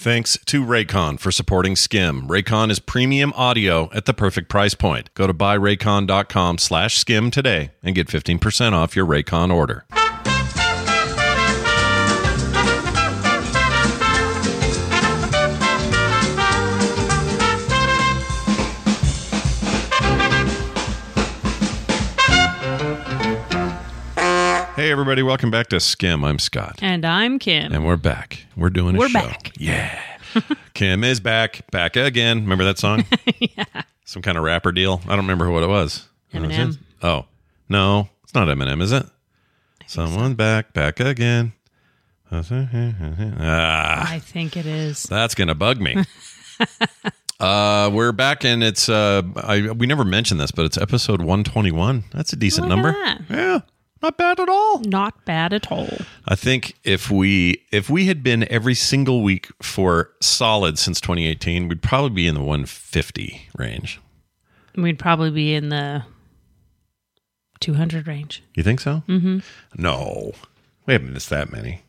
Thanks 0.00 0.38
to 0.46 0.64
Raycon 0.64 1.20
for 1.20 1.30
supporting 1.30 1.76
Skim. 1.76 2.26
Raycon 2.26 2.70
is 2.70 2.78
premium 2.78 3.34
audio 3.36 3.90
at 3.92 4.06
the 4.06 4.14
perfect 4.14 4.48
price 4.48 4.72
point. 4.72 5.12
Go 5.12 5.26
to 5.26 5.34
buyraycon.com 5.34 6.56
slash 6.56 6.96
skim 6.96 7.30
today 7.30 7.72
and 7.82 7.94
get 7.94 8.06
15% 8.06 8.72
off 8.72 8.96
your 8.96 9.04
Raycon 9.04 9.54
order. 9.54 9.84
Everybody, 25.00 25.22
welcome 25.22 25.50
back 25.50 25.66
to 25.68 25.80
Skim. 25.80 26.22
I'm 26.26 26.38
Scott. 26.38 26.78
And 26.82 27.06
I'm 27.06 27.38
Kim. 27.38 27.72
And 27.72 27.86
we're 27.86 27.96
back. 27.96 28.44
We're 28.54 28.68
doing 28.68 28.96
a 28.96 28.98
We're 28.98 29.08
show. 29.08 29.20
back. 29.20 29.50
Yeah. 29.56 29.98
Kim 30.74 31.02
is 31.04 31.20
back. 31.20 31.62
Back 31.70 31.96
again. 31.96 32.42
Remember 32.42 32.64
that 32.64 32.76
song? 32.76 33.06
yeah. 33.38 33.64
Some 34.04 34.20
kind 34.20 34.36
of 34.36 34.44
rapper 34.44 34.72
deal. 34.72 35.00
I 35.06 35.16
don't 35.16 35.20
remember 35.24 35.50
what 35.50 35.62
it 35.62 35.68
was. 35.68 36.06
Eminem. 36.34 36.76
Oh, 37.02 37.24
no. 37.66 38.10
It's 38.24 38.34
not 38.34 38.46
Eminem, 38.48 38.82
is 38.82 38.92
it? 38.92 39.06
Someone 39.86 40.34
back, 40.34 40.74
back 40.74 41.00
again. 41.00 41.54
Ah, 42.30 44.06
I 44.06 44.18
think 44.18 44.58
it 44.58 44.66
is. 44.66 45.04
that's 45.04 45.34
going 45.34 45.48
to 45.48 45.54
bug 45.54 45.80
me. 45.80 45.96
uh, 47.40 47.90
we're 47.90 48.12
back 48.12 48.44
and 48.44 48.62
it's, 48.62 48.90
uh, 48.90 49.22
I, 49.34 49.70
we 49.70 49.86
never 49.86 50.04
mentioned 50.04 50.40
this, 50.40 50.50
but 50.50 50.66
it's 50.66 50.76
episode 50.76 51.20
121. 51.20 52.04
That's 52.12 52.34
a 52.34 52.36
decent 52.36 52.68
Look 52.68 52.76
number. 52.76 52.94
Yeah. 53.30 53.60
Not 54.02 54.16
bad 54.16 54.40
at 54.40 54.48
all. 54.48 54.80
Not 54.80 55.24
bad 55.24 55.52
at 55.52 55.70
all. 55.70 55.88
I 56.26 56.34
think 56.34 56.74
if 56.84 57.10
we 57.10 57.64
if 57.70 57.90
we 57.90 58.06
had 58.06 58.22
been 58.22 58.50
every 58.50 58.74
single 58.74 59.22
week 59.22 59.48
for 59.62 60.10
solid 60.20 60.78
since 60.78 61.00
2018, 61.00 61.68
we'd 61.68 61.82
probably 61.82 62.10
be 62.10 62.26
in 62.26 62.34
the 62.34 62.40
150 62.40 63.48
range. 63.58 64.00
We'd 64.76 64.98
probably 64.98 65.30
be 65.30 65.54
in 65.54 65.68
the 65.68 66.04
200 67.60 68.06
range. 68.08 68.42
You 68.54 68.62
think 68.62 68.80
so? 68.80 69.02
Mm-hmm. 69.08 69.38
No, 69.76 70.32
we 70.86 70.94
haven't 70.94 71.12
missed 71.12 71.30
that 71.30 71.52
many. 71.52 71.82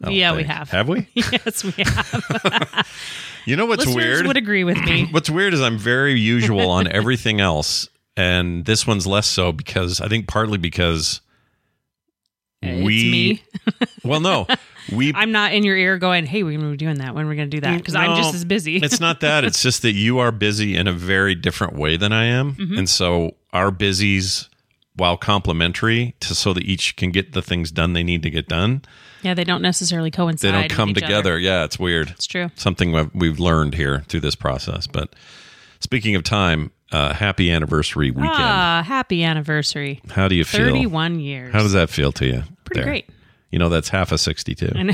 I 0.00 0.06
don't 0.06 0.14
Yeah, 0.14 0.34
we 0.34 0.44
have. 0.44 0.70
Have 0.70 0.88
we? 0.88 1.08
yes, 1.14 1.64
we 1.64 1.72
have. 1.84 2.86
You 3.44 3.56
know 3.56 3.64
what's 3.64 3.86
Listeners 3.86 4.04
weird? 4.04 4.26
would 4.26 4.36
agree 4.36 4.62
with 4.62 4.76
me. 4.84 5.06
What's 5.10 5.30
weird 5.30 5.54
is 5.54 5.62
I'm 5.62 5.78
very 5.78 6.20
usual 6.20 6.68
on 6.70 6.86
everything 6.86 7.40
else, 7.40 7.88
and 8.14 8.66
this 8.66 8.86
one's 8.86 9.06
less 9.06 9.26
so 9.26 9.52
because 9.52 10.02
I 10.02 10.08
think 10.08 10.28
partly 10.28 10.58
because 10.58 11.22
It's 12.62 12.84
we. 12.84 13.10
me. 13.10 13.42
well, 14.04 14.20
no, 14.20 14.46
we. 14.92 15.12
I'm 15.14 15.30
not 15.32 15.52
in 15.52 15.62
your 15.64 15.76
ear 15.76 15.98
going, 15.98 16.26
hey, 16.26 16.42
we're 16.42 16.52
going 16.58 16.64
to 16.64 16.70
be 16.72 16.76
doing 16.76 16.98
that. 16.98 17.14
When 17.14 17.26
we're 17.26 17.36
going 17.36 17.50
to 17.50 17.56
do 17.56 17.60
that? 17.60 17.76
Because 17.78 17.94
I'm 17.94 18.16
just 18.16 18.34
as 18.34 18.44
busy. 18.44 18.76
it's 18.76 19.00
not 19.00 19.20
that. 19.22 19.44
It's 19.44 19.62
just 19.62 19.82
that 19.82 19.92
you 19.92 20.18
are 20.18 20.32
busy 20.32 20.76
in 20.76 20.86
a 20.88 20.92
very 20.92 21.34
different 21.34 21.74
way 21.74 21.96
than 21.96 22.12
I 22.12 22.24
am. 22.24 22.54
Mm-hmm. 22.54 22.78
And 22.78 22.88
so 22.88 23.36
our 23.52 23.70
busies, 23.70 24.48
while 24.96 25.16
complementary 25.16 26.14
to 26.20 26.34
so 26.34 26.52
that 26.52 26.64
each 26.64 26.96
can 26.96 27.10
get 27.12 27.32
the 27.32 27.42
things 27.42 27.70
done 27.70 27.92
they 27.92 28.02
need 28.02 28.22
to 28.24 28.30
get 28.30 28.48
done, 28.48 28.82
yeah, 29.22 29.34
they 29.34 29.44
don't 29.44 29.62
necessarily 29.62 30.10
coincide. 30.10 30.54
they 30.54 30.60
don't 30.60 30.70
come 30.70 30.94
together. 30.94 31.14
other. 31.32 31.38
Yeah, 31.38 31.64
it's 31.64 31.78
weird. 31.78 32.10
It's 32.10 32.26
true. 32.26 32.50
Something 32.56 32.92
we've- 32.92 33.10
we've 33.14 33.40
learned 33.40 33.74
here 33.74 34.04
through 34.08 34.20
this 34.20 34.34
process. 34.36 34.86
But 34.86 35.14
speaking 35.80 36.14
of 36.14 36.22
time, 36.24 36.70
uh, 36.92 37.12
happy 37.12 37.50
anniversary 37.50 38.10
weekend. 38.10 38.32
Ah, 38.34 38.82
happy 38.86 39.22
anniversary. 39.24 40.00
How 40.10 40.28
do 40.28 40.34
you 40.34 40.44
feel? 40.44 40.66
31 40.66 41.20
years. 41.20 41.52
How 41.52 41.60
does 41.62 41.72
that 41.72 41.90
feel 41.90 42.12
to 42.12 42.26
you? 42.26 42.42
Pretty 42.64 42.80
there? 42.80 42.88
great. 42.88 43.08
You 43.50 43.58
know, 43.58 43.68
that's 43.68 43.88
half 43.88 44.12
a 44.12 44.18
62. 44.18 44.70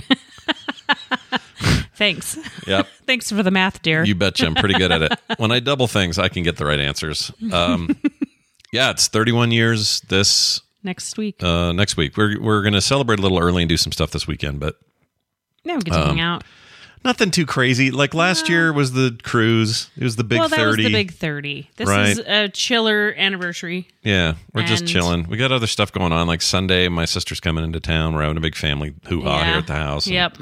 Thanks. 1.97 2.39
Yep. 2.67 2.87
Thanks 3.07 3.31
for 3.31 3.43
the 3.43 3.51
math, 3.51 3.83
dear. 3.83 4.05
You 4.05 4.15
betcha. 4.15 4.47
I'm 4.47 4.55
pretty 4.55 4.75
good 4.75 4.91
at 4.93 5.03
it. 5.03 5.13
When 5.39 5.51
I 5.53 5.61
double 5.61 5.87
things, 5.89 6.19
I 6.19 6.29
can 6.29 6.43
get 6.43 6.57
the 6.57 6.65
right 6.65 6.79
answers. 6.79 7.33
Um, 7.53 7.89
yeah, 8.73 8.91
it's 8.91 9.09
31 9.09 9.51
years 9.53 10.01
this 10.03 10.61
Next 10.83 11.17
week. 11.17 11.43
uh, 11.43 11.73
next 11.73 11.97
week. 11.97 12.17
We're 12.17 12.41
we're 12.41 12.63
going 12.63 12.75
to 12.75 12.81
celebrate 12.81 13.19
a 13.19 13.23
little 13.23 13.39
early 13.39 13.63
and 13.63 13.69
do 13.69 13.77
some 13.77 13.91
stuff 13.91 14.11
this 14.11 14.27
weekend, 14.27 14.61
but 14.61 14.77
yeah, 15.65 15.77
we 15.77 15.83
get 15.83 15.95
to 15.95 16.03
um, 16.03 16.09
hang 16.11 16.21
out. 16.21 16.45
Nothing 17.05 17.31
too 17.31 17.47
crazy. 17.47 17.91
Like 17.91 18.15
last 18.15 18.49
year 18.49 18.73
was 18.73 18.93
the 18.93 19.19
cruise. 19.23 19.91
It 19.97 20.05
was 20.05 20.17
the 20.17 20.25
big 20.25 20.39
well, 20.41 20.49
that 20.49 20.57
30. 20.57 20.69
was 20.69 20.77
the 20.87 20.93
big 20.93 21.13
30. 21.13 21.71
This 21.77 21.89
Right. 21.89 22.09
is 22.09 22.19
a 22.21 22.49
chiller 22.49 23.15
anniversary. 23.17 23.89
yeah, 24.03 24.35
we're 24.53 24.63
just 24.65 24.83
and- 24.83 24.89
chilling. 24.91 25.29
We 25.29 25.37
got 25.37 25.53
other 25.53 25.67
stuff 25.67 25.93
going 25.93 26.13
on. 26.13 26.27
Like 26.27 26.43
Sunday, 26.43 26.89
my 26.89 27.05
sister's 27.05 27.41
coming 27.41 27.65
into 27.65 27.81
town. 27.81 28.15
We're 28.15 28.23
having 28.23 28.37
a 28.37 28.41
big 28.41 28.57
family 28.57 28.95
hoo 29.09 29.23
ha 29.23 29.39
Yeah. 29.39 29.45
here 29.51 29.57
at 29.59 29.67
the 29.67 29.75
house. 29.75 30.07
and 30.07 30.15
Yep. 30.15 30.39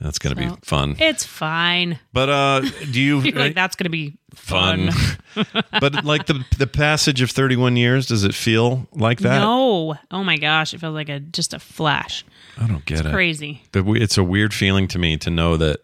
That's 0.00 0.18
going 0.18 0.36
to 0.36 0.42
So- 0.42 0.54
be 0.56 0.60
fun. 0.62 0.96
It's 0.98 1.24
fine. 1.24 1.98
But 2.12 2.28
uh, 2.28 2.60
do 2.90 3.00
you 3.00 3.20
like, 3.32 3.54
that's 3.54 3.76
going 3.76 3.84
to 3.84 3.90
be 3.90 4.18
fun. 4.34 4.90
fun? 4.92 5.46
but 5.80 6.04
like 6.04 6.26
the 6.26 6.44
the 6.58 6.66
passage 6.66 7.22
of 7.22 7.30
31 7.30 7.76
years, 7.76 8.06
does 8.06 8.24
it 8.24 8.34
feel 8.34 8.86
like 8.92 9.20
that? 9.20 9.38
No. 9.40 9.96
Oh 10.10 10.24
my 10.24 10.36
gosh. 10.36 10.74
It 10.74 10.80
feels 10.80 10.94
like 10.94 11.08
a 11.08 11.20
just 11.20 11.54
a 11.54 11.58
flash. 11.58 12.24
I 12.58 12.66
don't 12.66 12.84
get 12.84 13.04
it. 13.06 13.12
Crazy. 13.12 13.62
The 13.72 13.84
It's 13.92 14.16
a 14.18 14.24
weird 14.24 14.52
feeling 14.54 14.88
to 14.88 14.98
me 14.98 15.16
to 15.18 15.30
know 15.30 15.56
that, 15.58 15.80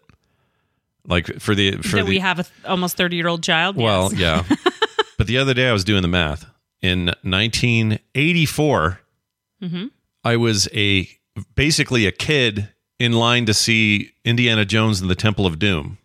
like 1.05 1.39
for 1.39 1.53
the 1.55 1.77
for 1.77 1.97
that 1.97 2.03
the 2.05 2.09
we 2.09 2.19
have 2.19 2.39
a 2.39 2.43
th- 2.43 2.53
almost 2.65 2.95
30 2.97 3.15
year 3.15 3.27
old 3.27 3.43
child. 3.43 3.75
well, 3.75 4.11
Yes. 4.13 4.45
yeah. 4.49 4.55
but 5.17 5.27
the 5.27 5.37
other 5.37 5.53
day 5.53 5.67
I 5.69 5.73
was 5.73 5.83
doing 5.83 6.01
the 6.01 6.07
math. 6.07 6.45
In 6.81 7.05
1984, 7.21 8.99
Mm-hmm. 9.61 9.85
I 10.25 10.35
was 10.35 10.67
a 10.73 11.07
basically 11.55 12.05
a 12.05 12.11
kid 12.11 12.67
in 12.99 13.13
line 13.13 13.45
to 13.45 13.53
see 13.53 14.11
Indiana 14.23 14.65
Jones 14.65 15.01
and 15.01 15.09
the 15.09 15.15
Temple 15.15 15.45
of 15.45 15.59
Doom. 15.59 15.97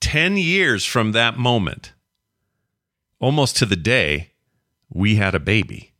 Ten 0.00 0.36
years 0.36 0.84
from 0.84 1.12
that 1.12 1.38
moment, 1.38 1.92
almost 3.18 3.56
to 3.58 3.66
the 3.66 3.76
day, 3.76 4.30
we 4.90 5.16
had 5.16 5.34
a 5.34 5.40
baby. 5.40 5.92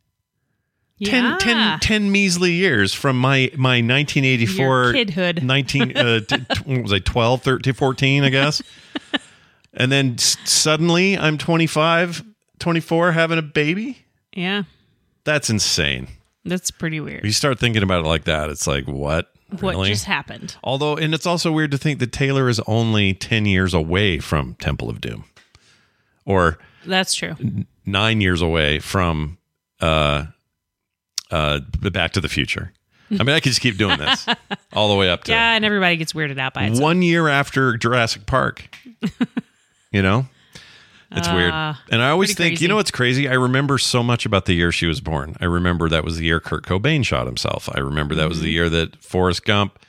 10, 1.03 1.23
yeah. 1.23 1.37
10, 1.39 1.79
10 1.79 2.11
measly 2.11 2.53
years 2.53 2.91
from 2.93 3.19
my, 3.19 3.51
my 3.55 3.81
1984 3.81 4.83
Your 4.95 5.05
kidhood. 5.05 5.41
19 5.43 5.95
uh, 5.97 6.19
t- 6.21 6.37
t- 6.37 6.61
what 6.65 6.81
was 6.81 6.93
I 6.93 6.97
12 6.97 7.43
13 7.43 7.73
14 7.75 8.23
I 8.23 8.29
guess 8.29 8.63
and 9.75 9.91
then 9.91 10.13
s- 10.13 10.37
suddenly 10.45 11.15
I'm 11.15 11.37
25 11.37 12.23
24 12.57 13.11
having 13.11 13.37
a 13.37 13.43
baby 13.43 13.99
Yeah. 14.35 14.63
that's 15.23 15.51
insane 15.51 16.07
That's 16.45 16.71
pretty 16.71 16.99
weird. 16.99 17.23
you 17.25 17.31
start 17.31 17.59
thinking 17.59 17.83
about 17.83 18.03
it 18.03 18.07
like 18.07 18.23
that 18.23 18.49
it's 18.49 18.65
like 18.65 18.87
what 18.87 19.31
what 19.61 19.85
just 19.87 20.05
happened? 20.05 20.55
although 20.63 20.95
and 20.97 21.13
it's 21.13 21.25
also 21.25 21.51
weird 21.51 21.71
to 21.71 21.77
think 21.77 21.99
that 21.99 22.11
Taylor 22.11 22.49
is 22.49 22.59
only 22.67 23.13
10 23.13 23.45
years 23.45 23.73
away 23.73 24.19
from 24.19 24.55
Temple 24.55 24.89
of 24.89 24.99
Doom 25.01 25.23
or 26.25 26.57
That's 26.85 27.13
true. 27.15 27.35
9 27.85 28.21
years 28.21 28.41
away 28.41 28.79
from 28.79 29.37
uh 29.81 30.25
uh 31.31 31.59
the 31.79 31.91
Back 31.91 32.11
to 32.13 32.21
the 32.21 32.29
Future 32.29 32.73
I 33.11 33.23
mean 33.23 33.29
I 33.29 33.39
could 33.39 33.49
just 33.51 33.61
keep 33.61 33.77
doing 33.77 33.97
this 33.97 34.25
all 34.73 34.89
the 34.89 34.95
way 34.95 35.09
up 35.09 35.23
to 35.25 35.31
Yeah, 35.31 35.53
and 35.55 35.63
everybody 35.63 35.95
gets 35.97 36.13
weirded 36.13 36.39
out 36.39 36.53
by 36.53 36.65
it. 36.65 36.75
so- 36.75 36.83
one 36.83 37.01
year 37.01 37.27
after 37.29 37.77
Jurassic 37.77 38.25
Park. 38.25 38.67
you 39.91 40.01
know? 40.01 40.27
It's 41.11 41.29
weird. 41.29 41.53
And 41.89 42.01
I 42.01 42.09
always 42.09 42.31
Uh, 42.31 42.35
think, 42.35 42.59
you 42.61 42.67
know 42.67 42.75
what's 42.75 42.91
crazy? 42.91 43.29
I 43.29 43.33
remember 43.33 43.77
so 43.77 44.03
much 44.03 44.25
about 44.25 44.45
the 44.45 44.53
year 44.53 44.71
she 44.71 44.87
was 44.87 44.99
born. 44.99 45.35
I 45.39 45.45
remember 45.45 45.87
that 45.89 46.03
was 46.03 46.17
the 46.17 46.25
year 46.25 46.39
Kurt 46.39 46.65
Cobain 46.65 47.05
shot 47.05 47.25
himself. 47.27 47.69
I 47.73 47.79
remember 47.79 48.13
that 48.15 48.27
was 48.27 48.41
the 48.41 48.47
Mm-hmm. 48.47 48.53
year 48.53 48.69
that 48.69 49.01
Forrest 49.03 49.45
Gump, 49.45 49.79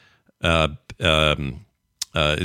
uh, 0.43 0.69
um, 1.01 1.65
uh, 2.15 2.19
uh, 2.19 2.37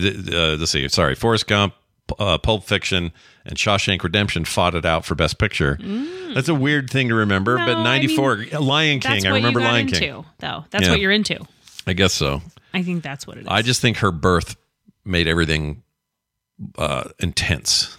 let's 0.60 0.72
see, 0.72 0.88
sorry, 0.90 1.14
Forrest 1.16 1.48
Gump, 1.48 1.74
uh, 2.20 2.38
Pulp 2.40 2.64
Fiction, 2.66 3.12
and 3.46 3.58
Shawshank 3.58 4.04
Redemption 4.04 4.44
fought 4.46 4.74
it 4.76 4.86
out 4.86 5.06
for 5.06 5.16
Best 5.16 5.38
Picture. 5.38 5.78
That's 6.34 6.50
a 6.50 6.56
weird 6.56 6.90
thing 6.90 7.10
to 7.10 7.16
remember, 7.16 7.58
but 7.58 7.64
Mm. 7.78 7.84
No, 7.84 7.90
I 7.90 8.00
mean, 8.00 8.16
94, 8.18 8.46
Lion 8.60 9.00
King, 9.00 9.26
I 9.28 9.30
remember 9.30 9.62
Lion 9.62 9.88
into, 9.88 10.00
King. 10.00 10.26
though. 10.40 10.66
That's 10.72 10.86
Yeah. 10.86 10.92
what 10.92 11.00
you're 11.00 11.12
into. 11.12 11.40
I 11.86 11.94
guess 11.94 12.14
so. 12.14 12.42
I 12.74 12.82
think 12.82 13.04
that's 13.04 13.28
what 13.28 13.38
it 13.38 13.42
is. 13.42 13.48
I 13.48 13.62
just 13.62 13.82
think 13.82 13.98
her 13.98 14.12
birth 14.12 14.56
made 15.06 15.28
everything 15.28 15.84
uh, 16.78 17.04
intense, 17.20 17.98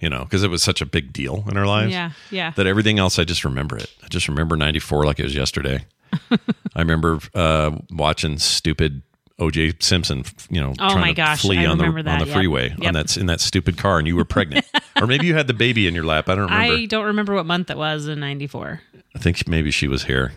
you 0.00 0.08
know, 0.08 0.24
because 0.24 0.42
it 0.42 0.50
was 0.50 0.62
such 0.62 0.80
a 0.80 0.86
big 0.86 1.12
deal 1.12 1.44
in 1.50 1.56
our 1.56 1.66
lives. 1.66 1.92
yeah, 1.92 2.12
yeah. 2.30 2.50
That 2.52 2.66
everything 2.66 2.98
else, 2.98 3.18
I 3.18 3.24
just 3.24 3.44
remember 3.44 3.76
it. 3.76 3.90
I 4.02 4.08
just 4.08 4.28
remember 4.28 4.56
94 4.56 5.04
like 5.04 5.20
it 5.20 5.24
was 5.24 5.34
yesterday. 5.34 5.84
I 6.74 6.80
remember 6.80 7.20
uh, 7.34 7.72
watching 7.90 8.38
stupid 8.38 9.02
OJ 9.38 9.82
Simpson, 9.82 10.24
you 10.50 10.60
know, 10.60 10.70
Oh 10.78 10.90
trying 10.90 11.00
my 11.00 11.08
to 11.08 11.14
gosh, 11.14 11.42
flee 11.42 11.58
I 11.58 11.66
on 11.66 11.78
the, 11.78 11.84
on 11.84 11.94
the 11.94 12.26
yep. 12.26 12.28
freeway 12.28 12.74
on 12.84 12.94
that, 12.94 13.16
in 13.16 13.26
that 13.26 13.40
stupid 13.40 13.78
car 13.78 13.98
and 13.98 14.06
you 14.06 14.16
were 14.16 14.24
pregnant. 14.24 14.66
or 15.00 15.06
maybe 15.06 15.26
you 15.26 15.34
had 15.34 15.46
the 15.46 15.54
baby 15.54 15.86
in 15.86 15.94
your 15.94 16.04
lap. 16.04 16.28
I 16.28 16.34
don't 16.34 16.50
remember. 16.50 16.74
I 16.74 16.86
don't 16.86 17.06
remember 17.06 17.34
what 17.34 17.46
month 17.46 17.70
it 17.70 17.76
was 17.76 18.06
in 18.06 18.20
'94. 18.20 18.80
I 19.14 19.18
think 19.18 19.48
maybe 19.48 19.70
she 19.70 19.88
was 19.88 20.04
here. 20.04 20.32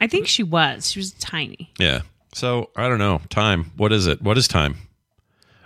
I 0.00 0.06
think 0.06 0.26
she 0.26 0.42
was. 0.42 0.90
She 0.90 0.98
was 0.98 1.12
tiny. 1.12 1.70
Yeah. 1.78 2.00
So 2.32 2.70
I 2.76 2.88
don't 2.88 2.98
know. 2.98 3.20
Time. 3.28 3.72
What 3.76 3.92
is 3.92 4.06
it? 4.06 4.22
What 4.22 4.38
is 4.38 4.48
time? 4.48 4.76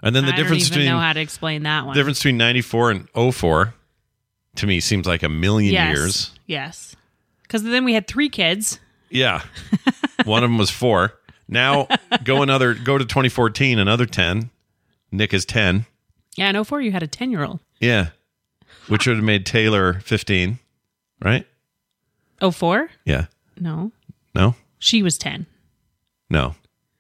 And 0.05 0.15
then 0.15 0.27
the 0.27 0.35
I 0.35 0.37
difference 0.37 0.69
between 0.69 0.87
know 0.87 0.99
how 0.99 1.15
to 1.15 1.21
explain 1.21 1.63
that 1.63 1.87
one. 1.87 1.97
difference 1.97 2.19
between 2.19 2.37
94 2.37 2.91
and 2.91 3.35
04 3.35 3.75
to 4.57 4.67
me 4.67 4.79
seems 4.81 5.07
like 5.07 5.23
a 5.23 5.31
million 5.31 5.73
yes, 5.73 5.97
years. 5.97 6.31
Yes. 6.47 6.95
Because 7.43 7.63
then 7.63 7.85
we 7.85 7.95
had 7.95 8.07
three 8.07 8.29
kids. 8.29 8.79
Yeah. 9.09 9.43
One 10.25 10.45
of 10.45 10.51
them 10.51 10.59
was 10.59 10.71
4. 10.71 11.15
Now 11.49 11.89
go 12.25 12.43
another 12.43 12.75
go 12.75 12.99
to 12.99 13.05
2014 13.05 13.79
another 13.79 14.05
10. 14.05 14.51
Nick 15.11 15.33
is 15.33 15.47
10. 15.47 15.87
Yeah, 16.37 16.51
in 16.51 16.63
04 16.63 16.83
you 16.83 16.93
had 16.93 17.03
a 17.03 17.07
10 17.07 17.31
year 17.31 17.43
old. 17.43 17.61
Yeah. 17.81 18.09
Which 18.89 19.07
would 19.07 19.17
have 19.17 19.25
made 19.25 19.47
Taylor 19.47 19.95
15, 20.01 20.59
right? 21.23 21.47
04? 22.41 22.91
Yeah. 23.07 23.27
No. 23.59 23.93
No? 24.35 24.55
She 24.79 25.03
was 25.03 25.17
10. 25.17 25.47
No. 26.29 26.57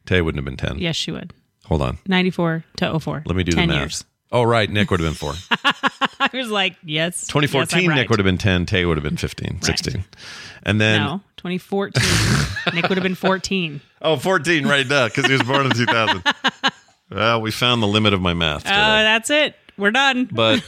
Tay 0.06 0.22
wouldn't 0.22 0.38
have 0.38 0.44
been 0.46 0.56
10. 0.56 0.78
Yes, 0.78 0.96
she 0.96 1.10
would. 1.10 1.34
Hold 1.66 1.82
on. 1.82 1.98
94 2.06 2.64
to 2.76 3.00
04. 3.00 3.22
Let 3.26 3.36
me 3.36 3.42
do 3.44 3.52
the 3.52 3.66
math. 3.66 3.76
years. 3.76 4.04
Oh, 4.32 4.42
right. 4.42 4.68
Nick 4.68 4.90
would 4.90 5.00
have 5.00 5.08
been 5.08 5.14
4. 5.14 5.32
I 6.20 6.30
was 6.32 6.50
like, 6.50 6.76
yes. 6.84 7.26
2014 7.28 7.82
yes, 7.82 7.88
I'm 7.90 7.96
Nick 7.96 8.10
would 8.10 8.18
have 8.18 8.24
been 8.24 8.38
10, 8.38 8.66
Tay 8.66 8.84
would 8.84 8.96
have 8.96 9.04
been 9.04 9.16
15, 9.16 9.62
16. 9.62 10.04
And 10.64 10.80
then 10.80 11.00
No, 11.00 11.20
2014. 11.36 12.02
Nick 12.74 12.88
would 12.88 12.98
have 12.98 13.02
been 13.02 13.14
14. 13.14 13.80
Oh, 14.02 14.16
14 14.16 14.66
right 14.66 14.86
now 14.86 15.06
because 15.06 15.26
he 15.26 15.32
was 15.32 15.42
born 15.42 15.66
in 15.66 15.72
2000. 15.72 16.22
well, 17.10 17.40
we 17.40 17.50
found 17.50 17.82
the 17.82 17.86
limit 17.86 18.12
of 18.12 18.20
my 18.20 18.34
math. 18.34 18.62
Oh, 18.66 18.68
today. 18.70 18.74
that's 18.74 19.30
it. 19.30 19.54
We're 19.76 19.90
done. 19.92 20.28
but 20.30 20.64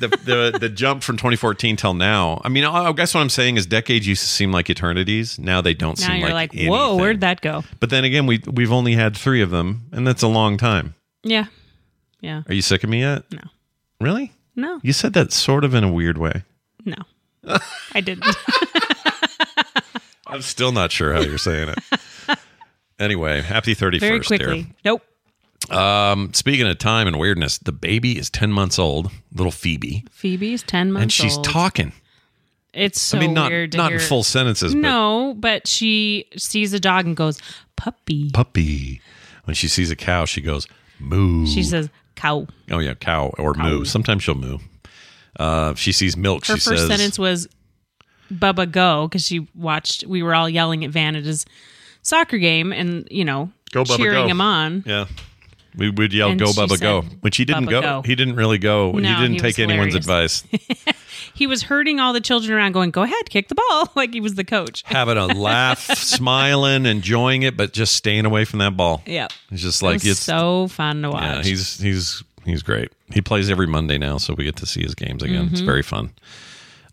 the, 0.00 0.08
the 0.08 0.58
the 0.58 0.68
jump 0.68 1.02
from 1.02 1.16
2014 1.16 1.76
till 1.76 1.94
now. 1.94 2.40
I 2.44 2.48
mean, 2.48 2.64
I 2.64 2.90
guess 2.92 3.14
what 3.14 3.20
I'm 3.20 3.28
saying 3.30 3.56
is 3.56 3.66
decades 3.66 4.06
used 4.06 4.22
to 4.22 4.28
seem 4.28 4.50
like 4.52 4.68
eternities. 4.70 5.38
Now 5.38 5.60
they 5.60 5.74
don't 5.74 5.98
now 6.00 6.06
seem 6.08 6.16
you're 6.20 6.30
like, 6.30 6.52
like, 6.54 6.68
whoa, 6.68 6.82
anything. 6.84 7.00
where'd 7.00 7.20
that 7.20 7.40
go? 7.40 7.62
But 7.78 7.90
then 7.90 8.04
again, 8.04 8.26
we 8.26 8.42
we've 8.50 8.72
only 8.72 8.94
had 8.94 9.16
three 9.16 9.42
of 9.42 9.50
them, 9.50 9.82
and 9.92 10.06
that's 10.06 10.22
a 10.22 10.28
long 10.28 10.56
time. 10.56 10.94
Yeah. 11.22 11.46
Yeah. 12.20 12.42
Are 12.48 12.54
you 12.54 12.62
sick 12.62 12.84
of 12.84 12.90
me 12.90 13.00
yet? 13.00 13.24
No. 13.32 13.42
Really? 14.00 14.32
No. 14.56 14.80
You 14.82 14.92
said 14.92 15.12
that 15.14 15.32
sort 15.32 15.64
of 15.64 15.74
in 15.74 15.84
a 15.84 15.92
weird 15.92 16.18
way. 16.18 16.42
No. 16.84 16.96
I 17.94 18.00
didn't. 18.00 18.26
I'm 20.26 20.42
still 20.42 20.72
not 20.72 20.92
sure 20.92 21.12
how 21.12 21.20
you're 21.20 21.38
saying 21.38 21.70
it. 21.70 22.38
Anyway, 22.98 23.40
happy 23.40 23.74
31st, 23.74 24.00
Very 24.00 24.18
dear. 24.20 24.22
quickly. 24.22 24.66
Nope. 24.84 25.02
Um, 25.70 26.32
speaking 26.34 26.66
of 26.66 26.78
time 26.78 27.06
and 27.06 27.18
weirdness, 27.18 27.58
the 27.58 27.72
baby 27.72 28.18
is 28.18 28.28
10 28.30 28.50
months 28.52 28.78
old, 28.78 29.10
little 29.34 29.52
Phoebe, 29.52 30.04
Phoebe's 30.10 30.62
10 30.62 30.92
months 30.92 31.00
old. 31.00 31.02
and 31.02 31.12
she's 31.12 31.36
old. 31.36 31.44
talking. 31.44 31.92
It's 32.72 33.00
so 33.00 33.18
I 33.18 33.20
mean, 33.22 33.34
not 33.34 33.50
weird 33.50 33.72
to 33.72 33.78
not 33.78 33.90
hear. 33.90 33.98
in 34.00 34.06
full 34.06 34.22
sentences, 34.22 34.74
but 34.74 34.80
No, 34.80 35.34
but 35.36 35.66
she 35.66 36.26
sees 36.36 36.72
a 36.72 36.78
dog 36.80 37.06
and 37.06 37.16
goes, 37.16 37.40
puppy. 37.76 38.30
puppy. 38.30 39.00
When 39.44 39.54
she 39.54 39.66
sees 39.68 39.90
a 39.90 39.96
cow, 39.96 40.24
she 40.24 40.40
goes 40.40 40.66
moo. 41.00 41.46
She 41.46 41.62
says, 41.64 41.88
cow. 42.14 42.46
"Oh 42.70 42.78
yeah, 42.78 42.94
cow 42.94 43.34
or 43.38 43.54
moo." 43.54 43.84
Sometimes 43.84 44.22
she'll 44.22 44.34
moo. 44.36 44.58
Uh, 45.38 45.74
she 45.74 45.90
sees 45.92 46.16
milk. 46.16 46.46
Her 46.46 46.54
she 46.56 46.60
first 46.60 46.82
says, 46.82 46.86
sentence 46.88 47.18
was, 47.18 47.48
Bubba, 48.32 48.70
go, 48.70 49.08
because 49.08 49.26
she 49.26 49.48
watched, 49.56 50.04
we 50.06 50.22
were 50.22 50.34
all 50.34 50.48
yelling 50.48 50.84
at 50.84 50.90
Van 50.90 51.16
at 51.16 51.24
his 51.24 51.46
soccer 52.02 52.38
game 52.38 52.72
and, 52.72 53.08
you 53.10 53.24
know, 53.24 53.50
Go, 53.72 53.82
Bubba, 53.84 53.96
cheering 53.96 54.24
go. 54.24 54.28
him 54.28 54.40
on. 54.40 54.84
"Yeah." 54.86 55.06
We 55.76 55.90
would 55.90 56.12
yell, 56.12 56.30
And 56.30 56.38
"Go, 56.38 56.46
Bubba, 56.46 56.70
said, 56.70 56.80
go!" 56.80 57.02
Which 57.20 57.36
he 57.36 57.44
didn't 57.44 57.66
go. 57.66 57.80
go." 57.80 58.02
He 58.04 58.14
didn't 58.14 58.36
really 58.36 58.58
go. 58.58 58.92
he 58.92 59.00
didn't 59.02 59.34
he 59.34 59.38
take 59.38 59.58
anyone's 59.58 59.94
advice. 59.94 60.44
He 61.34 61.46
was 61.46 61.62
hurting 61.62 62.00
all 62.00 62.12
the 62.12 62.20
children 62.20 62.52
around, 62.56 62.72
going, 62.72 62.90
go 62.90 63.02
ahead, 63.02 63.30
kick 63.30 63.48
the 63.48 63.54
ball, 63.54 63.90
like 63.96 64.12
he 64.12 64.20
was 64.20 64.34
the 64.34 64.44
coach. 64.44 64.82
Having 64.86 65.16
a 65.16 65.26
laugh, 65.26 65.78
smiling, 65.80 66.86
enjoying 66.86 67.42
it, 67.42 67.56
but 67.56 67.72
just 67.72 67.94
staying 67.94 68.26
away 68.26 68.44
from 68.44 68.58
that 68.58 68.76
ball. 68.76 69.02
Yep. 69.06 69.32
It's 69.50 69.62
just 69.62 69.82
It 69.82 69.86
like 69.86 69.94
was 69.94 70.06
it's 70.06 70.20
so 70.20 70.68
fun 70.68 71.02
to 71.02 71.10
watch. 71.10 71.22
Yeah, 71.22 71.42
he's 71.42 71.80
he's 71.80 72.22
he's 72.44 72.62
great. 72.62 72.92
He 73.12 73.20
plays 73.20 73.48
every 73.48 73.66
Monday 73.66 73.98
now, 73.98 74.18
so 74.18 74.34
we 74.34 74.44
get 74.44 74.56
to 74.56 74.66
see 74.66 74.82
his 74.82 74.94
games 74.94 75.22
again. 75.22 75.46
Mm-hmm. 75.46 75.54
It's 75.54 75.62
very 75.62 75.82
fun. 75.82 76.10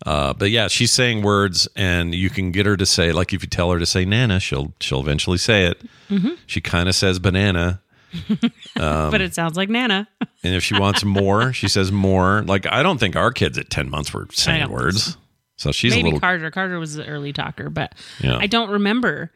Uh, 0.06 0.32
but 0.32 0.50
yeah, 0.50 0.68
she's 0.68 0.92
saying 0.92 1.22
words, 1.22 1.68
and 1.76 2.14
you 2.14 2.30
can 2.30 2.52
get 2.52 2.64
her 2.66 2.76
to 2.76 2.86
say 2.86 3.12
like 3.12 3.32
if 3.32 3.42
you 3.42 3.48
tell 3.48 3.70
her 3.72 3.78
to 3.78 3.86
say 3.86 4.04
"nana," 4.04 4.40
she'll 4.40 4.72
she'll 4.80 5.00
eventually 5.00 5.38
say 5.38 5.66
it. 5.66 5.82
Mm-hmm. 6.08 6.34
She 6.46 6.60
kind 6.60 6.88
of 6.88 6.94
says 6.94 7.18
"banana," 7.18 7.80
but 8.76 9.20
it 9.20 9.34
sounds 9.34 9.56
like 9.56 9.68
Nana. 9.68 10.08
and 10.42 10.54
if 10.54 10.62
she 10.62 10.78
wants 10.78 11.04
more, 11.04 11.52
she 11.52 11.68
says 11.68 11.90
"more." 11.92 12.42
Like 12.46 12.66
I 12.66 12.82
don't 12.82 12.98
think 12.98 13.16
our 13.16 13.30
kids 13.32 13.58
at 13.58 13.70
ten 13.70 13.90
months 13.90 14.12
were 14.12 14.26
saying 14.32 14.70
words, 14.70 15.16
so 15.56 15.72
she's 15.72 15.92
Maybe 15.94 16.02
a 16.02 16.04
little. 16.06 16.20
Carter. 16.20 16.50
Carter 16.50 16.78
was 16.78 16.94
the 16.94 17.06
early 17.06 17.32
talker, 17.32 17.70
but 17.70 17.94
Yeah. 18.20 18.36
I 18.40 18.46
don't 18.46 18.70
remember 18.70 19.32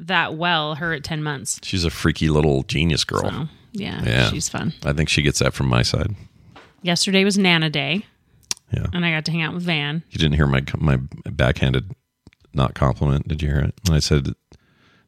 that 0.00 0.34
well. 0.34 0.74
Her 0.76 0.92
at 0.92 1.04
ten 1.04 1.22
months. 1.22 1.60
She's 1.62 1.84
a 1.84 1.90
freaky 1.90 2.28
little 2.28 2.62
genius 2.64 3.04
girl. 3.04 3.30
So 3.30 3.48
yeah, 3.72 4.02
Yeah. 4.04 4.30
she's 4.30 4.48
fun. 4.48 4.72
I 4.84 4.92
think 4.92 5.08
she 5.08 5.22
gets 5.22 5.38
that 5.40 5.52
from 5.54 5.68
my 5.68 5.82
side. 5.82 6.14
Yesterday 6.82 7.24
was 7.24 7.36
Nana 7.36 7.68
Day, 7.70 8.06
Yeah, 8.72 8.86
and 8.92 9.04
I 9.04 9.10
got 9.10 9.24
to 9.24 9.32
hang 9.32 9.42
out 9.42 9.54
with 9.54 9.64
Van. 9.64 10.02
you 10.10 10.18
didn't 10.18 10.36
hear 10.36 10.46
my 10.46 10.62
my 10.76 10.96
backhanded 11.30 11.90
not 12.54 12.74
compliment. 12.74 13.28
Did 13.28 13.42
you 13.42 13.48
hear 13.48 13.58
it? 13.60 13.74
When 13.86 13.96
I 13.96 14.00
said 14.00 14.34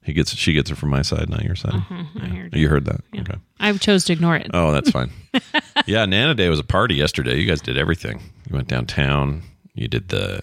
he 0.02 0.12
gets 0.12 0.35
she 0.35 0.52
gets 0.52 0.70
it 0.70 0.76
from 0.76 0.88
my 0.91 1.02
side, 1.02 1.29
not 1.29 1.43
your 1.44 1.55
side. 1.56 1.73
Mm-hmm, 1.73 2.19
I 2.23 2.26
heard. 2.29 2.56
You 2.56 2.69
heard 2.69 2.85
that? 2.87 3.00
Okay. 3.19 3.35
I 3.59 3.73
chose 3.76 4.04
to 4.07 4.12
ignore 4.12 4.37
it. 4.37 4.50
Oh, 4.54 4.73
that's 4.73 4.90
fine. 4.90 5.11
yeah, 5.87 6.07
Nana 6.07 6.35
Day 6.35 6.49
was 6.49 6.59
a 6.59 6.64
party 6.64 6.95
yesterday. 6.95 7.38
You 7.38 7.47
guys 7.47 7.61
did 7.61 7.76
everything. 7.76 8.21
You 8.49 8.57
went 8.57 8.69
downtown. 8.69 9.42
You 9.75 9.88
did 9.88 10.09
the 10.09 10.40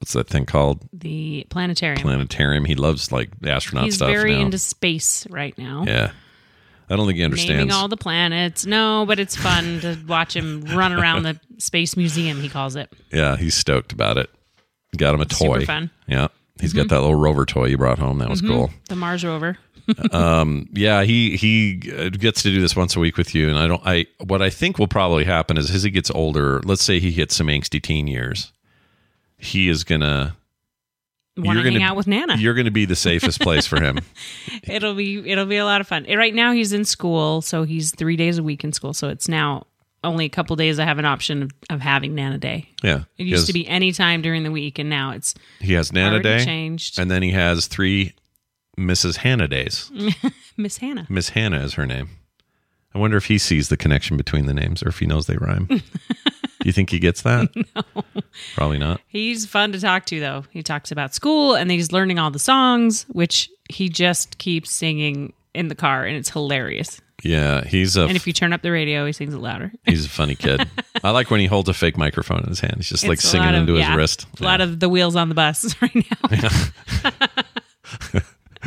what's 0.00 0.12
that 0.14 0.28
thing 0.28 0.46
called? 0.46 0.80
the 0.92 1.46
planetarium. 1.50 2.00
Planetarium. 2.00 2.64
He 2.64 2.74
loves 2.74 3.12
like 3.12 3.30
the 3.40 3.50
astronaut 3.50 3.84
He's 3.84 3.96
stuff 3.96 4.08
very 4.08 4.34
now. 4.34 4.40
into 4.42 4.58
space 4.58 5.26
right 5.30 5.56
now. 5.58 5.84
yeah. 5.86 6.12
I 6.90 6.96
don't 6.96 7.06
think 7.06 7.16
he 7.16 7.24
understands. 7.24 7.50
Naming 7.60 7.72
all 7.72 7.88
the 7.88 7.96
planets. 7.96 8.66
No, 8.66 9.04
but 9.06 9.18
it's 9.18 9.34
fun 9.34 9.80
to 9.80 9.96
watch 10.06 10.36
him 10.36 10.60
run 10.74 10.92
around 10.92 11.22
the 11.22 11.40
space 11.58 11.96
museum. 11.96 12.40
He 12.42 12.50
calls 12.50 12.76
it. 12.76 12.92
yeah, 13.10 13.38
he's 13.38 13.54
stoked 13.54 13.92
about 13.92 14.18
it. 14.18 14.28
Got 14.94 15.14
him 15.14 15.22
a 15.22 15.34
Super 15.34 15.60
toy. 15.60 15.64
fun. 15.64 15.90
Yeah. 16.06 16.28
He's 16.60 16.72
got 16.72 16.82
mm-hmm. 16.82 16.88
that 16.88 17.00
little 17.00 17.16
rover 17.16 17.44
toy 17.44 17.66
you 17.66 17.78
brought 17.78 17.98
home. 17.98 18.18
That 18.18 18.30
was 18.30 18.40
mm-hmm. 18.40 18.52
cool. 18.52 18.70
The 18.88 18.96
Mars 18.96 19.24
rover. 19.24 19.58
Um, 20.12 20.66
yeah, 20.72 21.02
he 21.02 21.36
he 21.36 21.92
uh, 21.94 22.08
gets 22.08 22.42
to 22.42 22.50
do 22.50 22.58
this 22.58 22.74
once 22.74 22.96
a 22.96 23.00
week 23.00 23.18
with 23.18 23.34
you, 23.34 23.50
and 23.50 23.58
I 23.58 23.66
don't. 23.66 23.82
I 23.84 24.06
what 24.24 24.40
I 24.40 24.48
think 24.48 24.78
will 24.78 24.88
probably 24.88 25.24
happen 25.24 25.58
is 25.58 25.70
as 25.70 25.82
he 25.82 25.90
gets 25.90 26.10
older. 26.10 26.60
Let's 26.64 26.82
say 26.82 27.00
he 27.00 27.10
hits 27.10 27.36
some 27.36 27.48
angsty 27.48 27.82
teen 27.82 28.06
years, 28.06 28.52
he 29.36 29.68
is 29.68 29.84
gonna. 29.84 30.36
Want 31.36 31.58
to 31.58 31.70
hang 31.70 31.82
out 31.82 31.96
with 31.96 32.06
Nana. 32.06 32.36
You're 32.38 32.54
gonna 32.54 32.70
be 32.70 32.86
the 32.86 32.96
safest 32.96 33.40
place 33.40 33.66
for 33.66 33.78
him. 33.78 33.98
It'll 34.62 34.94
be 34.94 35.30
it'll 35.30 35.44
be 35.46 35.56
a 35.58 35.64
lot 35.66 35.82
of 35.82 35.86
fun. 35.86 36.06
Right 36.08 36.34
now 36.34 36.52
he's 36.52 36.72
in 36.72 36.86
school, 36.86 37.42
so 37.42 37.64
he's 37.64 37.90
three 37.90 38.16
days 38.16 38.38
a 38.38 38.42
week 38.42 38.64
in 38.64 38.72
school. 38.72 38.94
So 38.94 39.08
it's 39.08 39.28
now 39.28 39.66
only 40.04 40.24
a 40.24 40.28
couple 40.28 40.54
days 40.56 40.78
I 40.78 40.84
have 40.84 40.98
an 40.98 41.04
option 41.04 41.42
of, 41.44 41.50
of 41.70 41.80
having 41.80 42.14
Nana 42.14 42.38
Day. 42.38 42.68
Yeah, 42.82 43.04
It 43.18 43.24
used 43.26 43.42
has- 43.42 43.46
to 43.46 43.52
be 43.52 43.66
any 43.66 43.92
time 43.92 44.22
during 44.22 44.42
the 44.44 44.50
week, 44.52 44.78
and 44.78 44.88
now 44.88 45.10
it's 45.12 45.34
He 45.60 45.72
has 45.74 45.92
Nana 45.92 46.20
Day, 46.22 46.44
changed. 46.44 46.98
and 46.98 47.10
then 47.10 47.22
he 47.22 47.30
has 47.30 47.66
three 47.66 48.12
Mrs. 48.78 49.16
Hannah 49.16 49.48
days. 49.48 49.90
Miss 50.56 50.78
Hannah. 50.78 51.06
Miss 51.08 51.30
Hannah 51.30 51.60
is 51.64 51.74
her 51.74 51.86
name. 51.86 52.08
I 52.94 52.98
wonder 52.98 53.16
if 53.16 53.24
he 53.26 53.38
sees 53.38 53.68
the 53.70 53.76
connection 53.76 54.16
between 54.16 54.46
the 54.46 54.54
names, 54.54 54.82
or 54.82 54.88
if 54.88 55.00
he 55.00 55.06
knows 55.06 55.26
they 55.26 55.36
rhyme. 55.36 55.66
Do 55.66 55.80
you 56.64 56.70
think 56.72 56.90
he 56.90 56.98
gets 57.00 57.22
that? 57.22 57.48
no, 57.76 58.04
probably 58.54 58.78
not. 58.78 59.00
He's 59.08 59.46
fun 59.46 59.72
to 59.72 59.80
talk 59.80 60.06
to, 60.06 60.20
though. 60.20 60.44
He 60.50 60.62
talks 60.62 60.92
about 60.92 61.12
school, 61.14 61.54
and 61.56 61.70
he's 61.70 61.90
learning 61.90 62.18
all 62.20 62.30
the 62.30 62.38
songs, 62.38 63.04
which 63.08 63.50
he 63.68 63.88
just 63.88 64.38
keeps 64.38 64.70
singing 64.70 65.32
in 65.54 65.68
the 65.68 65.74
car, 65.74 66.04
and 66.04 66.16
it's 66.16 66.30
hilarious. 66.30 67.00
Yeah, 67.24 67.64
he's 67.64 67.96
a 67.96 68.02
And 68.02 68.16
if 68.16 68.26
you 68.26 68.32
turn 68.34 68.52
up 68.52 68.60
the 68.62 68.70
radio, 68.70 69.06
he 69.06 69.12
sings 69.12 69.32
it 69.32 69.38
louder. 69.38 69.72
he's 69.86 70.04
a 70.04 70.08
funny 70.10 70.34
kid. 70.34 70.68
I 71.02 71.10
like 71.10 71.30
when 71.30 71.40
he 71.40 71.46
holds 71.46 71.68
a 71.70 71.74
fake 71.74 71.96
microphone 71.96 72.40
in 72.42 72.48
his 72.48 72.60
hand. 72.60 72.74
He's 72.76 72.88
just 72.90 73.04
like 73.04 73.14
It's 73.14 73.24
a 73.24 73.28
singing 73.28 73.46
lot 73.46 73.54
of- 73.54 73.60
into 73.62 73.72
his 73.74 73.82
yeah, 73.82 73.96
wrist. 73.96 74.26
A 74.40 74.44
lot 74.44 74.60
of 74.60 74.78
the 74.78 74.90
wheels 74.90 75.16
on 75.16 75.30
the 75.30 75.34
bus 75.34 75.74
right 75.82 75.94
now. 75.94 76.30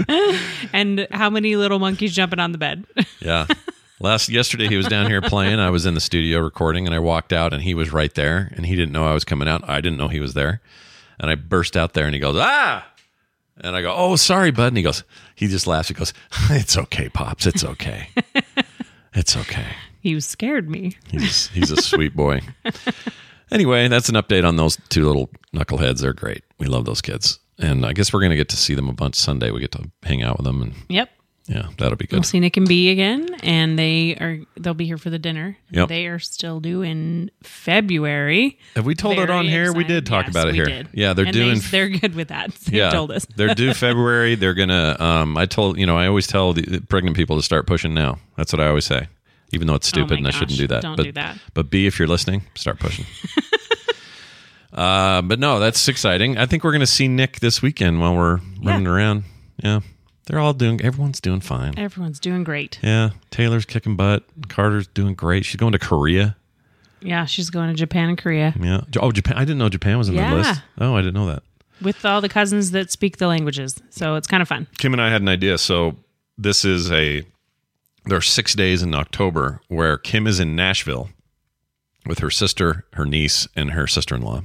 and 0.74 1.08
how 1.12 1.30
many 1.30 1.56
little 1.56 1.80
monkeys 1.80 2.14
jumping 2.16 2.40
on 2.40 2.52
the 2.52 2.58
bed? 2.58 2.86
Yeah. 3.20 3.48
Last 4.00 4.30
yesterday 4.30 4.68
he 4.68 4.78
was 4.78 4.88
down 4.88 5.08
here 5.08 5.22
playing. 5.22 5.60
I 5.60 5.72
was 5.72 5.86
in 5.86 5.96
the 5.96 6.00
studio 6.00 6.40
recording 6.40 6.86
and 6.86 6.94
I 6.94 7.00
walked 7.00 7.34
out 7.34 7.52
and 7.54 7.64
he 7.64 7.74
was 7.74 7.92
right 7.92 8.14
there 8.14 8.52
and 8.56 8.66
he 8.66 8.76
didn't 8.76 8.92
know 8.92 9.08
I 9.08 9.14
was 9.14 9.24
coming 9.24 9.48
out. 9.48 9.68
I 9.68 9.82
didn't 9.82 9.98
know 9.98 10.08
he 10.08 10.20
was 10.20 10.34
there. 10.36 10.62
And 11.20 11.32
I 11.32 11.36
burst 11.36 11.76
out 11.76 11.94
there 11.94 12.06
and 12.06 12.14
he 12.14 12.20
goes, 12.20 12.36
"Ah!" 12.40 12.88
And 13.60 13.76
I 13.76 13.82
go, 13.82 13.92
"Oh, 13.98 14.16
sorry, 14.18 14.52
bud." 14.52 14.68
And 14.68 14.78
he 14.78 14.84
goes, 14.84 15.04
he 15.34 15.48
just 15.48 15.66
laughs. 15.66 15.88
He 15.88 15.96
goes, 15.96 16.14
"It's 16.52 16.78
okay, 16.78 17.10
pops. 17.10 17.48
It's 17.48 17.64
okay. 17.64 18.10
It's 19.14 19.36
okay." 19.38 19.68
you 20.02 20.22
scared 20.22 20.70
me. 20.70 20.96
He's 21.10 21.48
he's 21.50 21.72
a 21.72 21.82
sweet 21.82 22.16
boy. 22.16 22.42
Anyway, 23.52 23.88
that's 23.88 24.10
an 24.10 24.16
update 24.16 24.46
on 24.48 24.58
those 24.58 24.78
two 24.90 25.06
little 25.06 25.30
knuckleheads. 25.56 26.02
They're 26.02 26.14
great. 26.14 26.44
We 26.60 26.68
love 26.68 26.86
those 26.86 27.02
kids. 27.02 27.40
And 27.60 27.86
I 27.86 27.94
guess 27.94 28.12
we're 28.14 28.20
going 28.20 28.32
to 28.32 28.36
get 28.36 28.50
to 28.50 28.58
see 28.58 28.76
them 28.76 28.90
a 28.90 28.94
bunch 28.94 29.16
Sunday. 29.16 29.52
We 29.52 29.62
get 29.62 29.72
to 29.72 29.90
hang 30.04 30.22
out 30.22 30.38
with 30.38 30.46
them 30.46 30.62
and 30.62 30.74
Yep. 30.90 31.10
Yeah, 31.48 31.70
that'll 31.78 31.96
be 31.96 32.06
good. 32.08 32.26
We'll 32.32 32.42
Nick 32.42 32.58
and 32.58 32.68
B 32.68 32.90
again, 32.90 33.30
and 33.42 33.80
they 33.80 34.16
are 34.16 34.40
they'll 34.58 34.74
be 34.74 34.86
here 34.86 34.98
for 34.98 35.10
the 35.10 35.18
dinner. 35.18 35.58
Yep. 35.72 35.88
They 35.88 36.08
are 36.08 36.20
still 36.20 36.60
due 36.60 36.82
in 36.82 37.32
February. 37.42 38.60
Have 38.76 38.86
we 38.86 38.96
told 38.96 39.18
it 39.18 39.30
on 39.30 39.46
Very 39.46 39.48
here? 39.48 39.74
We 39.74 39.86
did 39.86 40.06
talk 40.06 40.26
Yes, 40.26 40.36
about 40.36 40.50
it 40.50 40.56
here. 40.56 40.66
did. 40.66 40.90
Yeah, 40.92 41.14
they're 41.14 41.26
And 41.26 41.34
doing 41.34 41.60
They, 41.72 41.80
are 41.80 41.90
good 41.90 42.16
with 42.16 42.28
that. 42.28 42.52
They 42.66 42.78
yeah, 42.80 42.90
told 42.90 43.12
us. 43.12 43.26
they're 43.38 43.56
due 43.56 43.74
February. 43.74 44.36
They're 44.36 44.54
gonna. 44.54 44.98
Um, 45.00 45.38
I 45.38 45.46
told 45.46 45.78
you 45.78 45.86
know 45.86 45.98
I 45.98 46.08
always 46.08 46.28
tell 46.28 46.52
the 46.52 46.82
pregnant 46.82 47.16
people 47.16 47.38
to 47.38 47.42
start 47.44 47.66
pushing 47.66 47.94
now. 47.94 48.20
That's 48.36 48.52
what 48.52 48.60
I 48.60 48.68
always 48.68 48.86
say, 48.86 49.08
even 49.54 49.68
though 49.68 49.76
it's 49.76 49.88
Oh 49.88 49.96
stupid 49.96 50.18
and 50.18 50.28
I 50.28 50.32
shouldn't 50.32 50.58
do 50.58 50.68
that. 50.68 50.82
don't 50.82 50.98
but, 50.98 51.04
do 51.04 51.12
that. 51.14 51.38
But 51.54 51.70
B, 51.70 51.88
if 51.88 51.98
you're 51.98 52.10
listening, 52.10 52.44
start 52.56 52.80
pushing. 52.80 53.06
uh, 54.74 55.22
but 55.22 55.40
no, 55.40 55.60
that's 55.60 55.88
exciting. 55.88 56.38
I 56.38 56.46
think 56.46 56.64
we're 56.64 56.74
gonna 56.74 56.86
see 56.86 57.08
Nick 57.08 57.40
this 57.40 57.62
weekend 57.62 58.02
while 58.02 58.16
we're 58.16 58.40
running 58.62 58.88
around. 58.88 59.24
Yeah, 59.64 59.80
they're 60.28 60.40
all 60.40 60.54
doing. 60.54 60.80
Everyone's 60.82 61.20
doing 61.20 61.42
fine. 61.42 61.74
Everyone's 61.78 62.20
doing 62.20 62.44
great. 62.44 62.80
Yeah, 62.84 63.10
Taylor's 63.32 63.66
kicking 63.66 63.96
butt. 63.96 64.24
Carter's 64.48 64.88
doing 64.88 65.16
great. 65.16 65.44
She's 65.46 65.56
going 65.58 65.72
to 65.74 65.80
Korea. 65.80 66.38
Yeah, 67.02 67.26
she's 67.26 67.50
going 67.50 67.70
to 67.70 67.76
Japan 67.76 68.10
and 68.10 68.18
Korea 68.18 68.54
Yeah. 68.60 68.82
Oh, 69.00 69.12
Japan. 69.12 69.38
I 69.38 69.42
didn't 69.42 69.60
know 69.60 69.70
Japan 69.70 69.98
was 69.98 70.10
in 70.10 70.16
Yeah. 70.16 70.30
the 70.32 70.36
list. 70.38 70.62
Oh, 70.80 70.96
I 70.96 71.02
didn't 71.02 71.14
know 71.16 71.28
that. 71.28 71.44
with 71.82 72.04
all 72.06 72.22
the 72.22 72.30
cousins 72.30 72.72
that 72.72 72.92
speak 72.92 73.18
the 73.18 73.28
languages. 73.28 73.80
So 73.92 74.16
it's 74.16 74.28
kind 74.28 74.42
of 74.42 74.48
fun. 74.48 74.66
Kim 74.80 74.94
and 74.94 75.02
I 75.02 75.10
had 75.12 75.22
an 75.22 75.28
idea. 75.28 75.58
So 75.60 75.96
this 76.38 76.66
is 76.66 76.92
a 76.92 77.24
there 78.06 78.18
are 78.18 78.22
six 78.22 78.56
days 78.56 78.82
in 78.82 78.96
October 78.96 79.62
where 79.68 79.98
Kim 79.98 80.26
is 80.28 80.40
in 80.40 80.56
Nashville 80.56 81.10
with 82.08 82.18
her 82.20 82.32
sister, 82.32 82.86
her 82.94 83.06
niece, 83.06 83.48
and 83.56 83.72
her 83.72 83.86
sister 83.86 84.16
in 84.16 84.22
law. 84.24 84.42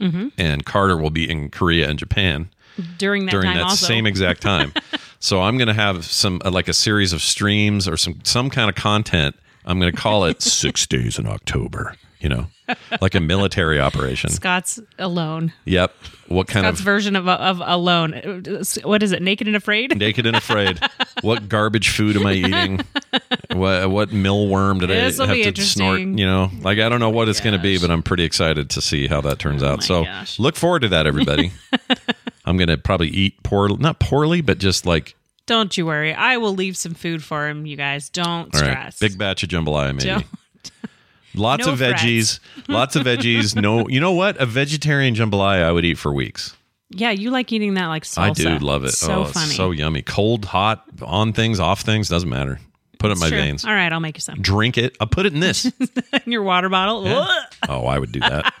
Mm-hmm. 0.00 0.28
And 0.36 0.64
Carter 0.64 0.96
will 0.96 1.10
be 1.10 1.30
in 1.30 1.48
Korea 1.50 1.88
and 1.88 1.96
Japan 1.98 2.50
During 2.98 3.26
that 3.26 3.32
during 3.32 3.46
time 3.46 3.56
that 3.56 3.64
also. 3.64 3.86
same 3.86 4.06
exact 4.06 4.40
time. 4.50 4.72
so 5.18 5.40
I'm 5.42 5.56
going 5.58 5.68
to 5.68 5.74
have 5.74 6.04
some 6.04 6.40
uh, 6.44 6.50
like 6.50 6.68
a 6.68 6.72
series 6.72 7.12
of 7.12 7.22
streams 7.22 7.86
or 7.88 7.96
some 7.96 8.20
some 8.24 8.50
kind 8.50 8.68
of 8.68 8.74
content. 8.76 9.36
I'm 9.64 9.78
going 9.78 9.92
to 9.92 9.98
call 9.98 10.24
it 10.24 10.42
Six 10.42 10.86
Days 10.86 11.18
in 11.18 11.26
October. 11.26 11.96
You 12.20 12.28
know, 12.28 12.46
like 13.00 13.16
a 13.16 13.20
military 13.20 13.80
operation. 13.80 14.30
Scott's 14.30 14.78
alone. 14.96 15.52
Yep. 15.64 15.92
What 16.28 16.46
kind 16.46 16.64
of 16.66 16.76
Scott's 16.76 16.80
of 16.80 16.84
version 16.84 17.16
of 17.16 17.26
of 17.26 17.60
alone. 17.64 18.44
What 18.84 19.02
is 19.02 19.10
it? 19.10 19.20
Naked 19.20 19.48
and 19.48 19.56
afraid. 19.56 19.98
naked 19.98 20.26
and 20.26 20.36
afraid. 20.36 20.78
what 21.22 21.48
garbage 21.48 21.88
food 21.88 22.16
am 22.16 22.24
I 22.24 22.32
eating? 22.34 22.80
what 23.52 23.90
what 23.90 24.10
mealworm 24.10 24.78
did 24.78 24.90
This'll 24.90 25.28
I 25.28 25.36
have 25.36 25.54
to 25.54 25.62
snort? 25.62 25.98
You 25.98 26.24
know, 26.24 26.48
like 26.60 26.78
I 26.78 26.88
don't 26.88 27.00
know 27.00 27.10
what 27.10 27.28
it's 27.28 27.40
going 27.40 27.56
to 27.56 27.62
be, 27.62 27.76
but 27.78 27.90
I'm 27.90 28.04
pretty 28.04 28.22
excited 28.22 28.70
to 28.70 28.80
see 28.80 29.08
how 29.08 29.20
that 29.22 29.40
turns 29.40 29.64
out. 29.64 29.82
So 29.82 30.04
gosh. 30.04 30.38
look 30.38 30.54
forward 30.54 30.82
to 30.82 30.88
that, 30.90 31.08
everybody. 31.08 31.50
I'm 32.44 32.56
going 32.56 32.68
to 32.68 32.78
probably 32.78 33.08
eat 33.08 33.42
poorly, 33.42 33.76
not 33.76 33.98
poorly, 34.00 34.40
but 34.40 34.58
just 34.58 34.86
like 34.86 35.14
Don't 35.46 35.76
you 35.76 35.86
worry. 35.86 36.12
I 36.14 36.36
will 36.36 36.54
leave 36.54 36.76
some 36.76 36.94
food 36.94 37.22
for 37.22 37.48
him. 37.48 37.66
You 37.66 37.76
guys 37.76 38.08
don't 38.08 38.54
all 38.54 38.60
right, 38.60 38.92
stress. 38.92 38.98
big 38.98 39.18
batch 39.18 39.42
of 39.42 39.48
jambalaya, 39.48 39.94
maybe. 39.94 40.08
Don't- 40.08 40.26
Lots 41.34 41.66
No 41.66 41.72
of 41.72 41.78
veggies, 41.78 42.40
lots 42.68 42.94
of 42.94 43.06
veggies. 43.06 43.56
No, 43.56 43.88
you 43.88 44.00
know 44.00 44.12
what? 44.12 44.38
A 44.38 44.44
vegetarian 44.44 45.14
jambalaya 45.14 45.62
I 45.62 45.72
would 45.72 45.84
eat 45.84 45.96
for 45.96 46.12
weeks. 46.12 46.54
Yeah, 46.90 47.10
you 47.10 47.30
like 47.30 47.50
eating 47.52 47.72
that 47.74 47.86
like 47.86 48.04
salsa. 48.04 48.18
I 48.18 48.58
do 48.58 48.58
love 48.58 48.84
it. 48.84 48.92
So 48.92 49.22
oh, 49.22 49.24
funny. 49.24 49.46
it's 49.46 49.56
so 49.56 49.70
yummy. 49.70 50.02
Cold, 50.02 50.44
hot, 50.44 50.84
on 51.00 51.32
things, 51.32 51.58
off 51.58 51.80
things, 51.80 52.10
doesn't 52.10 52.28
matter. 52.28 52.60
Put 52.98 53.10
it 53.10 53.14
in 53.14 53.20
my 53.20 53.28
True. 53.30 53.38
veins. 53.38 53.64
All 53.64 53.72
right, 53.72 53.90
I'll 53.92 53.98
make 53.98 54.16
you 54.16 54.20
some. 54.20 54.42
Drink 54.42 54.76
it. 54.76 54.94
I'll 55.00 55.06
put 55.06 55.24
it 55.26 55.32
in 55.32 55.40
this. 55.40 55.64
In 56.24 56.30
your 56.30 56.42
water 56.42 56.68
bottle. 56.68 57.04
Ugh. 57.04 57.44
Oh, 57.68 57.86
I 57.86 57.98
would 57.98 58.12
do 58.12 58.20
that. 58.20 58.52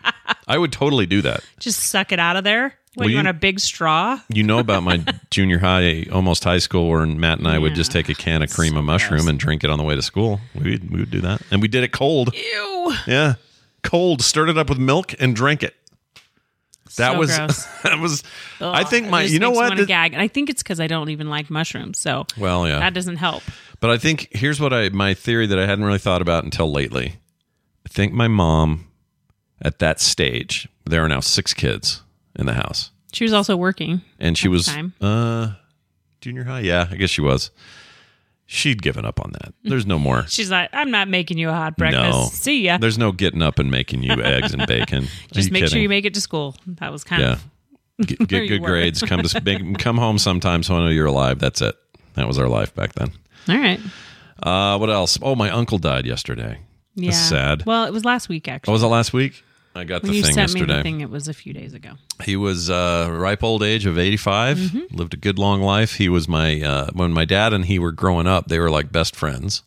I 0.48 0.58
would 0.58 0.72
totally 0.72 1.06
do 1.06 1.22
that. 1.22 1.44
Just 1.60 1.78
suck 1.78 2.10
it 2.10 2.18
out 2.18 2.34
of 2.36 2.42
there. 2.42 2.74
What, 2.94 3.04
Well, 3.04 3.08
you 3.08 3.12
you- 3.12 3.18
want 3.18 3.28
a 3.28 3.32
big 3.32 3.58
straw? 3.58 4.20
You 4.28 4.42
know 4.42 4.58
about 4.58 4.82
my 4.82 5.02
junior 5.30 5.58
high, 5.58 6.06
almost 6.12 6.44
high 6.44 6.58
school, 6.58 6.90
where 6.90 7.06
Matt 7.06 7.38
and 7.38 7.48
I 7.48 7.58
would 7.58 7.74
just 7.74 7.90
take 7.90 8.08
a 8.10 8.14
can 8.14 8.42
of 8.42 8.50
cream 8.52 8.76
of 8.76 8.84
mushroom 8.84 9.28
and 9.28 9.38
drink 9.38 9.64
it 9.64 9.70
on 9.70 9.78
the 9.78 9.84
way 9.84 9.94
to 9.94 10.02
school. 10.02 10.40
We 10.54 10.72
would, 10.72 10.90
we 10.90 11.00
would 11.00 11.10
do 11.10 11.20
that, 11.22 11.40
and 11.50 11.62
we 11.62 11.68
did 11.68 11.84
it 11.84 11.92
cold. 11.92 12.34
Ew. 12.34 12.92
Yeah, 13.06 13.34
cold. 13.82 14.20
Stirred 14.20 14.50
it 14.50 14.58
up 14.58 14.68
with 14.68 14.78
milk 14.78 15.14
and 15.18 15.34
drank 15.34 15.62
it. 15.62 15.74
That 16.96 17.12
So 17.12 17.18
was 17.18 17.34
gross. 17.34 17.64
that 17.84 17.98
was. 17.98 18.22
I 18.60 18.84
think 18.84 19.08
my. 19.08 19.22
You 19.22 19.38
know 19.38 19.52
what? 19.52 19.74
The- 19.74 19.86
gag. 19.86 20.12
And 20.12 20.20
I 20.20 20.28
think 20.28 20.50
it's 20.50 20.62
because 20.62 20.78
I 20.78 20.86
don't 20.86 21.08
even 21.08 21.30
like 21.30 21.48
mushrooms. 21.48 21.98
So 21.98 22.26
well, 22.36 22.68
yeah. 22.68 22.78
that 22.80 22.92
doesn't 22.92 23.16
help. 23.16 23.42
But 23.80 23.88
I 23.88 23.96
think 23.96 24.28
here's 24.32 24.60
what 24.60 24.74
I 24.74 24.90
my 24.90 25.14
theory 25.14 25.46
that 25.46 25.58
I 25.58 25.64
hadn't 25.64 25.86
really 25.86 25.98
thought 25.98 26.20
about 26.20 26.44
until 26.44 26.70
lately. 26.70 27.16
I 27.86 27.88
think 27.88 28.12
my 28.12 28.28
mom, 28.28 28.86
at 29.62 29.78
that 29.78 29.98
stage, 29.98 30.68
there 30.84 31.02
are 31.02 31.08
now 31.08 31.20
six 31.20 31.54
kids 31.54 32.01
in 32.36 32.46
the 32.46 32.54
house. 32.54 32.90
She 33.12 33.24
was 33.24 33.32
also 33.32 33.56
working. 33.56 34.02
and 34.18 34.36
she 34.36 34.48
was 34.48 34.68
uh 35.00 35.54
junior 36.20 36.44
high? 36.44 36.60
Yeah 36.60 36.88
i 36.90 36.96
guess 36.96 37.10
she 37.10 37.20
was. 37.20 37.50
She'd 38.46 38.82
given 38.82 39.06
up 39.06 39.18
on 39.18 39.32
that. 39.32 39.54
There's 39.64 39.86
no 39.86 39.98
more. 39.98 40.26
She's 40.28 40.50
like, 40.50 40.68
I'm 40.74 40.90
not 40.90 41.08
making 41.08 41.38
you 41.38 41.48
a 41.48 41.52
hot 41.52 41.74
breakfast. 41.76 42.10
no. 42.10 42.28
See 42.32 42.60
ya. 42.60 42.76
there's 42.76 42.98
no 42.98 43.10
getting 43.10 43.40
up 43.40 43.58
and 43.58 43.70
making 43.70 44.02
you 44.02 44.12
eggs 44.22 44.52
and 44.52 44.66
bacon. 44.66 45.06
Just 45.32 45.50
make 45.50 45.68
sure 45.68 45.78
you 45.78 45.88
make 45.88 46.04
it 46.04 46.12
to 46.14 46.20
school. 46.20 46.54
That 46.66 46.92
was 46.92 47.02
kind 47.02 47.22
yeah. 47.22 47.32
of 47.32 48.06
get, 48.06 48.18
get 48.28 48.48
good 48.48 48.62
grades. 48.62 49.00
Come 49.00 49.22
to 49.22 49.74
come 49.78 49.96
home 49.96 50.18
sometime 50.18 50.62
so 50.62 50.74
i 50.74 50.80
know 50.80 50.88
you're 50.88 51.06
alive. 51.06 51.38
That's 51.38 51.62
it. 51.62 51.74
That 52.14 52.26
was 52.26 52.38
our 52.38 52.48
life 52.48 52.74
back 52.74 52.92
then. 52.94 53.12
All 53.48 53.56
right. 53.56 53.80
uh 54.42 54.76
what 54.76 54.90
else? 54.90 55.18
Oh 55.22 55.34
my 55.34 55.48
uncle 55.48 55.78
died 55.78 56.04
yesterday. 56.04 56.58
Yeah. 56.94 57.12
That's 57.12 57.22
sad. 57.22 57.64
Well, 57.64 57.86
it 57.86 57.92
was 57.92 58.04
last 58.04 58.28
week 58.28 58.48
oh, 58.48 58.52
actually. 58.52 58.72
was 58.72 58.82
it 58.82 58.88
last 58.88 59.14
week 59.14 59.42
i 59.74 59.84
got 59.84 60.02
when 60.02 60.10
the 60.12 60.16
you 60.18 60.22
thing 60.22 60.34
sent 60.34 60.52
me 60.54 60.60
yesterday 60.60 60.76
the 60.78 60.82
thing, 60.82 61.00
it 61.00 61.10
was 61.10 61.28
a 61.28 61.34
few 61.34 61.52
days 61.52 61.72
ago. 61.74 61.92
He 62.24 62.36
was 62.36 62.68
uh, 62.70 63.08
ripe 63.10 63.42
old 63.42 63.62
age 63.62 63.86
of 63.86 63.98
85, 63.98 64.58
Mm-hmm. 64.58 64.96
lived 64.96 65.14
a 65.14 65.16
good 65.16 65.38
long 65.38 65.62
life. 65.62 65.94
He 65.94 66.08
was 66.08 66.28
my, 66.28 66.60
uh, 66.60 66.90
when 66.92 67.12
my 67.12 67.24
dad 67.24 67.52
and 67.52 67.64
he 67.64 67.78
were 67.78 67.92
growing 67.92 68.26
up, 68.26 68.48
they 68.48 68.58
were 68.58 68.70
like 68.70 68.92
best 68.92 69.16
friends, 69.16 69.62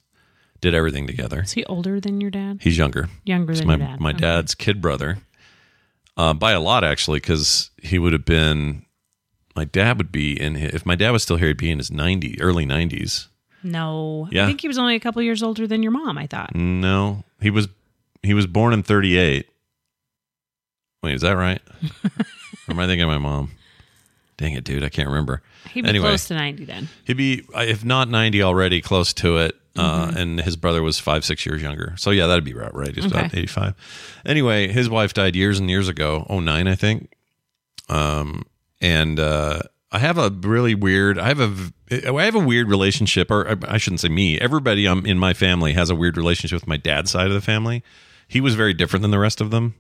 did 0.62 0.74
everything 0.76 1.08
together. 1.08 1.42
Is 1.42 1.54
he 1.54 1.66
older 1.66 2.00
than 2.00 2.22
your 2.22 2.30
dad? 2.32 2.60
He's 2.62 2.78
younger. 2.78 3.10
Younger 3.26 3.54
He's 3.54 3.60
than 3.60 3.68
my, 3.68 3.76
your 3.78 3.88
dad. 3.88 4.00
my 4.00 4.10
Okay. 4.12 4.20
dad's 4.20 4.54
kid 4.56 4.80
brother 4.82 5.18
uh, 6.18 6.34
by 6.34 6.52
a 6.52 6.60
lot, 6.60 6.84
actually, 6.84 7.20
because 7.20 7.72
he 7.82 7.98
would 8.00 8.14
have 8.14 8.26
been, 8.26 8.86
my 9.56 9.66
dad 9.66 9.98
would 9.98 10.12
be 10.12 10.40
in, 10.40 10.56
his, 10.56 10.74
if 10.76 10.86
my 10.86 10.96
dad 10.96 11.12
was 11.12 11.24
still 11.24 11.38
here, 11.38 11.48
he'd 11.50 11.58
be 11.58 11.72
in 11.72 11.80
his 11.80 11.92
90, 11.92 12.40
early 12.42 12.66
90s. 12.66 13.28
No. 13.64 14.28
Yeah. 14.32 14.44
I 14.44 14.48
think 14.48 14.62
he 14.62 14.68
was 14.68 14.78
only 14.78 14.96
a 14.96 15.00
couple 15.00 15.22
years 15.24 15.42
older 15.42 15.66
than 15.68 15.82
your 15.82 15.92
mom, 15.92 16.18
I 16.20 16.28
thought. 16.28 16.54
No, 16.56 17.24
he 17.42 17.50
was, 17.50 17.68
he 18.22 18.34
was 18.36 18.46
born 18.48 18.72
in 18.74 18.84
38. 18.84 19.48
Wait, 21.06 21.16
is 21.16 21.22
that 21.22 21.34
right? 21.38 21.62
or 22.04 22.12
am 22.70 22.80
I 22.80 22.86
thinking 22.88 23.04
of 23.04 23.08
my 23.10 23.18
mom? 23.18 23.52
Dang 24.38 24.54
it, 24.54 24.64
dude. 24.66 24.84
I 24.84 24.90
can't 24.90 25.08
remember. 25.08 25.42
He'd 25.72 25.84
be 25.84 25.90
Anyway. 25.90 26.08
close 26.08 26.28
to 26.28 26.34
90 26.34 26.66
then. 26.66 26.90
He'd 27.06 27.14
be, 27.18 27.44
if 27.56 27.86
not 27.86 28.10
90 28.10 28.44
already, 28.44 28.82
close 28.82 29.14
to 29.16 29.38
it. 29.38 29.56
Uh, 29.78 30.08
Mm-hmm. 30.08 30.18
and 30.18 30.42
his 30.42 30.56
brother 30.56 30.82
was 30.82 31.00
five, 31.00 31.26
six 31.26 31.46
years 31.46 31.62
younger. 31.62 31.94
So, 31.98 32.12
yeah, 32.12 32.28
that'd 32.28 32.46
be 32.46 32.54
right. 32.54 32.74
right. 32.74 32.96
He's 32.96 33.06
about 33.06 33.34
85. 33.36 33.74
Anyway, 34.26 34.70
his 34.70 34.90
wife 34.90 35.14
died 35.14 35.36
years 35.36 35.60
and 35.60 35.70
years 35.70 35.90
ago, 35.90 36.26
09, 36.30 36.68
I 36.68 36.76
think. 36.76 37.12
Um, 37.90 38.44
and 38.82 39.20
uh, 39.20 39.60
I 39.92 40.00
have 40.00 40.18
a 40.18 40.30
really 40.30 40.76
weird, 40.76 41.20
I 41.20 41.28
have 41.28 41.40
a, 41.42 42.10
I 42.18 42.24
have 42.24 42.36
a 42.36 42.40
weird 42.40 42.70
relationship, 42.70 43.30
or 43.30 43.50
I- 43.50 43.74
I 43.76 43.78
shouldn't 43.78 44.00
say 44.00 44.08
me. 44.10 44.40
Everybody 44.40 44.88
um, 44.88 45.06
in 45.06 45.20
my 45.20 45.34
family 45.34 45.74
has 45.74 45.90
a 45.90 45.96
weird 45.96 46.16
relationship 46.18 46.56
with 46.62 46.68
my 46.68 46.78
dad's 46.78 47.12
side 47.12 47.28
of 47.28 47.34
the 47.34 47.42
family. 47.42 47.84
He 48.30 48.40
was 48.42 48.56
very 48.56 48.74
different 48.74 49.02
than 49.02 49.12
the 49.12 49.20
rest 49.20 49.42
of 49.42 49.52
them. 49.52 49.76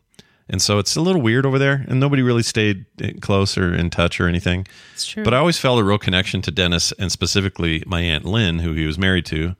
And 0.47 0.61
so 0.61 0.77
it's 0.77 0.95
a 0.95 1.01
little 1.01 1.21
weird 1.21 1.45
over 1.45 1.57
there, 1.57 1.85
and 1.87 1.99
nobody 1.99 2.21
really 2.21 2.43
stayed 2.43 2.85
eh, 3.01 3.13
close 3.19 3.57
or 3.57 3.73
in 3.73 3.89
touch 3.89 4.19
or 4.19 4.27
anything. 4.27 4.67
It's 4.93 5.07
true. 5.07 5.23
But 5.23 5.33
I 5.33 5.37
always 5.37 5.57
felt 5.57 5.79
a 5.79 5.83
real 5.83 5.97
connection 5.97 6.41
to 6.43 6.51
Dennis 6.51 6.91
and 6.99 7.11
specifically 7.11 7.83
my 7.87 8.01
Aunt 8.01 8.25
Lynn, 8.25 8.59
who 8.59 8.73
he 8.73 8.85
was 8.85 8.99
married 8.99 9.25
to. 9.27 9.55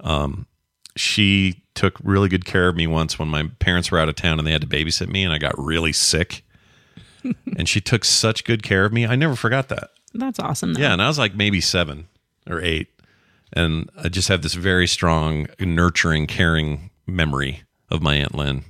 Um, 0.00 0.46
she 0.96 1.62
took 1.74 1.96
really 2.02 2.28
good 2.28 2.44
care 2.44 2.68
of 2.68 2.74
me 2.74 2.86
once 2.86 3.18
when 3.18 3.28
my 3.28 3.48
parents 3.60 3.90
were 3.90 3.98
out 3.98 4.08
of 4.08 4.16
town 4.16 4.38
and 4.38 4.46
they 4.46 4.52
had 4.52 4.62
to 4.62 4.66
babysit 4.66 5.08
me 5.08 5.22
and 5.22 5.32
I 5.32 5.38
got 5.38 5.54
really 5.58 5.92
sick. 5.92 6.42
and 7.56 7.68
she 7.68 7.80
took 7.80 8.04
such 8.04 8.44
good 8.44 8.62
care 8.62 8.84
of 8.84 8.92
me. 8.92 9.06
I 9.06 9.14
never 9.14 9.36
forgot 9.36 9.68
that. 9.68 9.90
That's 10.14 10.38
awesome. 10.38 10.74
Though. 10.74 10.80
Yeah. 10.80 10.92
And 10.92 11.02
I 11.02 11.08
was 11.08 11.18
like 11.18 11.34
maybe 11.34 11.60
seven 11.60 12.08
or 12.48 12.60
eight. 12.62 12.88
and 13.52 13.90
I 13.96 14.08
just 14.08 14.28
have 14.28 14.42
this 14.42 14.54
very 14.54 14.86
strong, 14.86 15.46
nurturing, 15.60 16.26
caring 16.26 16.90
memory 17.06 17.62
of 17.90 18.02
my 18.02 18.16
aunt 18.16 18.34
Lynn. 18.34 18.64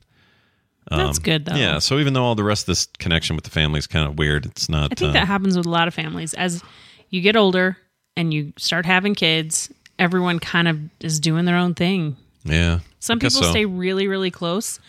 That's 0.90 1.18
good 1.18 1.44
though. 1.46 1.52
Um, 1.52 1.58
Yeah, 1.58 1.78
so 1.78 1.98
even 1.98 2.12
though 2.12 2.24
all 2.24 2.34
the 2.34 2.44
rest 2.44 2.62
of 2.62 2.66
this 2.66 2.86
connection 2.98 3.34
with 3.36 3.44
the 3.44 3.50
family 3.50 3.78
is 3.78 3.86
kind 3.86 4.06
of 4.08 4.18
weird, 4.18 4.46
it's 4.46 4.68
not. 4.68 4.92
I 4.92 4.94
think 4.94 5.10
uh, 5.10 5.12
that 5.14 5.26
happens 5.26 5.56
with 5.56 5.66
a 5.66 5.70
lot 5.70 5.88
of 5.88 5.94
families. 5.94 6.32
As 6.34 6.62
you 7.10 7.20
get 7.20 7.36
older 7.36 7.76
and 8.16 8.32
you 8.32 8.52
start 8.56 8.86
having 8.86 9.14
kids, 9.14 9.70
everyone 9.98 10.38
kind 10.38 10.68
of 10.68 10.78
is 11.00 11.18
doing 11.20 11.44
their 11.44 11.56
own 11.56 11.74
thing. 11.74 12.16
yeah. 12.44 12.80
Some 12.98 13.18
people 13.20 13.42
so. 13.42 13.50
stay 13.50 13.64
really, 13.66 14.08
really 14.08 14.32
close 14.32 14.80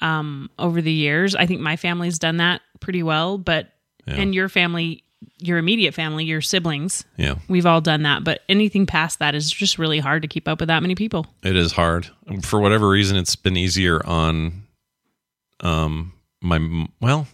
um, 0.00 0.50
over 0.58 0.82
the 0.82 0.90
years. 0.92 1.34
I 1.36 1.46
think 1.46 1.60
my 1.60 1.76
family's 1.76 2.18
done 2.18 2.38
that 2.38 2.60
pretty 2.80 3.02
well, 3.02 3.38
but 3.38 3.68
Yeah. 4.06 4.14
and 4.14 4.34
your 4.34 4.48
family, 4.48 5.04
your 5.38 5.58
immediate 5.58 5.94
family, 5.94 6.24
your 6.24 6.40
siblings, 6.40 7.04
Yeah, 7.16 7.36
we've 7.48 7.64
all 7.66 7.80
done 7.80 8.02
that. 8.02 8.24
But 8.24 8.40
anything 8.48 8.86
past 8.86 9.20
that 9.20 9.34
is 9.36 9.50
just 9.50 9.78
really 9.78 10.00
hard 10.00 10.22
to 10.22 10.28
keep 10.28 10.48
up 10.48 10.58
with 10.60 10.66
that 10.68 10.82
many 10.82 10.94
people. 10.96 11.26
it 11.44 11.54
is 11.56 11.72
hard 11.72 12.08
for 12.42 12.58
whatever 12.60 12.88
reason. 12.88 13.16
It's 13.16 13.36
been 13.36 13.56
easier 13.56 14.04
on, 14.04 14.63
um, 15.60 16.12
my 16.42 16.86
well, 17.00 17.26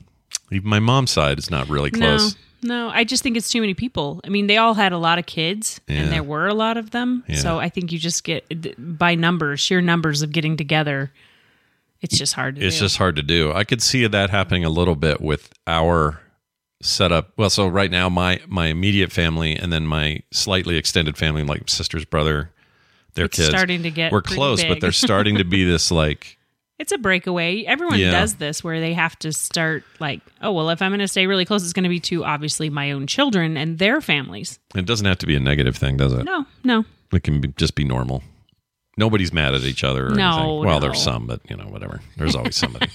my 0.51 0.79
mom's 0.79 1.11
side 1.11 1.39
is 1.39 1.51
not 1.51 1.69
really 1.69 1.91
close. 1.91 2.37
No, 2.63 2.89
no, 2.89 2.91
I 2.91 3.05
just 3.05 3.23
think 3.23 3.37
it's 3.37 3.51
too 3.51 3.61
many 3.61 3.75
people. 3.75 4.21
I 4.25 4.29
mean, 4.29 4.47
they 4.47 4.57
all 4.59 4.75
had 4.75 4.93
a 4.93 4.99
lot 4.99 5.19
of 5.19 5.27
kids, 5.27 5.81
Yeah. 5.89 5.97
and 6.03 6.13
there 6.13 6.23
were 6.23 6.47
a 6.47 6.55
lot 6.55 6.77
of 6.77 6.91
them. 6.91 7.25
Yeah. 7.29 7.37
So 7.37 7.59
I 7.59 7.69
think 7.69 7.93
you 7.93 7.99
just 7.99 8.25
get 8.25 8.45
by 8.99 9.15
numbers, 9.15 9.61
sheer 9.61 9.81
numbers 9.81 10.23
of 10.23 10.33
getting 10.33 10.57
together. 10.57 11.11
It's 12.03 12.17
just 12.17 12.35
hard 12.35 12.57
to 12.57 12.67
It's 12.67 12.77
do. 12.77 12.81
just 12.85 12.97
hard 12.97 13.17
to 13.17 13.23
do. 13.23 13.53
I 13.53 13.65
could 13.65 13.83
see 13.83 14.07
that 14.07 14.31
happening 14.31 14.65
a 14.65 14.71
little 14.71 14.97
bit 14.97 15.21
with 15.21 15.53
our 15.67 16.21
setup. 16.83 17.33
Well, 17.37 17.51
so 17.51 17.69
right 17.69 17.91
now 17.91 18.09
my 18.09 18.41
my 18.49 18.67
immediate 18.69 19.13
family 19.13 19.55
and 19.57 19.71
then 19.73 19.87
my 19.87 20.21
slightly 20.31 20.77
extended 20.77 21.19
family, 21.19 21.43
like 21.45 21.69
sister's 21.69 22.05
brother, 22.07 22.51
their 23.15 23.27
It's 23.27 23.37
kids, 23.37 23.49
starting 23.51 23.83
to 23.83 23.91
get 23.91 24.13
we're 24.13 24.23
close, 24.23 24.65
but 24.65 24.81
they're 24.81 24.93
starting 25.09 25.37
to 25.37 25.45
be 25.45 25.65
this 25.65 25.91
like 25.91 26.39
It's 26.81 26.93
a 26.93 26.99
breakaway. 26.99 27.65
Everyone 27.65 27.99
Yeah. 27.99 28.11
does 28.11 28.37
this 28.37 28.65
where 28.65 28.81
they 28.81 28.95
have 28.95 29.19
to 29.21 29.33
start 29.35 29.85
like, 30.01 30.21
oh 30.41 30.51
well, 30.51 30.71
if 30.71 30.81
I'm 30.81 30.91
going 30.91 31.01
to 31.01 31.09
stay 31.09 31.27
really 31.27 31.45
close, 31.45 31.63
it's 31.63 31.75
going 31.75 31.85
to 31.85 31.91
be 31.91 32.01
to 32.01 32.25
obviously 32.25 32.71
my 32.71 32.91
own 32.91 33.07
children 33.07 33.59
and 33.59 33.79
their 33.79 34.01
families. 34.01 34.59
it 34.75 34.87
doesn't 34.87 35.07
have 35.07 35.19
to 35.19 35.27
be 35.27 35.37
a 35.37 35.41
negative 35.41 35.77
thing, 35.77 35.99
does 35.99 36.15
it? 36.15 36.25
No, 36.25 36.47
no, 36.65 36.87
It 37.13 37.23
can 37.23 37.41
be, 37.43 37.49
just 37.57 37.75
be 37.75 37.85
normal. 37.85 38.23
Nobody's 38.97 39.33
mad 39.33 39.55
at 39.55 39.63
each 39.63 39.85
other 39.85 40.07
or 40.07 40.11
No, 40.15 40.31
anything. 40.39 40.65
Well, 40.67 40.81
no. 40.81 40.81
there's 40.81 41.03
some, 41.03 41.27
but 41.27 41.41
you 41.51 41.57
know, 41.57 41.65
whatever. 41.65 42.01
There's 42.17 42.35
always 42.35 42.57
somebody. 42.65 42.89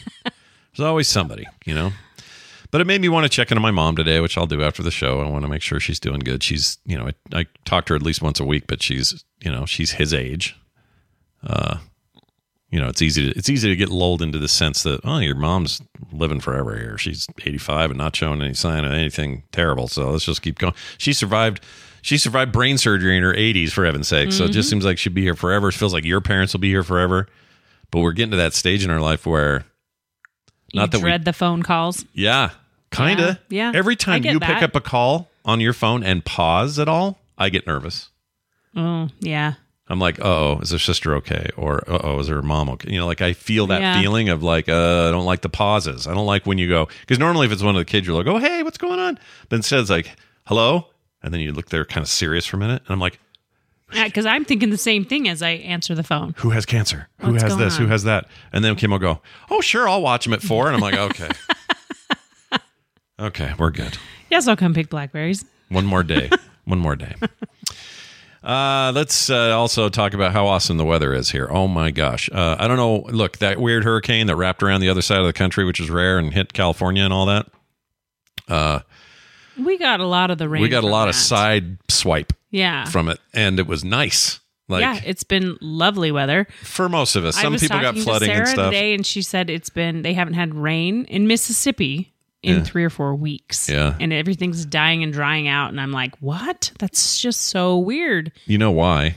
there's 0.75 0.85
always 0.87 1.07
somebody, 1.07 1.45
you 1.65 1.73
know. 1.75 1.91
But 2.71 2.81
it 2.81 2.87
made 2.87 3.01
me 3.01 3.09
want 3.09 3.23
to 3.25 3.29
check 3.29 3.51
into 3.51 3.61
my 3.61 3.71
mom 3.71 3.95
today, 3.95 4.19
which 4.19 4.35
I'll 4.37 4.47
do 4.47 4.61
after 4.63 4.81
the 4.83 4.91
show. 4.91 5.21
I 5.21 5.29
want 5.29 5.43
to 5.43 5.47
make 5.47 5.61
sure 5.61 5.79
she's 5.79 5.99
doing 5.99 6.19
good. 6.19 6.41
She's, 6.43 6.79
you 6.85 6.97
know, 6.97 7.07
I, 7.07 7.39
I 7.41 7.45
talk 7.65 7.85
to 7.85 7.93
her 7.93 7.95
at 7.97 8.01
least 8.01 8.21
once 8.23 8.39
a 8.39 8.45
week, 8.45 8.65
but 8.67 8.81
she's, 8.81 9.23
you 9.43 9.51
know, 9.51 9.65
she's 9.67 9.91
his 9.91 10.11
age. 10.13 10.55
Uh, 11.45 11.77
you 12.69 12.79
know, 12.79 12.87
it's 12.87 13.01
easy 13.01 13.31
to 13.31 13.37
it's 13.37 13.49
easy 13.49 13.69
to 13.69 13.75
get 13.75 13.89
lulled 13.89 14.21
into 14.21 14.39
the 14.39 14.47
sense 14.47 14.83
that 14.83 15.01
oh, 15.03 15.19
your 15.19 15.35
mom's 15.35 15.81
living 16.11 16.39
forever 16.39 16.77
here. 16.77 16.97
She's 16.97 17.27
85 17.45 17.91
and 17.91 17.97
not 17.97 18.15
showing 18.15 18.41
any 18.41 18.53
sign 18.53 18.83
of 18.83 18.91
anything 18.91 19.43
terrible. 19.51 19.87
So 19.87 20.11
let's 20.11 20.25
just 20.25 20.41
keep 20.41 20.57
going. 20.57 20.73
She 20.97 21.13
survived. 21.13 21.61
She 22.01 22.19
survived 22.19 22.51
brain 22.51 22.77
surgery 22.77 23.17
in 23.17 23.23
her 23.23 23.33
80s, 23.33 23.71
for 23.71 23.83
heaven's 23.83 24.07
sake. 24.07 24.31
So 24.31 24.43
it 24.43 24.51
just 24.51 24.67
mm-hmm. 24.67 24.75
seems 24.75 24.85
like 24.85 24.99
she'd 24.99 25.15
be 25.15 25.23
here 25.23 25.33
forever. 25.33 25.69
It 25.69 25.73
feels 25.73 25.91
like 25.91 26.05
your 26.05 26.21
parents 26.21 26.53
will 26.53 26.59
be 26.59 26.69
here 26.69 26.83
forever. 26.83 27.27
But 27.89 28.01
we're 28.01 28.11
getting 28.11 28.29
to 28.31 28.37
that 28.37 28.53
stage 28.53 28.83
in 28.85 28.91
our 28.91 28.99
life 28.99 29.25
where, 29.25 29.65
you 30.71 30.81
not 30.81 30.91
that 30.91 30.99
we 30.99 31.03
dread 31.03 31.25
the 31.25 31.33
phone 31.33 31.63
calls. 31.63 32.05
yeah, 32.13 32.51
kind 32.91 33.19
of. 33.19 33.39
Yeah, 33.49 33.71
yeah. 33.71 33.77
Every 33.77 33.95
time 33.95 34.23
you 34.23 34.39
pick 34.39 34.61
up 34.61 34.75
a 34.75 34.81
call 34.81 35.31
on 35.45 35.59
your 35.61 35.73
phone 35.73 36.03
and 36.03 36.23
pause 36.23 36.77
at 36.77 36.87
all, 36.87 37.17
I 37.39 37.49
get 37.49 37.65
nervous. 37.65 38.09
Oh 38.75 39.09
yeah, 39.19 39.53
I'm 39.87 39.99
like, 39.99 40.19
oh, 40.23 40.59
is 40.61 40.71
her 40.71 40.79
sister 40.79 41.13
okay? 41.17 41.49
Or 41.57 41.83
oh, 41.87 42.19
is 42.19 42.27
her 42.27 42.41
mom 42.41 42.69
okay? 42.69 42.91
You 42.91 42.99
know, 42.99 43.05
like 43.05 43.21
I 43.21 43.33
feel 43.33 43.67
that 43.67 43.81
Yeah. 43.81 44.01
feeling 44.01 44.29
of 44.29 44.41
like, 44.41 44.67
uh, 44.67 45.07
I 45.07 45.11
don't 45.11 45.25
like 45.25 45.41
the 45.41 45.49
pauses. 45.49 46.07
I 46.07 46.13
don't 46.15 46.25
like 46.25 46.45
when 46.47 46.57
you 46.57 46.67
go 46.67 46.87
because 47.01 47.19
normally 47.19 47.45
if 47.45 47.51
it's 47.51 47.61
one 47.61 47.75
of 47.75 47.79
the 47.79 47.85
kids, 47.85 48.07
you're 48.07 48.15
like, 48.15 48.25
oh, 48.27 48.39
hey, 48.39 48.63
what's 48.63 48.77
going 48.79 48.99
on? 48.99 49.19
But 49.49 49.57
instead 49.57 49.79
it's 49.81 49.89
like, 49.91 50.15
hello, 50.45 50.87
and 51.21 51.31
then 51.33 51.41
you 51.41 51.51
look 51.51 51.69
there 51.69 51.85
kind 51.85 52.03
of 52.03 52.09
serious 52.09 52.45
for 52.47 52.57
a 52.57 52.59
minute, 52.59 52.81
and 52.85 52.93
I'm 52.93 52.99
like, 52.99 53.19
because 53.91 54.25
I'm 54.25 54.43
thinking 54.43 54.71
the 54.71 54.77
same 54.77 55.05
thing 55.05 55.29
as 55.29 55.43
I 55.43 55.51
answer 55.51 55.93
the 55.93 56.03
phone. 56.03 56.33
who 56.37 56.49
has 56.49 56.65
cancer? 56.65 57.07
Who 57.19 57.31
What's 57.33 57.43
has 57.43 57.55
this? 57.55 57.77
Who 57.77 57.85
has 57.85 58.03
that? 58.05 58.27
And 58.51 58.65
then 58.65 58.75
Kim 58.75 58.89
will 58.89 58.97
go, 58.99 59.21
oh, 59.51 59.61
sure, 59.61 59.87
I'll 59.87 60.01
watch 60.01 60.25
him 60.25 60.33
at 60.33 60.41
four, 60.41 60.65
and 60.65 60.75
I'm 60.75 60.81
like, 60.81 60.95
okay, 60.95 61.29
okay, 63.19 63.53
we're 63.59 63.69
good. 63.69 63.97
Yes, 64.31 64.47
I'll 64.47 64.55
come 64.57 64.73
pick 64.73 64.89
blackberries. 64.89 65.45
One 65.69 65.85
more 65.85 66.03
day. 66.03 66.29
One 66.65 66.79
more 66.79 66.95
day. 66.95 67.13
Uh, 68.45 68.91
let's 68.93 69.29
uh, 69.31 69.57
also 69.57 69.89
talk 69.89 70.13
about 70.13 70.31
how 70.31 70.45
awesome 70.45 70.77
the 70.77 70.85
weather 70.85 71.13
is 71.13 71.31
here. 71.31 71.47
Oh 71.49 71.67
my 71.67 71.89
gosh. 71.89 72.29
Uh, 72.31 72.55
I 72.59 72.67
don't 72.67 72.77
know. 72.77 72.97
Look, 73.11 73.39
that 73.39 73.59
weird 73.59 73.83
hurricane 73.83 74.27
that 74.27 74.35
wrapped 74.35 74.61
around 74.61 74.81
the 74.81 74.89
other 74.89 75.01
side 75.01 75.17
of 75.19 75.25
the 75.25 75.33
country, 75.33 75.65
which 75.65 75.79
is 75.79 75.89
rare 75.89 76.19
and 76.19 76.31
hit 76.31 76.53
California 76.53 77.03
and 77.03 77.11
all 77.11 77.25
that. 77.25 77.47
Uh, 78.47 78.79
We 79.57 79.77
got 79.79 79.99
a 79.99 80.05
lot 80.05 80.29
of 80.29 80.37
the 80.37 80.47
rain. 80.47 80.61
we 80.61 80.69
got 80.69 80.83
a 80.83 80.87
lot 80.87 81.09
of 81.09 81.15
side 81.15 81.77
swipe 81.89 82.33
Yeah, 82.51 82.85
from 82.85 83.09
it, 83.09 83.19
and 83.33 83.59
it 83.59 83.65
was 83.65 83.83
nice. 83.83 84.39
Like 84.67 84.81
yeah, 84.81 84.99
it's 85.05 85.23
been 85.23 85.57
lovely 85.61 86.11
weather. 86.11 86.47
for 86.63 86.89
most 86.89 87.15
of 87.15 87.23
us, 87.23 87.39
some 87.39 87.55
people 87.55 87.79
got 87.79 87.95
flooding 87.97 88.31
and 88.31 88.47
stuff. 88.47 88.71
today, 88.71 88.93
and 88.95 89.05
she 89.05 89.21
said 89.21 89.49
it's 89.49 89.69
been 89.69 90.01
they 90.01 90.13
haven't 90.13 90.33
had 90.33 90.55
rain 90.55 91.05
in 91.05 91.27
Mississippi 91.27 92.14
in 92.45 92.57
Yeah. 92.57 92.63
three 92.63 92.83
or 92.83 92.89
four 92.89 93.15
weeks. 93.15 93.67
Yeah. 93.69 93.95
and 93.99 94.13
everything's 94.13 94.65
dying 94.65 95.03
and 95.03 95.11
drying 95.11 95.47
out, 95.47 95.69
and 95.69 95.81
I'm 95.81 95.91
like, 95.91 96.15
what? 96.21 96.71
That's 96.79 97.19
just 97.21 97.41
so 97.41 97.77
weird. 97.77 98.31
You 98.45 98.57
know 98.57 98.71
why? 98.71 99.15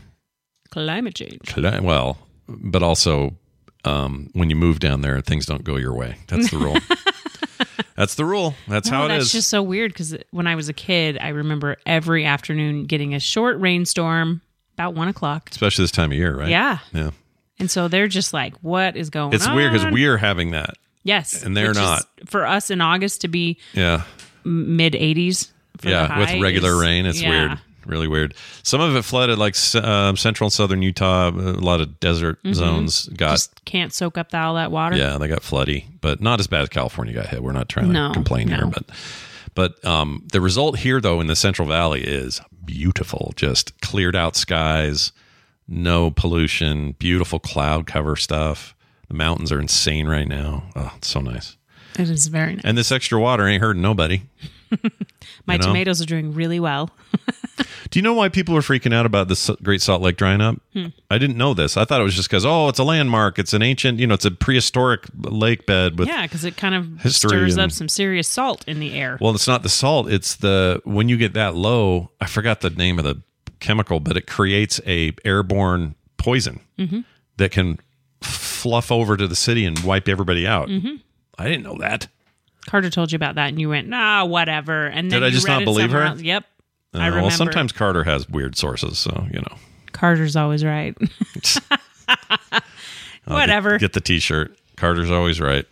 Climate 0.70 1.14
change. 1.14 1.40
Cli- 1.46 1.80
Well, 1.80 2.18
but 2.48 2.82
also 2.82 3.36
um, 3.84 4.30
when 4.32 4.50
you 4.50 4.56
move 4.56 4.80
down 4.80 5.00
there, 5.02 5.20
things 5.20 5.46
don't 5.46 5.64
go 5.64 5.76
your 5.76 5.94
way. 5.94 6.16
That's 6.28 6.50
the 6.50 6.58
rule. 6.58 6.76
that's 7.96 8.14
the 8.16 8.24
rule. 8.24 8.54
That's 8.66 8.88
how 8.88 9.04
it 9.04 9.08
that's 9.08 9.26
is. 9.26 9.32
just 9.32 9.48
so 9.48 9.62
weird 9.62 9.92
because 9.92 10.16
when 10.30 10.46
I 10.46 10.54
was 10.56 10.68
a 10.68 10.72
kid, 10.72 11.18
I 11.20 11.28
remember 11.28 11.76
every 11.86 12.24
afternoon 12.24 12.84
getting 12.86 13.14
a 13.14 13.20
short 13.20 13.58
rainstorm 13.60 14.42
about 14.74 14.94
one 14.94 15.08
o'clock. 15.08 15.48
Especially 15.50 15.82
this 15.84 15.90
time 15.90 16.12
of 16.12 16.18
year, 16.18 16.36
right? 16.36 16.48
Yeah, 16.48 16.78
Yeah. 16.92 17.10
and 17.58 17.70
so 17.70 17.88
they're 17.88 18.08
just 18.08 18.32
like, 18.32 18.54
"What 18.62 18.96
is 18.96 19.10
going 19.10 19.32
It's 19.32 19.46
on?" 19.46 19.52
It's 19.52 19.56
weird 19.56 19.72
because 19.72 19.92
we're 19.92 20.18
having 20.18 20.50
that. 20.52 20.74
Yes, 21.08 21.42
and 21.42 21.56
they're 21.56 21.74
not. 21.74 22.04
for 22.26 22.46
us 22.46 22.70
in 22.70 22.80
August 22.80 23.22
to 23.22 23.28
be 23.28 23.58
Yeah. 23.74 24.02
mid 24.44 24.92
80s. 24.94 25.50
for 25.78 25.86
the 25.86 25.90
yeah. 25.90 26.18
With 26.18 26.40
regular 26.42 26.72
is- 26.74 26.80
rain. 26.80 27.06
It's 27.06 27.20
yeah. 27.22 27.30
weird. 27.48 27.58
Really 27.86 28.08
weird. 28.08 28.34
Some 28.64 28.82
of 28.82 28.94
it 28.96 29.02
flooded 29.02 29.38
like 29.38 29.56
um, 29.76 30.14
central 30.18 30.46
and 30.48 30.52
southern 30.52 30.82
Utah. 30.82 31.28
A 31.28 31.62
lot 31.70 31.80
of 31.80 31.98
desert 32.00 32.38
zones 32.52 33.06
got. 33.08 33.26
Mm-hmm. 33.28 33.34
Just 33.34 33.64
can't 33.64 33.92
soak 33.94 34.18
up 34.18 34.34
all 34.34 34.56
that 34.56 34.70
water. 34.70 34.94
yeah, 34.96 35.16
they 35.16 35.26
got 35.26 35.40
floody, 35.40 35.86
but 36.02 36.20
not 36.20 36.38
as 36.38 36.46
bad 36.46 36.60
as 36.62 36.68
California 36.68 37.14
got 37.14 37.28
hit. 37.28 37.42
We're 37.42 37.52
not 37.52 37.70
trying 37.70 37.86
to 37.86 37.92
No, 37.94 38.12
complain 38.12 38.48
here, 38.48 38.66
but 38.66 38.84
but 39.54 39.82
um, 39.86 40.22
the 40.32 40.40
result 40.42 40.78
here 40.80 41.00
though 41.00 41.18
in 41.22 41.28
the 41.28 41.36
Central 41.36 41.66
Valley 41.66 42.02
is 42.04 42.42
beautiful. 42.62 43.32
Just 43.36 43.80
cleared 43.80 44.14
out 44.14 44.36
skies, 44.36 45.12
no 45.66 46.10
pollution, 46.10 46.92
beautiful 46.98 47.38
cloud 47.38 47.86
cover 47.86 48.16
stuff. 48.16 48.74
The 49.08 49.14
mountains 49.14 49.50
are 49.52 49.60
insane 49.60 50.06
right 50.06 50.28
now. 50.28 50.64
Oh, 50.76 50.92
it's 50.96 51.08
so 51.08 51.20
nice. 51.20 51.56
It 51.98 52.10
is 52.10 52.26
very 52.28 52.54
nice. 52.54 52.64
And 52.64 52.76
this 52.78 52.92
extra 52.92 53.18
water 53.18 53.46
ain't 53.46 53.60
hurting 53.62 53.82
nobody. 53.82 54.22
My 55.46 55.54
you 55.54 55.58
know? 55.60 55.66
tomatoes 55.66 56.00
are 56.02 56.06
doing 56.06 56.34
really 56.34 56.60
well. 56.60 56.90
Do 57.90 57.98
you 57.98 58.02
know 58.02 58.12
why 58.12 58.28
people 58.28 58.54
are 58.54 58.60
freaking 58.60 58.92
out 58.92 59.06
about 59.06 59.28
this 59.28 59.50
Great 59.62 59.80
Salt 59.80 60.02
Lake 60.02 60.16
drying 60.18 60.42
up? 60.42 60.60
Hmm. 60.74 60.86
I 61.10 61.16
didn't 61.16 61.38
know 61.38 61.54
this. 61.54 61.76
I 61.78 61.86
thought 61.86 62.00
it 62.02 62.04
was 62.04 62.14
just 62.14 62.28
because, 62.28 62.44
oh, 62.44 62.68
it's 62.68 62.78
a 62.78 62.84
landmark. 62.84 63.38
It's 63.38 63.54
an 63.54 63.62
ancient, 63.62 63.98
you 63.98 64.06
know, 64.06 64.12
it's 64.14 64.26
a 64.26 64.30
prehistoric 64.30 65.06
lake 65.16 65.64
bed 65.64 65.98
with. 65.98 66.06
yeah, 66.06 66.22
because 66.22 66.44
it 66.44 66.56
kind 66.58 66.74
of 66.74 67.00
history 67.00 67.30
stirs 67.30 67.56
up 67.58 67.72
some 67.72 67.88
serious 67.88 68.28
salt 68.28 68.62
in 68.68 68.78
the 68.78 68.92
air. 68.94 69.16
Well, 69.22 69.34
it's 69.34 69.48
not 69.48 69.62
the 69.62 69.70
salt. 69.70 70.10
It's 70.12 70.36
the 70.36 70.82
when 70.84 71.08
you 71.08 71.16
get 71.16 71.32
that 71.32 71.54
low. 71.54 72.10
I 72.20 72.26
forgot 72.26 72.60
the 72.60 72.70
name 72.70 72.98
of 72.98 73.04
the 73.06 73.22
chemical, 73.60 74.00
but 74.00 74.16
it 74.18 74.26
creates 74.26 74.80
a 74.86 75.12
airborne 75.24 75.94
poison 76.18 76.60
Mm-hmm. 76.78 77.00
that 77.38 77.50
can 77.52 77.78
fluff 78.58 78.92
over 78.92 79.16
to 79.16 79.26
the 79.26 79.36
city 79.36 79.64
and 79.64 79.78
wipe 79.80 80.08
everybody 80.08 80.46
out. 80.46 80.68
Mm-hmm. 80.68 80.96
I 81.38 81.44
didn't 81.44 81.62
know 81.62 81.78
that. 81.78 82.08
Carter 82.66 82.90
told 82.90 83.12
you 83.12 83.16
about 83.16 83.36
that, 83.36 83.48
and 83.48 83.60
you 83.60 83.70
went, 83.70 83.88
nah, 83.88 84.24
whatever. 84.24 84.86
And 84.86 85.10
then 85.10 85.20
Did 85.22 85.26
I 85.26 85.30
just 85.30 85.46
not 85.46 85.64
believe 85.64 85.90
her? 85.90 86.02
else. 86.02 86.20
Yep. 86.20 86.44
Uh, 86.94 86.98
I 86.98 87.06
remember. 87.06 87.28
well, 87.28 87.30
sometimes 87.30 87.72
Carter 87.72 88.04
has 88.04 88.28
weird 88.28 88.56
sources, 88.56 88.98
so 88.98 89.26
you 89.32 89.40
know. 89.40 89.56
Carter's 89.92 90.36
always 90.36 90.64
right. 90.64 90.96
Whatever. 93.24 93.72
Get, 93.72 93.80
get 93.80 93.92
the 93.94 94.00
T-shirt. 94.00 94.58
Carter's 94.76 95.10
always 95.10 95.40
right. 95.40 95.66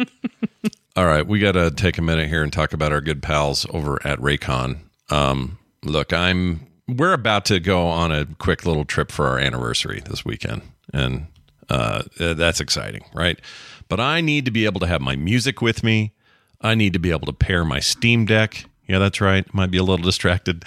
All 0.96 1.06
right, 1.06 1.26
we 1.26 1.38
got 1.38 1.52
to 1.52 1.70
take 1.70 1.98
a 1.98 2.02
minute 2.02 2.28
here 2.28 2.42
and 2.42 2.52
talk 2.52 2.72
about 2.72 2.92
our 2.92 3.00
good 3.00 3.22
pals 3.22 3.66
over 3.70 3.98
at 4.06 4.18
Raycon. 4.18 4.78
Um, 5.10 5.58
look, 5.84 6.12
I'm 6.12 6.66
we're 6.88 7.12
about 7.12 7.44
to 7.46 7.60
go 7.60 7.86
on 7.86 8.12
a 8.12 8.26
quick 8.38 8.64
little 8.64 8.84
trip 8.84 9.10
for 9.10 9.26
our 9.26 9.38
anniversary 9.38 10.02
this 10.08 10.24
weekend, 10.24 10.62
and 10.94 11.26
uh, 11.68 12.02
uh, 12.20 12.34
that's 12.34 12.60
exciting, 12.60 13.04
right? 13.14 13.40
But 13.88 14.00
I 14.00 14.20
need 14.20 14.44
to 14.44 14.50
be 14.50 14.64
able 14.64 14.80
to 14.80 14.86
have 14.86 15.00
my 15.00 15.16
music 15.16 15.60
with 15.60 15.82
me. 15.82 16.12
I 16.60 16.74
need 16.74 16.92
to 16.94 16.98
be 16.98 17.10
able 17.10 17.26
to 17.26 17.32
pair 17.32 17.64
my 17.64 17.80
Steam 17.80 18.24
Deck. 18.24 18.64
Yeah, 18.88 18.98
that's 18.98 19.20
right. 19.20 19.52
Might 19.54 19.70
be 19.70 19.78
a 19.78 19.82
little 19.82 20.04
distracted. 20.04 20.64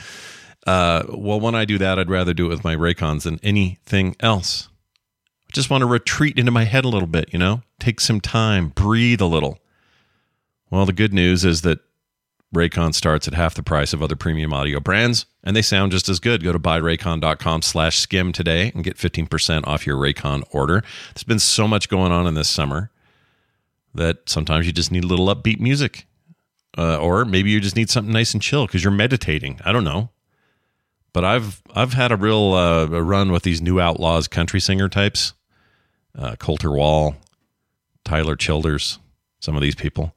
Uh, 0.67 1.03
well, 1.09 1.39
when 1.39 1.55
I 1.55 1.65
do 1.65 1.77
that, 1.77 1.97
I'd 1.97 2.09
rather 2.09 2.33
do 2.33 2.45
it 2.45 2.49
with 2.49 2.63
my 2.63 2.75
Raycons 2.75 3.23
than 3.23 3.39
anything 3.41 4.15
else. 4.19 4.69
I 5.47 5.51
just 5.53 5.69
want 5.69 5.81
to 5.81 5.88
retreat 5.88 6.38
into 6.38 6.51
my 6.51 6.65
head 6.65 6.85
a 6.85 6.89
little 6.89 7.07
bit, 7.07 7.33
you 7.33 7.39
know, 7.39 7.63
take 7.79 7.99
some 7.99 8.21
time, 8.21 8.69
breathe 8.69 9.21
a 9.21 9.25
little. 9.25 9.57
Well, 10.69 10.85
the 10.85 10.93
good 10.93 11.13
news 11.13 11.43
is 11.43 11.62
that 11.62 11.79
Raycon 12.53 12.95
starts 12.95 13.27
at 13.27 13.35
half 13.35 13.53
the 13.53 13.62
price 13.62 13.93
of 13.93 14.01
other 14.01 14.15
premium 14.15 14.53
audio 14.53 14.79
brands, 14.79 15.25
and 15.43 15.55
they 15.55 15.62
sound 15.62 15.91
just 15.91 16.09
as 16.09 16.19
good. 16.19 16.43
Go 16.43 16.51
to 16.51 16.59
buyraycon.com 16.59 17.62
slash 17.62 17.99
skim 17.99 18.31
today 18.31 18.71
and 18.73 18.83
get 18.83 18.97
15% 18.97 19.67
off 19.67 19.85
your 19.85 19.97
Raycon 19.97 20.43
order. 20.51 20.83
There's 21.13 21.23
been 21.23 21.39
so 21.39 21.67
much 21.67 21.89
going 21.89 22.12
on 22.12 22.25
in 22.25 22.33
this 22.33 22.49
summer 22.49 22.89
that 23.93 24.29
sometimes 24.29 24.65
you 24.65 24.73
just 24.73 24.91
need 24.91 25.03
a 25.03 25.07
little 25.07 25.27
upbeat 25.27 25.59
music. 25.59 26.05
Uh, 26.77 26.97
or 26.97 27.25
maybe 27.25 27.49
you 27.49 27.59
just 27.59 27.75
need 27.75 27.89
something 27.89 28.13
nice 28.13 28.33
and 28.33 28.41
chill 28.41 28.65
because 28.65 28.83
you're 28.83 28.91
meditating. 28.91 29.59
I 29.65 29.71
don't 29.71 29.83
know. 29.83 30.09
But 31.13 31.25
I've 31.25 31.62
I've 31.73 31.93
had 31.93 32.12
a 32.12 32.15
real 32.15 32.53
uh, 32.53 32.85
run 32.88 33.31
with 33.31 33.43
these 33.43 33.62
new 33.62 33.79
outlaws 33.79 34.27
country 34.27 34.59
singer 34.59 34.88
types, 34.88 35.33
uh, 36.17 36.35
Colter 36.38 36.71
Wall, 36.71 37.15
Tyler 38.05 38.35
Childers, 38.35 38.99
some 39.39 39.55
of 39.55 39.62
these 39.63 39.75
people. 39.75 40.13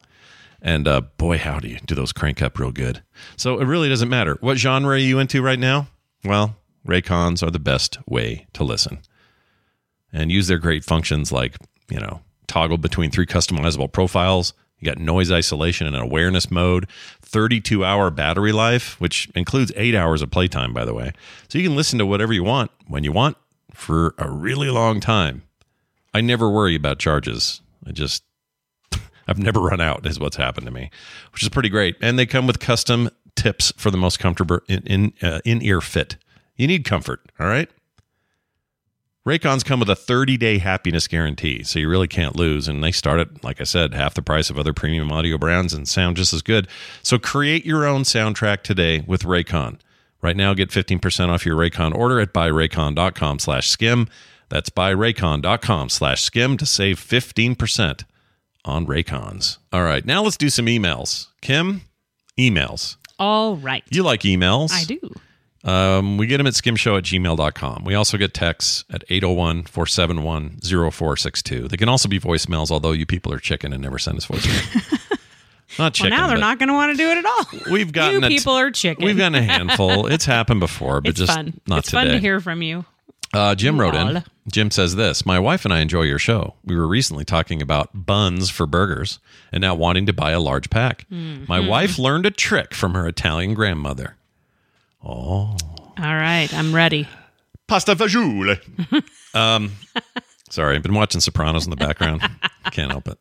And 0.62 0.87
uh, 0.87 1.03
boy, 1.18 1.38
howdy, 1.38 1.81
do 1.85 1.96
those 1.96 2.12
crank 2.12 2.40
up 2.40 2.59
real 2.59 2.70
good. 2.70 3.03
So 3.37 3.59
it 3.59 3.64
really 3.64 3.88
doesn't 3.88 4.09
matter. 4.09 4.38
What 4.40 4.59
genre 4.59 4.94
are 4.94 4.96
you 4.96 5.18
into 5.18 5.42
right 5.42 5.59
now? 5.59 5.88
Well, 6.25 6.57
Raycons 6.87 7.42
are 7.42 7.51
the 7.51 7.59
best 7.59 7.98
way 8.07 8.46
to 8.53 8.62
listen. 8.62 9.01
And 10.12 10.31
use 10.31 10.46
their 10.46 10.59
great 10.59 10.85
functions 10.85 11.33
like, 11.33 11.57
you 11.90 11.98
know, 11.98 12.20
toggle 12.46 12.79
between 12.79 13.11
three 13.11 13.27
customizable 13.27 13.90
profiles. 13.90 14.53
You 14.79 14.87
got 14.87 14.98
noise 14.98 15.33
isolation 15.33 15.87
and 15.87 15.96
awareness 15.96 16.51
mode, 16.51 16.88
32 17.22 17.85
hour 17.85 18.11
battery 18.11 18.53
life, 18.53 19.01
which 19.01 19.29
includes 19.35 19.72
eight 19.77 19.94
hours 19.94 20.22
of 20.22 20.31
playtime, 20.31 20.72
by 20.72 20.85
the 20.85 20.94
way. 20.94 21.12
So 21.48 21.59
you 21.59 21.68
can 21.68 21.77
listen 21.77 21.98
to 21.98 22.07
whatever 22.07 22.33
you 22.33 22.44
want 22.44 22.70
when 22.87 23.05
you 23.05 23.12
want 23.12 23.37
for 23.72 24.14
a 24.18 24.31
really 24.31 24.70
long 24.70 25.01
time. 25.01 25.42
I 26.14 26.20
never 26.20 26.51
worry 26.51 26.75
about 26.75 26.98
charges. 26.98 27.62
I 27.87 27.92
just 27.92 28.22
I've 29.27 29.39
never 29.39 29.61
run 29.61 29.81
out, 29.81 30.07
is 30.07 30.19
what's 30.19 30.37
happened 30.37 30.67
to 30.67 30.73
me, 30.73 30.91
which 31.33 31.43
is 31.43 31.49
pretty 31.49 31.69
great. 31.69 31.97
And 32.01 32.19
they 32.19 32.27
come 32.27 32.47
with 32.47 32.59
custom 32.59 33.11
tips 33.37 33.73
for 33.77 33.91
the 33.91 33.97
most 33.97 34.19
comfortable 34.19 34.61
in 34.69 34.83
in, 34.87 35.13
uh, 35.23 35.41
in 35.45 35.63
ear 35.63 35.81
fit. 35.81 36.17
You 36.57 36.67
need 36.67 36.85
comfort, 36.85 37.21
all 37.41 37.47
right. 37.47 37.69
Raycons 39.27 39.65
come 39.65 39.79
with 39.79 39.89
a 39.89 39.95
30 39.95 40.37
day 40.37 40.59
happiness 40.59 41.07
guarantee, 41.07 41.63
so 41.63 41.79
you 41.79 41.89
really 41.89 42.09
can't 42.09 42.35
lose. 42.35 42.67
And 42.67 42.83
they 42.83 42.91
start 42.91 43.21
at, 43.21 43.45
like 43.45 43.61
I 43.61 43.65
said, 43.65 43.95
half 43.95 44.15
the 44.15 44.23
price 44.23 44.51
of 44.51 44.59
other 44.59 44.73
premium 44.73 45.13
audio 45.13 45.39
brands 45.39 45.73
and 45.73 45.87
sound 45.87 46.17
just 46.17 46.33
as 46.33 46.43
good. 46.43 46.67
So 47.03 47.19
create 47.19 47.65
your 47.65 47.87
own 47.87 48.03
soundtrack 48.03 48.63
today 48.63 49.05
with 49.07 49.23
Raycon. 49.23 49.79
Right 50.23 50.37
now, 50.37 50.55
get 50.55 50.71
15% 50.71 51.29
off 51.29 51.47
your 51.47 51.57
Raycon 51.57 51.95
order 51.95 52.21
at 52.21 52.33
buyraycon.com 52.33 53.39
slash 53.39 53.69
skim. 53.69 54.09
That's 54.49 54.71
buyraycon.com 54.71 55.89
slash 55.89 56.23
skim 56.23 56.57
to 56.57 56.67
save 56.67 56.99
15% 56.99 58.05
on 58.64 58.87
Raycons. 58.87 59.59
All 59.72 59.83
right, 59.83 60.05
now 60.05 60.22
let's 60.22 60.37
do 60.37 60.48
some 60.51 60.66
emails. 60.66 61.27
Kim, 61.40 61.83
emails. 62.38 62.96
All 63.18 63.57
right. 63.57 63.85
You 63.90 64.03
like 64.03 64.20
emails? 64.22 64.72
I 64.72 64.85
do. 64.85 64.98
Um, 65.64 66.18
we 66.18 66.27
get 66.27 66.38
them 66.38 66.46
at 66.48 66.55
skimshow 66.55 66.98
at 66.98 67.05
gmail.com. 67.05 67.85
We 67.85 67.94
also 67.94 68.18
get 68.18 68.35
texts 68.35 68.85
at 68.90 69.05
801 69.09 69.62
471 69.64 70.59
0462. 70.61 71.68
They 71.68 71.77
can 71.77 71.88
also 71.88 72.09
be 72.09 72.18
voicemails, 72.18 72.72
although 72.72 72.90
you 72.92 73.07
people 73.07 73.33
are 73.33 73.38
chicken 73.38 73.72
and 73.72 73.81
never 73.81 73.98
send 73.98 74.18
us 74.18 74.27
voicemails. 74.27 75.01
not 75.11 75.18
Well, 75.79 75.90
chicken. 75.92 76.11
now 76.11 76.27
they're 76.27 76.38
not 76.38 76.59
going 76.59 76.68
to 76.68 76.75
want 76.75 76.90
to 76.90 76.96
do 76.96 77.11
it 77.11 77.18
at 77.18 77.25
all. 77.25 77.72
We've 77.72 77.92
gotten 77.92 78.20
you 78.22 78.27
a 78.27 78.29
t- 78.29 78.38
people 78.38 78.55
are 78.55 78.72
chicken. 78.72 79.05
We've 79.05 79.16
gotten 79.16 79.37
a 79.37 79.42
handful. 79.42 80.07
It's 80.12 80.25
happened 80.25 80.59
before, 80.59 81.01
but 81.01 81.11
it's 81.11 81.20
just 81.20 81.33
fun. 81.33 81.61
not 81.68 81.81
it's 81.81 81.90
today. 81.90 82.03
fun 82.03 82.09
to 82.09 82.18
hear 82.18 82.40
from 82.40 82.62
you. 82.62 82.85
Uh, 83.33 83.55
Jim 83.55 83.81
wrote 83.81 83.95
in. 83.95 84.23
Jim 84.51 84.71
says 84.71 84.95
this 84.97 85.25
My 85.25 85.38
wife 85.38 85.64
and 85.64 85.73
I 85.73 85.81
enjoy 85.81 86.03
your 86.03 86.18
show. 86.18 86.55
We 86.64 86.77
were 86.77 86.87
recently 86.87 87.25
talking 87.25 87.62
about 87.62 87.90
buns 87.95 88.51
for 88.51 88.66
burgers 88.66 89.18
and 89.51 89.62
now 89.62 89.75
wanting 89.75 90.07
to 90.07 90.12
buy 90.12 90.33
a 90.33 90.40
large 90.40 90.68
pack. 90.68 91.07
Mm-hmm. 91.11 91.45
My 91.49 91.61
wife 91.61 91.99
learned 91.99 92.27
a 92.27 92.31
trick 92.31 92.75
from 92.75 92.95
her 92.95 93.07
Italian 93.09 93.55
grandmother. 93.55 94.16
Oh. 95.05 95.57
All 95.99 96.14
right, 96.14 96.53
I'm 96.53 96.75
ready. 96.75 97.09
Pasta 97.66 97.95
fagioli. 97.95 98.59
um, 99.35 99.73
sorry, 100.51 100.77
I've 100.77 100.83
been 100.83 100.95
watching 100.95 101.21
Sopranos 101.21 101.64
in 101.64 101.71
the 101.71 101.77
background. 101.77 102.23
Can't 102.71 102.90
help 102.90 103.09
it. 103.09 103.18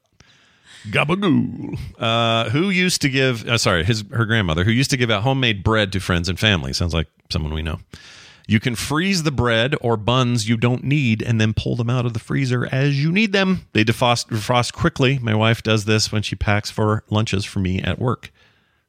Gabagool. 0.89 1.77
Uh, 1.99 2.49
who 2.49 2.69
used 2.69 3.01
to 3.03 3.09
give? 3.09 3.47
Uh, 3.47 3.57
sorry, 3.57 3.83
his 3.83 4.03
her 4.11 4.25
grandmother 4.25 4.63
who 4.63 4.71
used 4.71 4.89
to 4.89 4.97
give 4.97 5.11
out 5.11 5.23
homemade 5.23 5.63
bread 5.63 5.91
to 5.93 5.99
friends 5.99 6.27
and 6.27 6.39
family. 6.39 6.73
Sounds 6.73 6.93
like 6.93 7.07
someone 7.29 7.53
we 7.53 7.61
know. 7.61 7.79
You 8.51 8.59
can 8.59 8.75
freeze 8.75 9.23
the 9.23 9.31
bread 9.31 9.75
or 9.79 9.95
buns 9.95 10.49
you 10.49 10.57
don't 10.57 10.83
need 10.83 11.21
and 11.21 11.39
then 11.39 11.53
pull 11.53 11.77
them 11.77 11.89
out 11.89 12.05
of 12.05 12.11
the 12.11 12.19
freezer 12.19 12.67
as 12.69 13.01
you 13.01 13.09
need 13.09 13.31
them. 13.31 13.65
They 13.71 13.85
defrost, 13.85 14.27
defrost 14.27 14.73
quickly. 14.73 15.19
My 15.19 15.33
wife 15.33 15.63
does 15.63 15.85
this 15.85 16.11
when 16.11 16.21
she 16.21 16.35
packs 16.35 16.69
for 16.69 17.05
lunches 17.09 17.45
for 17.45 17.59
me 17.59 17.81
at 17.81 17.97
work. 17.97 18.29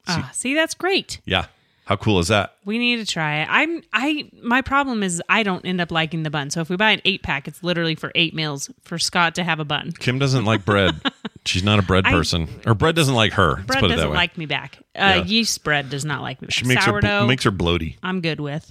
Ah, 0.05 0.29
see, 0.33 0.53
that's 0.53 0.73
great. 0.73 1.21
Yeah. 1.23 1.45
How 1.85 1.95
cool 1.95 2.19
is 2.19 2.27
that? 2.27 2.55
We 2.65 2.77
need 2.77 2.97
to 2.97 3.05
try 3.05 3.37
it. 3.41 3.47
I'm 3.49 3.83
I 3.93 4.29
my 4.41 4.61
problem 4.61 5.01
is 5.01 5.21
I 5.29 5.43
don't 5.43 5.65
end 5.65 5.79
up 5.79 5.91
liking 5.91 6.23
the 6.23 6.29
bun. 6.29 6.49
So 6.49 6.59
if 6.59 6.69
we 6.69 6.75
buy 6.75 6.91
an 6.91 7.01
eight 7.05 7.23
pack, 7.23 7.47
it's 7.47 7.63
literally 7.63 7.95
for 7.95 8.11
eight 8.15 8.33
meals 8.33 8.69
for 8.83 8.99
Scott 8.99 9.35
to 9.35 9.45
have 9.45 9.61
a 9.61 9.65
bun. 9.65 9.93
Kim 9.93 10.19
doesn't 10.19 10.43
like 10.43 10.65
bread. 10.65 10.95
She's 11.45 11.63
not 11.63 11.79
a 11.79 11.81
bread 11.81 12.05
I- 12.05 12.11
person. 12.11 12.49
Or 12.65 12.73
bread 12.73 12.95
doesn't 12.95 13.15
like 13.15 13.31
her. 13.33 13.55
Let's 13.55 13.65
Bread 13.65 13.79
put 13.79 13.85
it 13.85 13.89
that 13.91 13.95
doesn't 13.95 14.13
like 14.13 14.37
me 14.37 14.45
back. 14.45 14.77
Uh, 14.93 14.99
Yeah. 14.99 15.23
Yeast 15.23 15.63
bread 15.63 15.89
does 15.89 16.03
not 16.03 16.21
like 16.21 16.41
me 16.41 16.47
back. 16.47 16.53
she 16.53 16.65
makes 16.65 16.83
sourdough, 16.83 17.21
her 17.21 17.27
makes 17.27 17.43
her 17.45 17.51
bloaty. 17.51 17.95
I'm 18.03 18.19
good 18.19 18.41
with. 18.41 18.69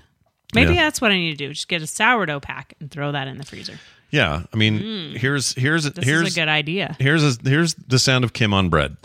Maybe 0.54 0.74
Yeah. 0.74 0.82
that's 0.84 1.00
what 1.00 1.10
I 1.10 1.14
need 1.16 1.30
to 1.30 1.36
do. 1.36 1.52
Just 1.52 1.68
get 1.68 1.82
a 1.82 1.86
sourdough 1.86 2.40
pack 2.40 2.74
and 2.80 2.90
throw 2.90 3.12
that 3.12 3.26
in 3.28 3.38
the 3.38 3.44
freezer. 3.44 3.78
Yeah, 4.10 4.42
I 4.52 4.56
mean, 4.56 5.14
here's 5.16 5.54
here's 5.54 5.86
Mm. 5.88 5.94
This 5.94 6.04
here's 6.04 6.28
is 6.28 6.36
a 6.36 6.40
good 6.40 6.48
idea. 6.48 6.96
here's 7.00 7.24
a, 7.24 7.38
here's 7.48 7.72
the 7.74 7.98
sound 7.98 8.24
of 8.24 8.34
Kim 8.34 8.52
on 8.52 8.68
bread. 8.68 8.96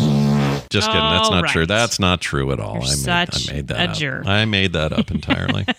Just 0.69 0.88
kidding. 0.88 1.01
That's 1.01 1.29
not 1.29 1.47
true. 1.47 1.65
That's 1.65 1.97
not 1.99 2.19
true 2.19 2.51
at 2.51 2.60
all. 2.60 2.83
I 2.83 2.95
made, 2.95 3.07
I 3.10 3.53
made 3.53 3.67
that 3.69 3.88
a 3.88 3.91
up. 3.91 3.97
jerk. 3.97 4.25
I 4.27 4.43
made 4.45 4.73
that 4.73 4.91
up 4.91 5.10
entirely. 5.12 5.65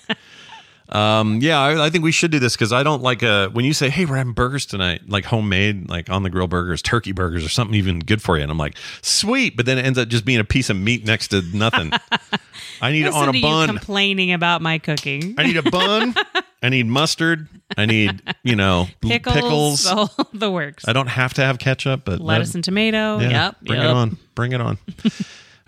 um, 0.91 1.41
yeah, 1.41 1.61
I, 1.61 1.87
I 1.87 1.91
think 1.91 2.03
we 2.05 2.13
should 2.13 2.31
do 2.31 2.39
this 2.39 2.55
because 2.55 2.73
I 2.73 2.83
don't 2.83 3.03
like 3.03 3.23
uh 3.23 3.49
when 3.51 3.65
you 3.65 3.75
say, 3.75 3.91
"Hey, 3.91 4.05
we're 4.05 4.17
having 4.17 4.33
burgers 4.33 4.65
tonight," 4.67 5.03
like 5.09 5.25
homemade, 5.27 5.89
like 5.89 6.09
on 6.09 6.23
the 6.23 6.31
grill 6.31 6.49
burgers, 6.49 6.81
turkey 6.81 7.13
burgers, 7.13 7.45
or 7.45 7.49
something 7.49 7.75
even 7.75 7.99
good 8.01 8.23
for 8.23 8.37
you, 8.37 8.43
and 8.43 8.51
I'm 8.51 8.59
like, 8.59 8.77
"Sweet," 9.03 9.57
but 9.57 9.67
then 9.67 9.79
it 9.79 9.85
ends 9.85 9.99
up 9.99 10.09
just 10.09 10.25
being 10.25 10.41
a 10.41 10.45
piece 10.45 10.71
of 10.71 10.77
meat 10.77 11.05
next 11.05 11.29
to 11.29 11.43
nothing. 11.53 11.93
I 12.81 12.93
need 12.93 13.07
it 13.07 13.13
on 13.13 13.35
a 13.35 13.41
bun. 13.41 13.69
complaining 13.69 14.33
about 14.33 14.63
my 14.63 14.79
cooking. 14.79 15.35
I 15.37 15.45
need 15.45 15.57
a 15.57 15.63
bun. 15.63 16.15
I 16.63 16.69
need 16.71 16.87
mustard. 16.87 17.49
I 17.77 17.87
need, 17.87 18.23
you 18.43 18.57
know, 18.57 18.89
Pickles, 19.01 19.35
pickles. 19.35 19.85
The, 20.17 20.27
the 20.33 20.51
works. 20.51 20.87
I 20.89 20.93
don't 20.93 21.07
have 21.07 21.35
to 21.35 21.43
have 21.43 21.59
ketchup, 21.59 22.03
but 22.05 22.21
Lettuce 22.21 22.51
that- 22.51 22.57
and 22.57 22.65
tomato. 22.65 23.19
yeah, 23.21 23.29
yep. 23.31 23.57
bring 23.63 23.81
yep. 23.81 23.91
it 23.91 23.95
on. 23.95 24.19
Bring 24.35 24.53
it 24.53 24.61
on. 24.61 24.79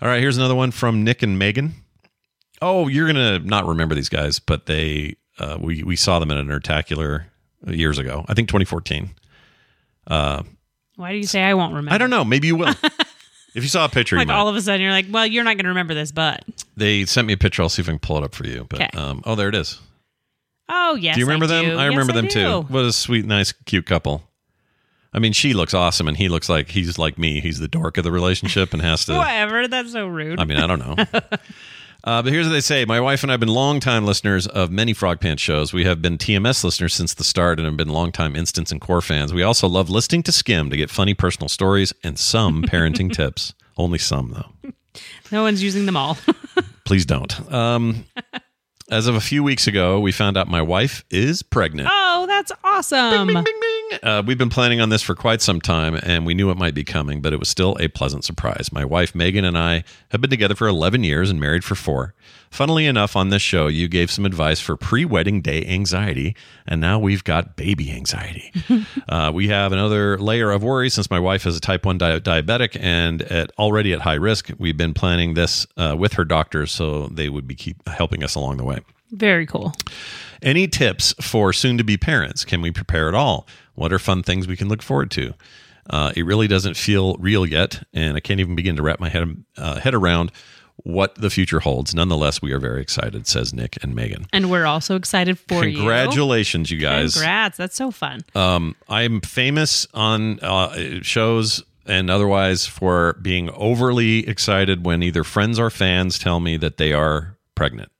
All 0.01 0.07
right, 0.07 0.19
here's 0.19 0.37
another 0.37 0.55
one 0.55 0.71
from 0.71 1.03
Nick 1.03 1.21
and 1.21 1.37
Megan. 1.37 1.75
Oh, 2.61 2.87
you're 2.87 3.07
gonna 3.07 3.39
not 3.39 3.65
remember 3.65 3.95
these 3.95 4.09
guys, 4.09 4.39
but 4.39 4.65
they 4.67 5.15
uh, 5.39 5.57
we 5.59 5.83
we 5.83 5.95
saw 5.95 6.19
them 6.19 6.29
in 6.31 6.37
a 6.37 6.43
Nerdtacular 6.43 7.25
years 7.67 7.97
ago. 7.97 8.25
I 8.27 8.33
think 8.33 8.49
2014. 8.49 9.09
Why 10.07 11.11
do 11.13 11.17
you 11.17 11.23
say 11.23 11.41
I 11.43 11.53
won't 11.53 11.73
remember? 11.73 11.93
I 11.93 11.97
don't 11.97 12.09
know. 12.09 12.23
Maybe 12.23 12.47
you 12.47 12.55
will. 12.55 12.69
if 13.55 13.63
you 13.63 13.67
saw 13.67 13.85
a 13.85 13.89
picture, 13.89 14.15
Like 14.17 14.25
you 14.27 14.33
might. 14.33 14.39
all 14.39 14.47
of 14.47 14.55
a 14.55 14.61
sudden, 14.61 14.81
you're 14.81 14.91
like, 14.91 15.07
well, 15.09 15.25
you're 15.25 15.43
not 15.43 15.55
going 15.55 15.63
to 15.63 15.69
remember 15.69 15.93
this, 15.95 16.11
but 16.11 16.43
they 16.77 17.05
sent 17.05 17.25
me 17.27 17.33
a 17.33 17.37
picture. 17.37 17.63
I'll 17.63 17.69
see 17.69 17.81
if 17.81 17.87
I 17.87 17.93
can 17.93 17.99
pull 17.99 18.17
it 18.17 18.23
up 18.23 18.35
for 18.35 18.45
you. 18.45 18.65
But 18.69 18.95
um, 18.95 19.23
oh, 19.25 19.33
there 19.35 19.49
it 19.49 19.55
is. 19.55 19.79
oh 20.69 20.95
yes. 20.95 21.15
do 21.15 21.21
you 21.21 21.25
remember 21.25 21.47
them? 21.47 21.65
do. 21.65 21.77
I 21.77 21.85
Yes, 21.85 21.89
remember 21.91 22.13
them 22.13 22.25
do. 22.27 22.31
too. 22.31 22.61
What 22.71 22.85
a 22.85 22.91
sweet, 22.93 23.25
nice, 23.25 23.51
cute 23.51 23.85
couple. 23.87 24.23
I 25.13 25.19
mean, 25.19 25.33
she 25.33 25.53
looks 25.53 25.73
awesome, 25.73 26.07
and 26.07 26.15
he 26.17 26.29
looks 26.29 26.47
like 26.49 26.69
he's 26.69 26.97
like 26.99 27.17
me. 27.17 27.41
He's 27.41 27.59
the 27.59 27.67
dork 27.67 27.97
of 27.97 28.03
the 28.03 28.11
relationship 28.11 28.71
and 28.73 28.81
has 28.81 29.05
to. 29.05 29.13
Whatever. 29.17 29.67
That's 29.67 29.91
so 29.91 30.05
rude. 30.07 30.39
I 30.39 30.45
mean, 30.45 30.57
I 30.57 30.67
don't 30.67 30.79
know. 30.79 30.95
Uh, 32.03 32.21
but 32.21 32.31
here's 32.33 32.47
what 32.47 32.53
they 32.53 32.61
say. 32.61 32.83
My 32.85 32.99
wife 32.99 33.21
and 33.21 33.31
I 33.31 33.33
have 33.33 33.39
been 33.39 33.49
longtime 33.49 34.05
listeners 34.05 34.47
of 34.47 34.71
many 34.71 34.93
Frog 34.93 35.19
Pants 35.19 35.41
shows. 35.41 35.71
We 35.71 35.85
have 35.85 36.01
been 36.01 36.17
TMS 36.17 36.63
listeners 36.63 36.95
since 36.95 37.13
the 37.13 37.23
start 37.23 37.59
and 37.59 37.65
have 37.67 37.77
been 37.77 37.89
longtime 37.89 38.35
Instance 38.35 38.71
and 38.71 38.81
Core 38.81 39.01
fans. 39.01 39.33
We 39.33 39.43
also 39.43 39.67
love 39.67 39.89
listening 39.89 40.23
to 40.23 40.31
Skim 40.31 40.69
to 40.71 40.77
get 40.77 40.89
funny 40.89 41.13
personal 41.13 41.47
stories 41.47 41.93
and 42.03 42.17
some 42.17 42.63
parenting 42.67 43.11
tips. 43.13 43.53
Only 43.77 43.99
some, 43.99 44.31
though. 44.31 44.71
no 45.31 45.43
one's 45.43 45.61
using 45.61 45.85
them 45.85 45.95
all. 45.95 46.17
Please 46.85 47.05
don't. 47.05 47.51
Um, 47.53 48.05
as 48.89 49.07
of 49.07 49.15
a 49.15 49.21
few 49.21 49.43
weeks 49.43 49.67
ago, 49.67 49.99
we 49.99 50.11
found 50.11 50.37
out 50.37 50.47
my 50.47 50.61
wife 50.61 51.05
is 51.11 51.43
pregnant. 51.43 51.87
oh, 51.91 52.25
that's 52.27 52.51
awesome. 52.63 53.27
Uh, 54.03 54.23
we've 54.25 54.37
been 54.37 54.49
planning 54.49 54.79
on 54.79 54.89
this 54.89 55.01
for 55.01 55.15
quite 55.15 55.41
some 55.41 55.59
time, 55.59 55.95
and 55.95 56.25
we 56.25 56.33
knew 56.33 56.49
it 56.49 56.57
might 56.57 56.73
be 56.73 56.83
coming, 56.83 57.21
but 57.21 57.33
it 57.33 57.39
was 57.39 57.49
still 57.49 57.75
a 57.79 57.87
pleasant 57.87 58.23
surprise. 58.23 58.71
My 58.71 58.85
wife, 58.85 59.13
Megan, 59.13 59.43
and 59.43 59.57
I 59.57 59.83
have 60.09 60.21
been 60.21 60.29
together 60.29 60.55
for 60.55 60.67
11 60.67 61.03
years 61.03 61.29
and 61.29 61.39
married 61.39 61.63
for 61.63 61.75
four. 61.75 62.13
Funnily 62.49 62.85
enough, 62.85 63.15
on 63.15 63.29
this 63.29 63.41
show, 63.41 63.67
you 63.67 63.87
gave 63.87 64.09
some 64.09 64.25
advice 64.25 64.59
for 64.59 64.75
pre 64.75 65.03
wedding 65.05 65.41
day 65.41 65.65
anxiety, 65.65 66.35
and 66.65 66.79
now 66.79 66.99
we've 66.99 67.23
got 67.23 67.55
baby 67.55 67.91
anxiety. 67.91 68.51
uh, 69.09 69.31
we 69.33 69.49
have 69.49 69.71
another 69.71 70.17
layer 70.17 70.51
of 70.51 70.63
worry 70.63 70.89
since 70.89 71.09
my 71.09 71.19
wife 71.19 71.45
is 71.45 71.57
a 71.57 71.61
type 71.61 71.85
1 71.85 71.97
di- 71.97 72.19
diabetic 72.19 72.77
and 72.79 73.21
at, 73.23 73.51
already 73.57 73.93
at 73.93 74.01
high 74.01 74.15
risk. 74.15 74.51
We've 74.57 74.77
been 74.77 74.93
planning 74.93 75.33
this 75.33 75.67
uh, 75.77 75.95
with 75.97 76.13
her 76.13 76.25
doctors 76.25 76.71
so 76.71 77.07
they 77.07 77.29
would 77.29 77.47
be 77.47 77.55
keep 77.55 77.87
helping 77.87 78.23
us 78.23 78.35
along 78.35 78.57
the 78.57 78.63
way. 78.63 78.79
Very 79.11 79.45
cool. 79.45 79.73
Any 80.41 80.67
tips 80.67 81.13
for 81.21 81.53
soon 81.53 81.77
to 81.77 81.83
be 81.83 81.97
parents? 81.97 82.45
Can 82.45 82.61
we 82.61 82.71
prepare 82.71 83.07
at 83.07 83.13
all? 83.13 83.45
What 83.75 83.93
are 83.93 83.99
fun 83.99 84.23
things 84.23 84.47
we 84.47 84.57
can 84.57 84.67
look 84.69 84.81
forward 84.81 85.11
to? 85.11 85.33
Uh, 85.89 86.11
it 86.15 86.25
really 86.25 86.47
doesn't 86.47 86.77
feel 86.77 87.15
real 87.15 87.45
yet, 87.45 87.83
and 87.93 88.15
I 88.15 88.19
can't 88.19 88.39
even 88.39 88.55
begin 88.55 88.75
to 88.75 88.83
wrap 88.83 88.99
my 88.99 89.09
head, 89.09 89.43
uh, 89.57 89.79
head 89.79 89.93
around 89.93 90.31
what 90.83 91.15
the 91.15 91.29
future 91.29 91.59
holds. 91.59 91.93
Nonetheless, 91.93 92.41
we 92.41 92.51
are 92.51 92.59
very 92.59 92.81
excited, 92.81 93.27
says 93.27 93.53
Nick 93.53 93.77
and 93.83 93.95
Megan. 93.95 94.27
And 94.33 94.49
we're 94.49 94.65
also 94.65 94.95
excited 94.95 95.37
for 95.37 95.65
you. 95.65 95.77
Congratulations, 95.77 96.71
you 96.71 96.79
guys. 96.79 97.13
Congrats. 97.13 97.57
That's 97.57 97.75
so 97.75 97.91
fun. 97.91 98.21
Um, 98.35 98.75
I'm 98.89 99.21
famous 99.21 99.87
on 99.93 100.39
uh, 100.39 101.01
shows 101.01 101.63
and 101.85 102.09
otherwise 102.09 102.65
for 102.65 103.13
being 103.21 103.49
overly 103.51 104.27
excited 104.27 104.85
when 104.85 105.03
either 105.03 105.23
friends 105.23 105.59
or 105.59 105.69
fans 105.69 106.19
tell 106.19 106.39
me 106.39 106.57
that 106.57 106.77
they 106.77 106.93
are 106.93 107.37
pregnant. 107.55 107.91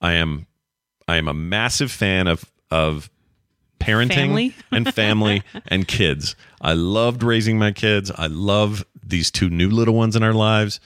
I 0.00 0.12
am 0.14 0.46
I 1.08 1.16
am 1.16 1.28
a 1.28 1.34
massive 1.34 1.90
fan 1.90 2.26
of 2.26 2.44
of 2.70 3.10
parenting 3.78 4.14
Family? 4.14 4.54
and 4.72 4.94
family 4.94 5.42
and 5.68 5.86
kids. 5.86 6.36
I 6.60 6.72
loved 6.72 7.22
raising 7.22 7.58
my 7.58 7.72
kids. 7.72 8.10
I 8.10 8.26
love 8.26 8.84
these 9.02 9.30
two 9.30 9.50
new 9.50 9.70
little 9.70 9.94
ones 9.94 10.16
in 10.16 10.22
our 10.22 10.32
lives. 10.32 10.80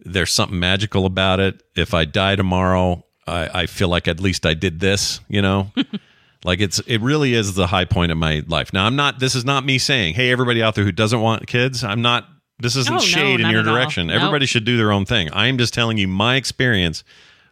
There's 0.00 0.32
something 0.32 0.58
magical 0.58 1.06
about 1.06 1.40
it. 1.40 1.62
If 1.74 1.94
I 1.94 2.04
die 2.04 2.36
tomorrow, 2.36 3.04
I, 3.26 3.62
I 3.62 3.66
feel 3.66 3.88
like 3.88 4.06
at 4.08 4.20
least 4.20 4.44
I 4.44 4.54
did 4.54 4.80
this, 4.80 5.20
you 5.28 5.40
know? 5.40 5.72
like 6.44 6.60
it's 6.60 6.78
it 6.80 6.98
really 7.00 7.34
is 7.34 7.54
the 7.54 7.66
high 7.66 7.86
point 7.86 8.12
of 8.12 8.18
my 8.18 8.42
life. 8.46 8.72
Now 8.72 8.84
I'm 8.84 8.96
not 8.96 9.18
this 9.18 9.34
is 9.34 9.44
not 9.44 9.64
me 9.64 9.78
saying, 9.78 10.14
hey, 10.14 10.30
everybody 10.30 10.62
out 10.62 10.74
there 10.74 10.84
who 10.84 10.92
doesn't 10.92 11.20
want 11.20 11.46
kids, 11.46 11.82
I'm 11.82 12.02
not 12.02 12.28
this 12.58 12.76
isn't 12.76 12.92
Oh, 12.92 12.98
no, 12.98 13.02
shade 13.02 13.40
in 13.40 13.50
your 13.50 13.62
direction. 13.62 14.08
Nope. 14.08 14.16
Everybody 14.16 14.46
should 14.46 14.64
do 14.64 14.76
their 14.76 14.92
own 14.92 15.04
thing. 15.04 15.28
I'm 15.32 15.58
just 15.58 15.74
telling 15.74 15.98
you 15.98 16.06
my 16.06 16.36
experience 16.36 17.02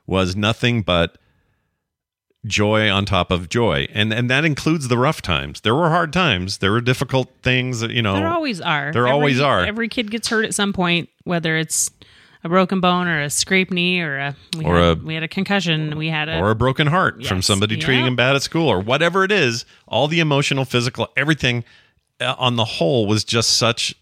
was 0.07 0.37
nothing 0.37 0.83
but 0.83 1.19
joy 2.45 2.91
on 2.91 3.05
top 3.05 3.31
of 3.31 3.49
joy 3.49 3.87
and 3.93 4.13
and 4.13 4.29
that 4.29 4.45
includes 4.45 4.89
the 4.89 4.99
rough 4.99 5.23
times 5.23 5.61
there 5.61 5.77
were 5.77 5.89
hard 5.91 6.13
times 6.13 6.59
there 6.59 6.73
were 6.73 6.81
difficult 6.81 7.31
things 7.43 7.83
you 7.83 8.03
know 8.03 8.15
There 8.17 8.27
always 8.29 8.61
are. 8.61 8.93
There 8.93 9.07
always 9.07 9.41
are. 9.41 9.65
Every 9.65 9.89
kid 9.89 10.11
gets 10.11 10.27
hurt 10.29 10.45
at 10.45 10.53
some 10.55 10.73
point, 10.73 11.09
whether 11.23 11.57
it's 11.57 11.91
a 12.43 12.49
broken 12.49 12.81
bone 12.81 13.07
or 13.07 13.21
a 13.23 13.31
scraped 13.31 13.71
knee 13.71 14.01
or 14.01 14.19
a 14.19 14.37
we, 14.59 14.65
Or 14.65 14.77
had, 14.77 14.99
a- 14.99 15.01
we 15.05 15.15
had 15.15 15.23
a 15.23 15.29
concussion. 15.29 15.97
We 15.97 16.09
had 16.09 16.29
a 16.29 16.39
or 16.41 16.51
a 16.51 16.57
broken 16.57 16.89
heart 16.89 17.25
from 17.25 17.39
Yes. 17.39 17.47
somebody 17.47 17.77
treating 17.77 18.05
him 18.07 18.17
bad 18.17 18.35
at 18.35 18.43
school 18.43 18.69
or 18.69 18.81
whatever 18.81 19.23
it 19.23 19.31
is 19.31 19.65
all 19.87 20.09
the 20.09 20.19
emotional 20.19 20.65
physical 20.65 21.07
everything 21.17 21.63
uh, 22.21 22.35
on 22.39 22.57
the 22.57 22.65
whole 22.65 23.07
was 23.07 23.23
just 23.23 23.51
such 23.51 23.95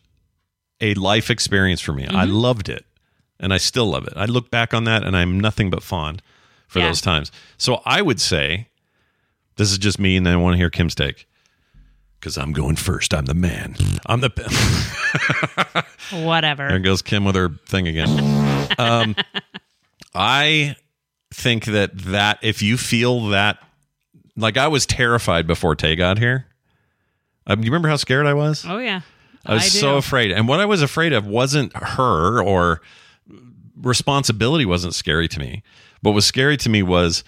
a 0.80 0.94
life 0.94 1.28
experience 1.30 1.82
for 1.82 1.92
me 1.92 2.06
i 2.06 2.24
Mm-hmm. 2.24 2.32
loved 2.32 2.68
it 2.70 2.86
and 3.38 3.52
i 3.52 3.58
still 3.58 3.86
love 3.90 4.06
it 4.06 4.14
i 4.16 4.24
look 4.24 4.50
back 4.50 4.72
on 4.72 4.84
that 4.84 5.04
and 5.04 5.14
i'm 5.14 5.38
nothing 5.38 5.68
but 5.68 5.82
fond 5.82 6.22
for 6.70 6.78
Yeah. 6.78 6.86
those 6.86 7.00
times 7.00 7.30
so 7.58 7.82
i 7.84 8.00
would 8.00 8.20
say 8.20 8.68
this 9.56 9.70
is 9.72 9.78
just 9.78 9.98
me 9.98 10.16
and 10.16 10.28
i 10.28 10.36
want 10.36 10.54
to 10.54 10.56
hear 10.58 10.70
kim's 10.70 10.94
take 10.94 11.26
because 12.18 12.38
i'm 12.38 12.52
going 12.52 12.76
first 12.76 13.12
i'm 13.12 13.26
the 13.26 13.34
man 13.34 13.74
i'm 14.06 14.20
the 14.20 14.30
whatever. 16.24 16.68
There 16.68 16.78
goes 16.78 17.02
Kim 17.02 17.24
with 17.24 17.34
her 17.36 17.50
thing 17.66 17.86
again. 17.88 18.68
um, 18.78 19.14
I 20.14 20.76
think 21.32 21.66
that 21.66 21.96
that 21.98 22.38
if 22.42 22.62
you 22.62 22.76
feel 22.76 23.28
that, 23.28 23.58
like 24.36 24.56
I 24.56 24.68
was 24.68 24.86
terrified 24.86 25.46
before 25.46 25.76
Tay 25.76 25.96
got 25.96 26.18
here. 26.18 26.46
Um, 27.46 27.60
you 27.62 27.70
remember 27.70 27.88
how 27.88 27.96
scared 27.96 28.26
I 28.26 28.34
was? 28.34 28.64
oh 28.66 28.78
yeah, 28.78 29.00
I 29.46 29.54
was 29.54 29.72
do. 29.72 29.78
so 29.78 29.96
afraid, 29.96 30.32
and 30.32 30.48
what 30.48 30.60
I 30.60 30.66
was 30.66 30.82
afraid 30.82 31.12
of 31.12 31.26
wasn't 31.26 31.72
her 31.76 32.42
or 32.42 32.80
responsibility 33.76 34.66
wasn't 34.66 34.94
scary 34.94 35.28
to 35.28 35.38
me. 35.38 35.62
What 36.02 36.12
was 36.14 36.26
scary 36.26 36.56
to 36.58 36.68
me 36.68 36.82
was, 36.82 37.24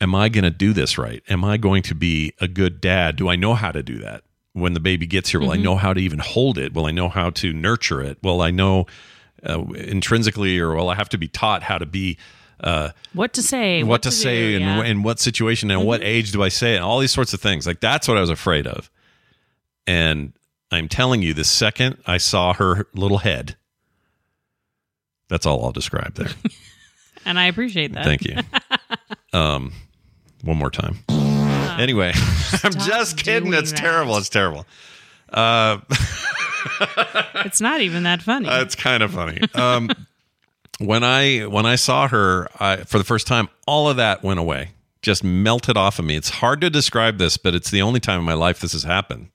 am 0.00 0.14
I 0.14 0.28
going 0.28 0.44
to 0.44 0.50
do 0.50 0.72
this 0.72 0.98
right? 0.98 1.22
Am 1.28 1.44
I 1.44 1.56
going 1.56 1.82
to 1.84 1.94
be 1.94 2.32
a 2.40 2.48
good 2.48 2.80
dad? 2.80 3.16
Do 3.16 3.28
I 3.28 3.36
know 3.36 3.54
how 3.54 3.72
to 3.72 3.82
do 3.82 3.98
that? 3.98 4.24
When 4.52 4.72
the 4.72 4.80
baby 4.80 5.06
gets 5.06 5.30
here, 5.30 5.40
will 5.40 5.52
I 5.52 5.56
know 5.56 5.76
how 5.76 5.92
to 5.92 6.00
even 6.00 6.18
hold 6.18 6.58
it? 6.58 6.72
Will 6.74 6.86
I 6.86 6.90
know 6.90 7.08
how 7.08 7.30
to 7.30 7.52
nurture 7.52 8.00
it? 8.00 8.18
Will 8.22 8.40
I 8.40 8.50
know 8.50 8.86
uh, 9.48 9.62
intrinsically, 9.74 10.58
or 10.58 10.74
will 10.74 10.88
I 10.88 10.96
have 10.96 11.08
to 11.10 11.18
be 11.18 11.28
taught 11.28 11.62
how 11.62 11.78
to 11.78 11.86
be 11.86 12.18
uh, 12.60 12.90
what 13.12 13.34
to 13.34 13.42
say, 13.42 13.84
what, 13.84 14.02
to, 14.02 14.08
do, 14.08 14.14
say, 14.14 14.54
and 14.54 14.64
yeah. 14.64 14.84
in 14.84 15.02
what 15.02 15.20
situation, 15.20 15.70
and 15.70 15.84
what 15.84 16.02
age 16.02 16.32
do 16.32 16.42
I 16.42 16.48
say 16.48 16.74
and 16.74 16.84
all 16.84 16.98
these 16.98 17.12
sorts 17.12 17.32
of 17.32 17.40
things. 17.40 17.66
Like 17.66 17.80
that's 17.80 18.08
what 18.08 18.16
I 18.16 18.20
was 18.20 18.30
afraid 18.30 18.66
of. 18.66 18.90
And 19.86 20.32
I'm 20.70 20.88
telling 20.88 21.22
you, 21.22 21.34
the 21.34 21.44
second 21.44 21.98
I 22.06 22.18
saw 22.18 22.52
her 22.54 22.88
little 22.94 23.18
head, 23.18 23.56
that's 25.28 25.46
all 25.46 25.64
I'll 25.64 25.72
describe 25.72 26.14
there. 26.14 26.30
and 27.24 27.38
I 27.38 27.46
appreciate 27.46 27.92
that. 27.94 28.04
Thank 28.04 28.24
you. 28.24 28.36
Um, 29.34 29.72
one 30.42 30.56
more 30.56 30.70
time. 30.70 30.96
Anyway, 31.78 32.12
I'm 32.64 32.72
just 32.72 33.18
kidding. 33.18 33.52
It's 33.52 33.72
that. 33.72 33.76
terrible. 33.78 34.16
It's 34.16 34.30
terrible. 34.30 34.64
Uh, 35.30 35.78
It's 37.44 37.60
not 37.60 37.80
even 37.82 38.02
that 38.04 38.22
funny. 38.22 38.48
it's 38.48 38.74
kind 38.74 39.02
of 39.02 39.12
funny. 39.12 39.40
Um, 39.54 39.90
when 40.78 41.04
I 41.04 41.40
when 41.46 41.66
I 41.66 41.76
saw 41.76 42.08
her 42.08 42.48
I, 42.58 42.78
for 42.78 42.98
the 42.98 43.04
first 43.04 43.26
time, 43.26 43.48
all 43.66 43.88
of 43.88 43.98
that 43.98 44.22
went 44.22 44.40
away, 44.40 44.70
just 45.02 45.22
melted 45.22 45.76
off 45.76 45.98
of 45.98 46.04
me. 46.04 46.16
It's 46.16 46.30
hard 46.30 46.60
to 46.62 46.70
describe 46.70 47.18
this, 47.18 47.36
but 47.36 47.54
it's 47.54 47.70
the 47.70 47.82
only 47.82 48.00
time 48.00 48.18
in 48.18 48.24
my 48.24 48.34
life 48.34 48.60
this 48.60 48.72
has 48.72 48.82
happened, 48.84 49.28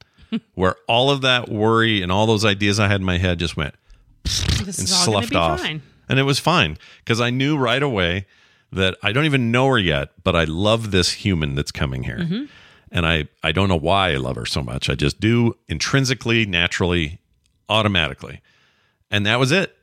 where 0.55 0.75
all 0.87 1.11
of 1.11 1.21
that 1.21 1.49
worry 1.49 2.01
and 2.01 2.11
all 2.11 2.25
those 2.25 2.45
ideas 2.45 2.79
I 2.79 2.87
had 2.87 2.99
in 2.99 3.05
my 3.05 3.17
head 3.19 3.39
just 3.39 3.55
went 3.55 3.75
this 4.23 4.79
and 4.79 4.87
is 4.87 4.93
all 4.93 5.05
going 5.05 5.21
to 5.21 5.27
sloughed 5.27 5.35
off, 5.35 5.59
fine. 5.61 5.81
And 6.09 6.19
it 6.19 6.23
was 6.23 6.39
fine 6.39 6.77
because 6.99 7.19
I 7.21 7.29
knew 7.29 7.57
right 7.57 7.81
away 7.81 8.25
that 8.71 8.97
I 9.03 9.11
don't 9.11 9.25
even 9.25 9.51
know 9.51 9.67
her 9.67 9.77
yet, 9.79 10.09
but 10.23 10.35
I 10.35 10.43
love 10.45 10.91
this 10.91 11.11
human 11.11 11.55
that's 11.55 11.71
coming 11.71 12.03
here. 12.03 12.19
Mm-hmm. 12.19 12.45
And 12.91 13.05
I, 13.05 13.27
I 13.43 13.51
don't 13.51 13.69
know 13.69 13.79
why 13.79 14.11
I 14.11 14.17
love 14.17 14.35
her 14.35 14.45
so 14.45 14.61
much. 14.61 14.89
I 14.89 14.95
just 14.95 15.19
do 15.19 15.55
intrinsically, 15.67 16.45
naturally, 16.45 17.19
automatically. 17.69 18.41
And 19.09 19.25
that 19.25 19.39
was 19.39 19.51
it. 19.51 19.75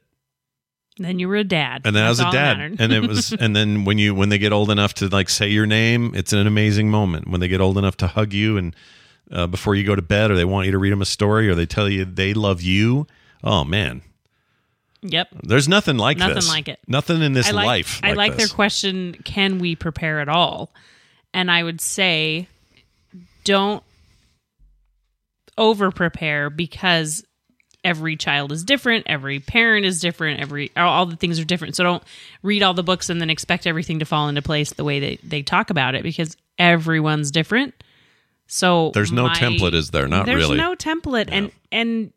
Then 0.98 1.18
you 1.18 1.28
were 1.28 1.37
a 1.37 1.44
dad. 1.44 1.83
and 1.85 1.96
then 1.96 2.04
That's 2.04 2.20
I 2.20 2.26
was 2.26 2.35
a 2.35 2.37
dad, 2.37 2.76
and 2.78 2.92
it 2.92 3.09
was, 3.09 3.33
and 3.40 3.56
then 3.56 3.85
when 3.85 3.96
you 3.96 4.14
when 4.14 4.28
they 4.28 4.37
get 4.38 4.52
old 4.52 4.70
enough 4.70 4.92
to 4.94 5.09
like 5.09 5.30
say 5.30 5.48
your 5.48 5.64
name, 5.64 6.12
it's 6.14 6.35
an 6.35 6.46
amazing 6.46 6.90
moment. 6.90 7.26
When 7.28 7.40
they 7.40 7.48
get 7.48 7.61
old 7.61 7.78
enough 7.78 7.96
to 7.98 8.06
hug 8.06 8.35
you, 8.35 8.59
and 8.59 8.76
uh, 9.30 9.46
before 9.46 9.74
you 9.74 9.85
go 9.85 9.94
to 9.94 10.02
bed, 10.02 10.30
or 10.30 10.35
they 10.35 10.44
want 10.44 10.66
you 10.66 10.72
to 10.72 10.78
read 10.78 10.92
them 10.92 11.00
a 11.00 11.06
story, 11.06 11.48
or 11.48 11.54
they 11.54 11.64
tell 11.64 11.88
you 11.88 12.04
they 12.04 12.35
love 12.35 12.61
you. 12.61 13.06
Oh 13.42 13.64
man, 13.64 14.02
yep. 15.02 15.28
there's 15.42 15.68
nothing 15.68 15.96
like 15.96 16.18
Nothing 16.18 16.34
this. 16.36 16.48
like 16.48 16.68
it. 16.68 16.78
Nothing 16.86 17.22
in 17.22 17.32
this 17.32 17.48
I 17.48 17.52
like, 17.52 17.66
life. 17.66 18.00
I 18.02 18.12
like 18.12 18.36
this. 18.36 18.48
their 18.48 18.54
question, 18.54 19.14
can 19.24 19.58
we 19.58 19.76
prepare 19.76 20.20
at 20.20 20.28
all? 20.28 20.70
And 21.32 21.50
I 21.50 21.62
would 21.62 21.80
say 21.80 22.48
don't 23.44 23.82
over 25.56 25.90
prepare 25.90 26.50
because 26.50 27.24
every 27.84 28.16
child 28.16 28.52
is 28.52 28.64
different, 28.64 29.04
every 29.08 29.40
parent 29.40 29.86
is 29.86 30.00
different, 30.00 30.40
every 30.40 30.70
all 30.76 31.06
the 31.06 31.16
things 31.16 31.38
are 31.38 31.44
different. 31.44 31.76
So 31.76 31.84
don't 31.84 32.02
read 32.42 32.62
all 32.62 32.74
the 32.74 32.82
books 32.82 33.08
and 33.10 33.20
then 33.20 33.30
expect 33.30 33.66
everything 33.66 33.98
to 34.00 34.04
fall 34.04 34.28
into 34.28 34.42
place 34.42 34.72
the 34.72 34.84
way 34.84 35.00
they, 35.00 35.18
they 35.22 35.42
talk 35.42 35.70
about 35.70 35.94
it 35.94 36.02
because 36.02 36.36
everyone's 36.58 37.30
different. 37.30 37.74
So 38.46 38.90
There's 38.94 39.12
no 39.12 39.28
my- 39.28 39.34
template, 39.34 39.74
is 39.74 39.90
there? 39.90 40.08
Not 40.08 40.26
there's 40.26 40.42
really. 40.42 40.56
no 40.56 40.74
template 40.74 41.28
and 41.30 41.52
and 41.70 42.12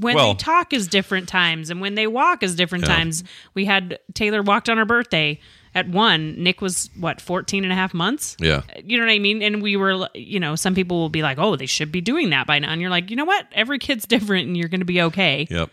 when 0.00 0.14
Well- 0.14 0.34
they 0.34 0.38
talk 0.38 0.72
is 0.72 0.88
different 0.88 1.28
times 1.28 1.70
and 1.70 1.80
when 1.80 1.94
they 1.94 2.06
walk 2.06 2.42
is 2.42 2.54
different 2.54 2.86
Yeah. 2.86 2.96
times. 2.96 3.24
We 3.54 3.64
had 3.64 3.98
taylor 4.14 4.42
walked 4.42 4.68
on 4.68 4.76
her 4.78 4.84
birthday 4.84 5.38
at 5.74 5.88
one. 5.88 6.34
Nick 6.42 6.60
was 6.60 6.90
what 6.98 7.20
14 7.20 7.62
and 7.62 7.72
a 7.72 7.76
half 7.76 7.94
months? 7.94 8.36
Yeah. 8.40 8.62
you 8.84 8.98
know 8.98 9.04
what 9.04 9.12
i 9.12 9.18
mean? 9.18 9.42
And 9.42 9.62
we 9.62 9.76
were 9.76 10.08
you 10.14 10.40
know 10.40 10.56
some 10.56 10.74
people 10.74 10.98
will 10.98 11.08
be 11.10 11.22
like 11.22 11.38
oh 11.38 11.56
they 11.56 11.66
should 11.66 11.92
be 11.92 12.00
doing 12.00 12.30
that 12.30 12.46
by 12.46 12.58
now. 12.58 12.70
And 12.72 12.80
you're 12.80 12.90
like 12.90 13.10
you 13.10 13.16
know 13.16 13.24
what? 13.24 13.46
Every 13.52 13.78
kid's 13.78 14.06
different 14.14 14.46
and 14.48 14.56
you're 14.56 14.68
going 14.68 14.80
to 14.80 14.86
be 14.86 15.00
okay. 15.02 15.46
Yep. 15.50 15.70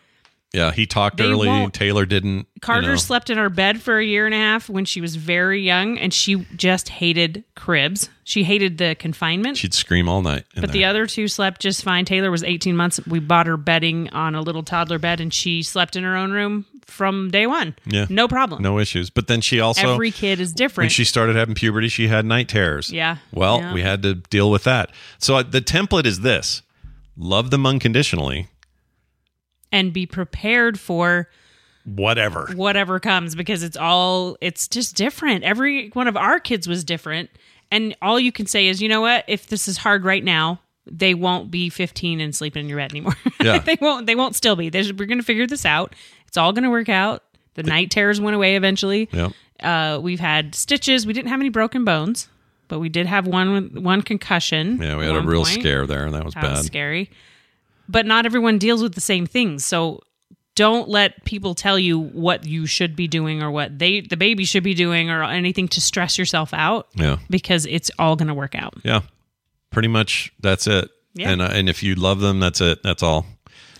Yeah. 0.54 0.72
He 0.72 0.86
talked 0.86 1.18
They 1.18 1.26
early. 1.26 1.48
won't- 1.48 1.74
Taylor 1.74 2.06
didn't. 2.06 2.38
you 2.54 2.62
Carter 2.62 2.90
know. 2.92 2.96
slept 2.96 3.30
in 3.30 3.38
our 3.38 3.50
bed 3.50 3.82
for 3.82 4.00
a 4.00 4.06
year 4.06 4.26
and 4.26 4.34
a 4.34 4.38
half 4.38 4.70
when 4.70 4.86
she 4.86 5.02
was 5.02 5.16
very 5.18 5.62
young, 5.62 5.98
and 5.98 6.14
she 6.14 6.46
just 6.56 6.88
hated 6.90 7.44
cribs. 7.56 8.10
She 8.24 8.44
hated 8.44 8.78
the 8.78 8.96
confinement. 8.96 9.58
She'd 9.58 9.74
scream 9.74 10.08
all 10.08 10.22
night. 10.22 10.46
But 10.56 10.72
the 10.72 10.86
other 10.86 11.06
two 11.08 11.28
slept 11.28 11.62
just 11.62 11.84
fine. 11.84 12.06
Taylor 12.06 12.32
was 12.32 12.44
18 12.44 12.76
months. 12.76 13.00
We 13.06 13.20
bought 13.20 13.48
her 13.48 13.58
bedding 13.58 14.10
on 14.12 14.34
a 14.34 14.42
little 14.42 14.64
toddler 14.64 14.98
bed, 14.98 15.20
and 15.20 15.34
she 15.34 15.62
slept 15.62 15.96
in 15.96 16.04
her 16.04 16.16
own 16.16 16.32
room 16.32 16.66
from 16.86 17.30
day 17.32 17.46
one. 17.48 17.76
Yeah. 17.86 18.06
No 18.10 18.28
problem. 18.28 18.64
no 18.64 18.80
issues. 18.80 19.10
But 19.10 19.28
then 19.28 19.42
she 19.42 19.60
also 19.60 19.94
Every 19.94 20.12
kid 20.12 20.40
is 20.40 20.54
different. 20.54 20.86
when 20.86 20.90
she 20.90 21.04
started 21.04 21.36
having 21.36 21.54
puberty, 21.56 21.90
she 21.90 22.08
had 22.08 22.26
night 22.26 22.48
terrors. 22.48 22.92
Yeah. 22.92 23.18
Well, 23.34 23.60
Yeah. 23.60 23.74
we 23.74 23.82
had 23.82 24.02
to 24.04 24.16
deal 24.16 24.50
with 24.50 24.64
that. 24.64 24.92
So 25.20 25.36
uh, 25.36 25.44
the 25.44 25.62
template 25.62 26.06
is 26.06 26.22
this: 26.22 26.62
love 27.18 27.50
them 27.52 27.66
unconditionally. 27.66 28.48
And 29.76 29.92
be 29.94 30.06
prepared 30.06 30.80
for 30.80 31.30
Whatever. 31.84 32.48
whatever 32.56 33.00
comes 33.00 33.36
because 33.36 33.62
it's 33.62 33.78
all, 33.78 34.38
it's 34.42 34.68
just 34.68 34.96
different. 34.96 35.44
Every 35.44 35.90
one 35.90 36.08
of 36.08 36.18
our 36.18 36.40
kids 36.40 36.68
was 36.68 36.84
different. 36.84 37.30
And 37.72 37.96
all 38.02 38.20
you 38.20 38.32
can 38.32 38.48
say 38.48 38.68
is, 38.68 38.82
you 38.82 38.90
know 38.90 39.02
what? 39.02 39.24
If 39.28 39.48
this 39.48 39.68
is 39.68 39.78
hard 39.78 40.04
right 40.06 40.24
now, 40.24 40.60
they 40.88 41.14
won't 41.14 41.52
be 41.52 41.70
15 41.70 42.22
and 42.22 42.36
sleeping 42.36 42.64
in 42.64 42.70
your 42.70 42.78
bed 42.80 42.92
anymore. 42.92 43.16
Yeah. 43.42 43.60
they 43.60 43.78
won't. 43.80 44.06
They 44.08 44.16
won't 44.16 44.36
still 44.36 44.56
be. 44.56 44.70
There's, 44.70 44.92
we're 44.94 45.06
going 45.06 45.20
to 45.20 45.24
figure 45.26 45.46
this 45.46 45.66
out. 45.66 45.94
It's 46.28 46.38
all 46.38 46.52
going 46.54 46.64
to 46.64 46.70
work 46.72 46.90
out. 46.90 47.24
The 47.56 47.64
night 47.64 47.92
terrors 47.92 48.20
went 48.20 48.36
away 48.36 48.56
eventually. 48.56 49.08
Yep. 49.12 49.32
Uh, 49.62 50.00
we've 50.02 50.20
had 50.20 50.56
stitches. 50.56 51.06
We 51.06 51.14
didn't 51.14 51.30
have 51.30 51.40
any 51.40 51.50
broken 51.50 51.86
bones, 51.86 52.28
but 52.68 52.80
we 52.80 52.90
did 52.90 53.06
have 53.08 53.28
one 53.28 53.84
one 53.84 54.02
concussion. 54.02 54.80
Yeah, 54.82 54.98
we 54.98 55.06
had 55.06 55.16
a 55.16 55.22
real 55.22 55.44
point. 55.44 55.60
scare 55.60 55.86
there, 55.88 56.06
and 56.06 56.14
that 56.16 56.26
was 56.26 56.34
That 56.34 56.42
bad. 56.44 56.58
was 56.58 56.66
scary. 56.66 57.12
But 57.88 58.06
not 58.06 58.26
everyone 58.26 58.58
deals 58.58 58.82
with 58.82 58.96
the 58.96 59.02
same 59.02 59.26
things. 59.26 59.66
So 59.66 60.02
don't 60.56 60.88
let 60.88 61.24
people 61.26 61.54
tell 61.54 61.78
you 61.78 62.00
what 62.00 62.46
you 62.46 62.66
should 62.66 62.96
be 62.96 63.08
doing 63.08 63.44
or 63.44 63.52
what 63.52 63.78
they 63.78 64.02
the 64.02 64.16
baby 64.18 64.46
should 64.46 64.64
be 64.64 64.74
doing 64.74 65.10
or 65.10 65.22
anything 65.24 65.68
to 65.70 65.82
stress 65.82 66.18
yourself 66.18 66.54
out 66.54 66.88
Yeah, 66.96 67.18
because 67.30 67.66
it's 67.66 67.92
all 68.00 68.16
going 68.16 68.30
to 68.30 68.34
work 68.34 68.56
out. 68.56 68.74
yeah. 68.84 69.02
Pretty 69.72 69.90
much 69.90 70.32
that's 70.40 70.68
it. 70.68 70.90
Yeah. 71.14 71.32
And 71.32 71.42
uh, 71.42 71.50
and 71.52 71.68
if 71.70 71.84
you 71.84 71.96
love 71.96 72.20
them, 72.22 72.40
that's 72.40 72.62
it. 72.62 72.82
That's 72.84 73.04
all. 73.04 73.26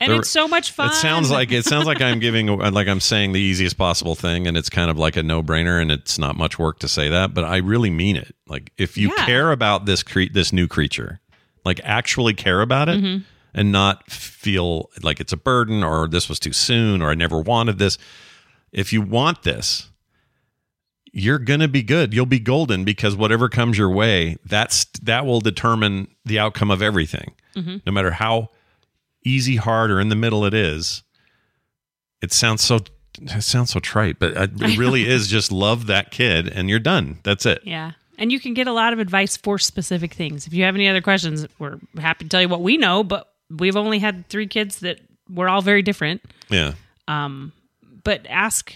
And 0.02 0.12
it's 0.12 0.30
so 0.30 0.46
much 0.46 0.72
fun. 0.72 0.90
It 0.90 0.96
sounds 0.96 1.32
like 1.32 1.54
it 1.54 1.64
sounds 1.64 1.86
like 1.86 2.02
I'm 2.02 2.20
giving 2.20 2.48
like 2.48 2.90
I'm 2.90 3.00
saying 3.00 3.32
the 3.32 3.40
easiest 3.40 3.78
possible 3.78 4.14
thing, 4.14 4.46
and 4.46 4.58
it's 4.58 4.70
kind 4.70 4.92
of 4.92 4.98
like 4.98 5.16
a 5.16 5.24
no 5.24 5.42
brainer, 5.42 5.82
and 5.82 5.90
it's 5.90 6.20
not 6.20 6.36
much 6.36 6.60
work 6.60 6.80
to 6.80 6.90
say 6.90 7.08
that, 7.10 7.34
but 7.34 7.46
I 7.46 7.58
really 7.58 7.90
mean 7.90 8.18
it. 8.18 8.36
Like 8.46 8.74
if 8.78 8.98
you 8.98 9.14
Yeah. 9.18 9.26
care 9.26 9.52
about 9.54 9.86
this 9.86 10.04
cre- 10.04 10.32
this 10.34 10.52
new 10.52 10.68
creature, 10.68 11.22
like 11.64 11.80
actually 11.86 12.34
care 12.34 12.60
about 12.60 12.90
it, 12.90 13.02
Mm-hmm. 13.02 13.24
And 13.56 13.72
not 13.72 14.12
feel 14.12 14.92
like 15.02 15.20
it's 15.20 15.34
a 15.34 15.38
burden 15.38 15.82
or 15.82 16.08
this 16.08 16.28
was 16.30 16.40
too 16.40 16.54
soon 16.54 17.02
or 17.02 17.10
I 17.10 17.16
never 17.16 17.40
wanted 17.40 17.80
this. 17.80 17.98
If 18.72 18.92
you 18.92 19.02
want 19.02 19.44
this, 19.44 19.90
you're 21.14 21.40
gonna 21.40 21.70
be 21.70 21.82
good. 21.82 22.14
You'll 22.14 22.26
be 22.26 22.40
golden 22.40 22.84
because 22.84 23.16
whatever 23.16 23.48
comes 23.48 23.78
your 23.78 23.90
way, 23.90 24.36
that's 24.46 24.86
that 25.02 25.26
will 25.26 25.40
determine 25.40 26.10
the 26.26 26.38
outcome 26.38 26.70
of 26.70 26.82
everything. 26.82 27.34
Mm-hmm. 27.56 27.78
No 27.86 27.92
matter 27.94 28.12
how 28.12 28.50
easy, 29.24 29.56
hard, 29.56 29.90
or 29.90 30.02
in 30.02 30.10
the 30.10 30.16
middle 30.16 30.44
it 30.44 30.54
is. 30.54 31.04
It 32.22 32.34
sounds 32.34 32.62
so 32.62 32.80
it 33.22 33.42
sounds 33.42 33.72
so 33.72 33.80
trite, 33.80 34.20
but 34.20 34.34
it 34.36 34.52
really 34.78 35.08
is 35.08 35.30
just 35.30 35.54
love 35.54 35.88
that 35.88 36.12
kid 36.12 36.50
and 36.50 36.70
you're 36.70 36.80
done. 36.80 37.20
That's 37.24 37.46
it. 37.46 37.62
Yeah. 37.64 37.94
And 38.18 38.32
you 38.32 38.40
can 38.42 38.54
get 38.54 38.68
a 38.68 38.74
lot 38.74 38.92
of 38.92 39.00
advice 39.00 39.38
for 39.38 39.58
specific 39.58 40.14
things. 40.14 40.46
If 40.46 40.54
you 40.54 40.66
have 40.66 40.76
any 40.76 40.90
other 40.90 41.02
questions, 41.02 41.48
we're 41.58 41.80
happy 41.98 42.26
to 42.26 42.30
tell 42.30 42.42
you 42.42 42.50
what 42.50 42.62
we 42.62 42.76
know, 42.76 43.04
but 43.04 43.30
we've 43.50 43.76
only 43.76 44.00
had 44.00 44.28
three 44.30 44.48
kids 44.48 44.80
that 44.80 45.00
were 45.30 45.50
all 45.50 45.62
very 45.62 45.82
different. 45.82 46.22
Yeah. 46.50 46.74
Um, 47.08 47.52
but 48.04 48.26
ask 48.30 48.74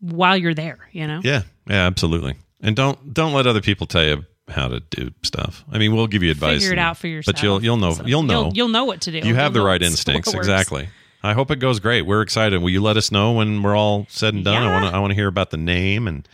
while 0.00 0.36
you're 0.36 0.54
there, 0.54 0.78
you 0.92 1.06
know? 1.06 1.20
Yeah. 1.22 1.42
Yeah, 1.68 1.86
absolutely. 1.86 2.36
And 2.62 2.74
don't 2.76 3.14
don't 3.14 3.32
let 3.32 3.46
other 3.46 3.60
people 3.60 3.86
tell 3.86 4.04
you 4.04 4.24
how 4.48 4.68
to 4.68 4.80
do 4.80 5.10
stuff. 5.22 5.64
I 5.70 5.78
mean, 5.78 5.94
we'll 5.94 6.06
give 6.08 6.22
you 6.22 6.30
advice. 6.30 6.60
Figure 6.60 6.70
it 6.70 6.72
and- 6.72 6.80
out 6.80 6.96
for 6.96 7.06
yourself. 7.06 7.36
But 7.36 7.42
you'll 7.42 7.62
you'll 7.62 7.76
know 7.76 7.92
So 7.92 8.04
you'll 8.04 8.22
know. 8.22 8.44
You'll, 8.44 8.52
you'll 8.54 8.68
know 8.68 8.84
what 8.84 9.02
to 9.02 9.10
do. 9.12 9.18
you 9.18 9.34
have 9.34 9.54
You'll 9.54 9.62
the 9.64 9.68
right 9.68 9.82
instincts. 9.82 10.32
Exactly. 10.34 10.88
I 11.22 11.34
hope 11.34 11.50
it 11.50 11.56
goes 11.56 11.80
great. 11.80 12.02
We're 12.02 12.22
excited. 12.22 12.62
Will 12.62 12.70
you 12.70 12.80
let 12.80 12.96
us 12.96 13.12
know 13.12 13.32
when 13.32 13.62
we're 13.62 13.76
all 13.76 14.06
said 14.08 14.34
and 14.34 14.44
done? 14.44 14.62
I 14.62 14.72
want 14.72 14.90
to 14.90 14.96
I 14.96 15.00
want 15.00 15.10
to 15.10 15.14
hear 15.14 15.28
about 15.28 15.50
the 15.50 15.58
name 15.58 16.08
and 16.08 16.26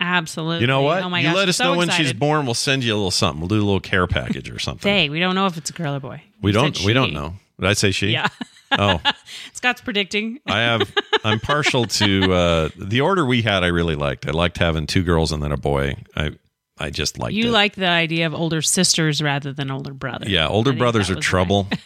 Absolutely. 0.00 0.60
you 0.60 0.66
know 0.66 0.82
what? 0.82 1.02
Oh 1.02 1.08
my 1.08 1.20
you 1.20 1.26
gosh, 1.28 1.36
let 1.36 1.48
us 1.48 1.56
so 1.56 1.64
know 1.72 1.78
when 1.78 1.88
she's 1.90 2.12
born. 2.12 2.44
We'll 2.44 2.54
send 2.54 2.84
you 2.84 2.92
a 2.92 2.96
little 2.96 3.10
something. 3.10 3.40
We'll 3.40 3.48
do 3.48 3.56
a 3.56 3.64
little 3.64 3.80
care 3.80 4.06
package 4.06 4.50
or 4.50 4.58
something. 4.58 4.90
Hey, 4.90 5.08
we 5.08 5.20
don't 5.20 5.34
know 5.34 5.46
if 5.46 5.56
it's 5.56 5.70
a 5.70 5.72
girl 5.72 5.94
or 5.94 6.00
boy. 6.00 6.22
we 6.42 6.50
You 6.50 6.54
don't 6.54 6.80
we 6.84 6.92
don't 6.92 7.12
know. 7.12 7.34
Did 7.60 7.68
I 7.68 7.72
say 7.72 7.90
she? 7.90 8.08
Yeah. 8.08 8.28
Oh, 8.72 9.00
Scott's 9.54 9.80
predicting. 9.80 10.40
I 10.46 10.58
have. 10.58 10.92
I'm 11.24 11.40
partial 11.40 11.86
to 11.86 12.32
uh, 12.32 12.68
the 12.76 13.00
order 13.00 13.24
we 13.24 13.40
had. 13.42 13.62
I 13.64 13.68
really 13.68 13.94
liked. 13.94 14.26
I 14.28 14.32
liked 14.32 14.58
having 14.58 14.86
two 14.86 15.02
girls 15.02 15.32
and 15.32 15.42
then 15.42 15.52
a 15.52 15.56
boy. 15.56 15.96
I 16.14 16.32
I 16.78 16.90
just 16.90 17.16
liked 17.18 17.34
You 17.34 17.46
it. 17.48 17.52
like 17.52 17.74
the 17.76 17.88
idea 17.88 18.26
of 18.26 18.34
older 18.34 18.60
sisters 18.60 19.22
rather 19.22 19.52
than 19.52 19.70
older 19.70 19.94
brothers. 19.94 20.28
yeah, 20.28 20.46
older 20.48 20.72
brothers 20.74 21.08
are 21.10 21.14
trouble. 21.16 21.68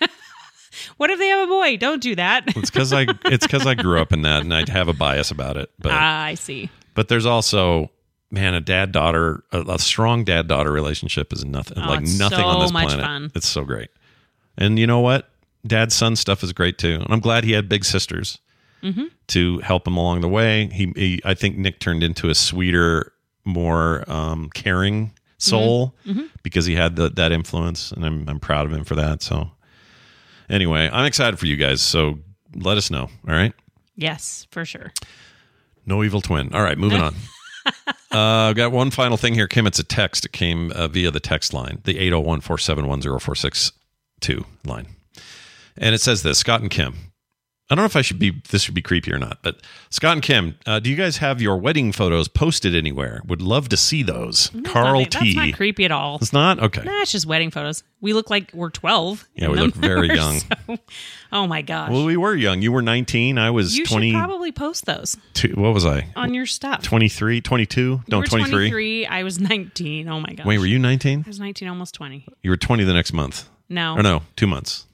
What 0.97 1.11
if 1.11 1.19
they 1.19 1.29
have 1.29 1.47
a 1.49 1.51
boy? 1.51 1.77
Don't 1.79 2.01
do 2.03 2.15
that. 2.15 2.45
It's 2.57 2.71
because 2.71 2.93
I 2.93 3.07
it's 3.25 3.47
because 3.47 3.67
I 3.67 3.75
grew 3.75 4.01
up 4.01 4.13
in 4.13 4.23
that 4.23 4.43
and 4.43 4.55
I 4.55 4.65
have 4.71 4.89
a 4.89 4.93
bias 4.93 5.31
about 5.31 5.57
it. 5.57 5.71
But 5.79 5.93
Ah, 5.93 6.23
I 6.25 6.35
see. 6.35 6.71
but 6.95 7.09
there's 7.09 7.27
also 7.27 7.91
man 8.31 8.55
a 8.55 8.61
dad 8.61 8.93
daughter 8.93 9.43
a, 9.53 9.61
a 9.63 9.79
strong 9.79 10.25
dad 10.25 10.47
daughter 10.49 10.71
relationship 10.73 11.33
is 11.33 11.45
nothing 11.45 11.79
Oh, 11.79 11.89
like 11.89 12.03
nothing 12.03 12.45
on 12.45 12.61
this 12.61 12.71
planet. 12.71 13.01
fun. 13.01 13.33
It's 13.35 13.49
so 13.49 13.65
great. 13.65 13.91
And 14.57 14.79
you 14.79 14.87
know 14.87 15.01
what? 15.01 15.29
Dad 15.67 15.93
son 15.93 16.17
stuff 16.17 16.43
is 16.43 16.53
great 16.53 16.79
too. 16.79 16.95
And 17.03 17.13
I'm 17.13 17.21
glad 17.21 17.45
he 17.45 17.53
had 17.53 17.69
big 17.69 17.85
sisters 17.85 18.39
Mm-hmm. 18.83 19.05
to 19.27 19.59
help 19.59 19.87
him 19.87 19.99
along 19.99 20.23
the 20.23 20.29
way. 20.29 20.67
He, 20.73 20.91
he 20.97 21.21
I 21.23 21.35
think 21.35 21.59
Nick 21.59 21.81
turned 21.81 22.03
into 22.03 22.31
a 22.31 22.35
sweeter, 22.35 23.13
more 23.45 24.11
um, 24.11 24.49
caring 24.55 25.13
soul 25.37 25.95
Mm-hmm. 26.07 26.23
because 26.43 26.65
he 26.65 26.77
had 26.77 26.97
the, 26.97 27.11
that 27.11 27.31
influence, 27.31 27.93
and 27.93 28.07
I'm 28.07 28.27
I'm 28.27 28.41
proud 28.41 28.65
of 28.65 28.73
him 28.73 28.85
for 28.85 28.95
that. 28.95 29.23
So 29.23 29.51
anyway, 30.49 30.89
I'm 30.91 31.05
excited 31.05 31.39
for 31.39 31.45
you 31.47 31.57
guys. 31.57 31.83
So 31.83 32.21
let 32.55 32.79
us 32.79 32.91
know. 32.91 33.03
All 33.29 33.35
right. 33.35 33.53
Yes, 33.97 34.47
for 34.51 34.65
sure. 34.65 34.93
No 35.85 36.03
evil 36.03 36.23
twin. 36.23 36.55
All 36.55 36.63
right, 36.63 36.79
moving 36.79 37.01
on. 37.03 37.15
Uh, 38.13 38.51
I've 38.51 38.57
got 38.57 38.73
one 38.73 38.91
final 38.91 39.17
thing 39.17 39.35
here, 39.35 39.47
Kim. 39.47 39.69
It's 39.69 39.79
a 39.79 39.85
text. 39.85 40.25
It 40.25 40.33
came 40.33 40.73
uh, 40.73 40.89
via 40.89 41.13
the 41.13 41.21
text 41.21 41.55
line, 41.55 41.81
the 41.85 41.97
801 41.97 42.41
471 42.41 43.03
0462 43.03 44.45
line. 44.65 44.89
And 45.77 45.95
it 45.95 46.01
says 46.01 46.25
this 46.25 46.39
Scott 46.39 46.61
and 46.61 46.73
Kim. 46.73 47.10
I 47.71 47.77
don't 47.77 47.83
know 47.83 47.87
if 47.87 47.95
I 47.95 48.03
should 48.03 48.19
be, 48.19 48.43
this 48.51 48.63
should 48.63 48.75
be 48.75 48.83
creepy 48.83 49.13
or 49.13 49.19
not, 49.19 49.39
but 49.43 49.61
Scott 49.91 50.15
and 50.15 50.23
Kim, 50.23 50.59
uh, 50.67 50.81
do 50.81 50.91
you 50.91 50.97
guys 50.97 51.19
have 51.19 51.41
your 51.41 51.57
wedding 51.57 51.93
photos 51.93 52.27
posted 52.27 52.75
anywhere? 52.75 53.23
Would 53.27 53.41
love 53.41 53.69
to 53.69 53.77
see 53.77 54.03
those. 54.03 54.51
Carl 54.65 55.03
not, 55.03 55.11
T. 55.13 55.35
That's 55.35 55.49
not 55.51 55.57
creepy 55.57 55.85
at 55.85 55.93
all. 55.93 56.17
It's 56.21 56.33
not? 56.33 56.59
Okay. 56.59 56.83
Nah, 56.83 57.01
it's 57.03 57.13
just 57.13 57.27
wedding 57.27 57.53
photos. 57.53 57.85
We 58.01 58.13
look 58.13 58.29
like 58.29 58.51
we're 58.53 58.71
12. 58.71 59.29
Yeah, 59.37 59.49
we 59.51 59.59
look 59.59 59.75
very 59.75 60.09
young. 60.09 60.41
So- 60.67 60.79
oh 61.33 61.47
my 61.47 61.63
gosh. 61.63 61.91
Well, 61.91 62.05
we 62.05 62.17
were 62.17 62.35
young. 62.35 62.61
You 62.63 62.73
were 62.73 62.83
19. 62.83 63.39
I 63.39 63.51
was 63.51 63.77
you 63.77 63.85
22. 63.87 64.13
should 64.13 64.19
probably 64.19 64.53
post 64.53 64.87
those 64.87 65.17
What 65.55 65.75
was 65.75 65.85
I? 65.87 66.09
on 66.17 66.35
your 66.35 66.47
stuff. 66.47 66.83
23, 66.83 67.41
22? 67.41 67.81
You 67.81 68.03
No, 68.09 68.19
were 68.19 68.25
23. 68.25 68.51
23. 68.71 69.07
I 69.07 69.23
was 69.23 69.39
19. 69.39 70.09
Oh 70.09 70.21
my 70.21 70.33
gosh. 70.35 70.47
Wait, 70.47 70.59
were 70.59 70.67
you 70.67 70.79
19? 70.79 71.23
I 71.25 71.29
was 71.29 71.39
19, 71.41 71.69
almost 71.69 71.95
20. 71.95 72.27
You 72.43 72.51
were 72.51 72.57
20 72.57 72.85
the 72.85 72.95
next 72.95 73.13
month. 73.13 73.49
No. 73.69 73.95
Or 73.97 74.03
no, 74.03 74.23
two 74.37 74.47
months. 74.49 74.87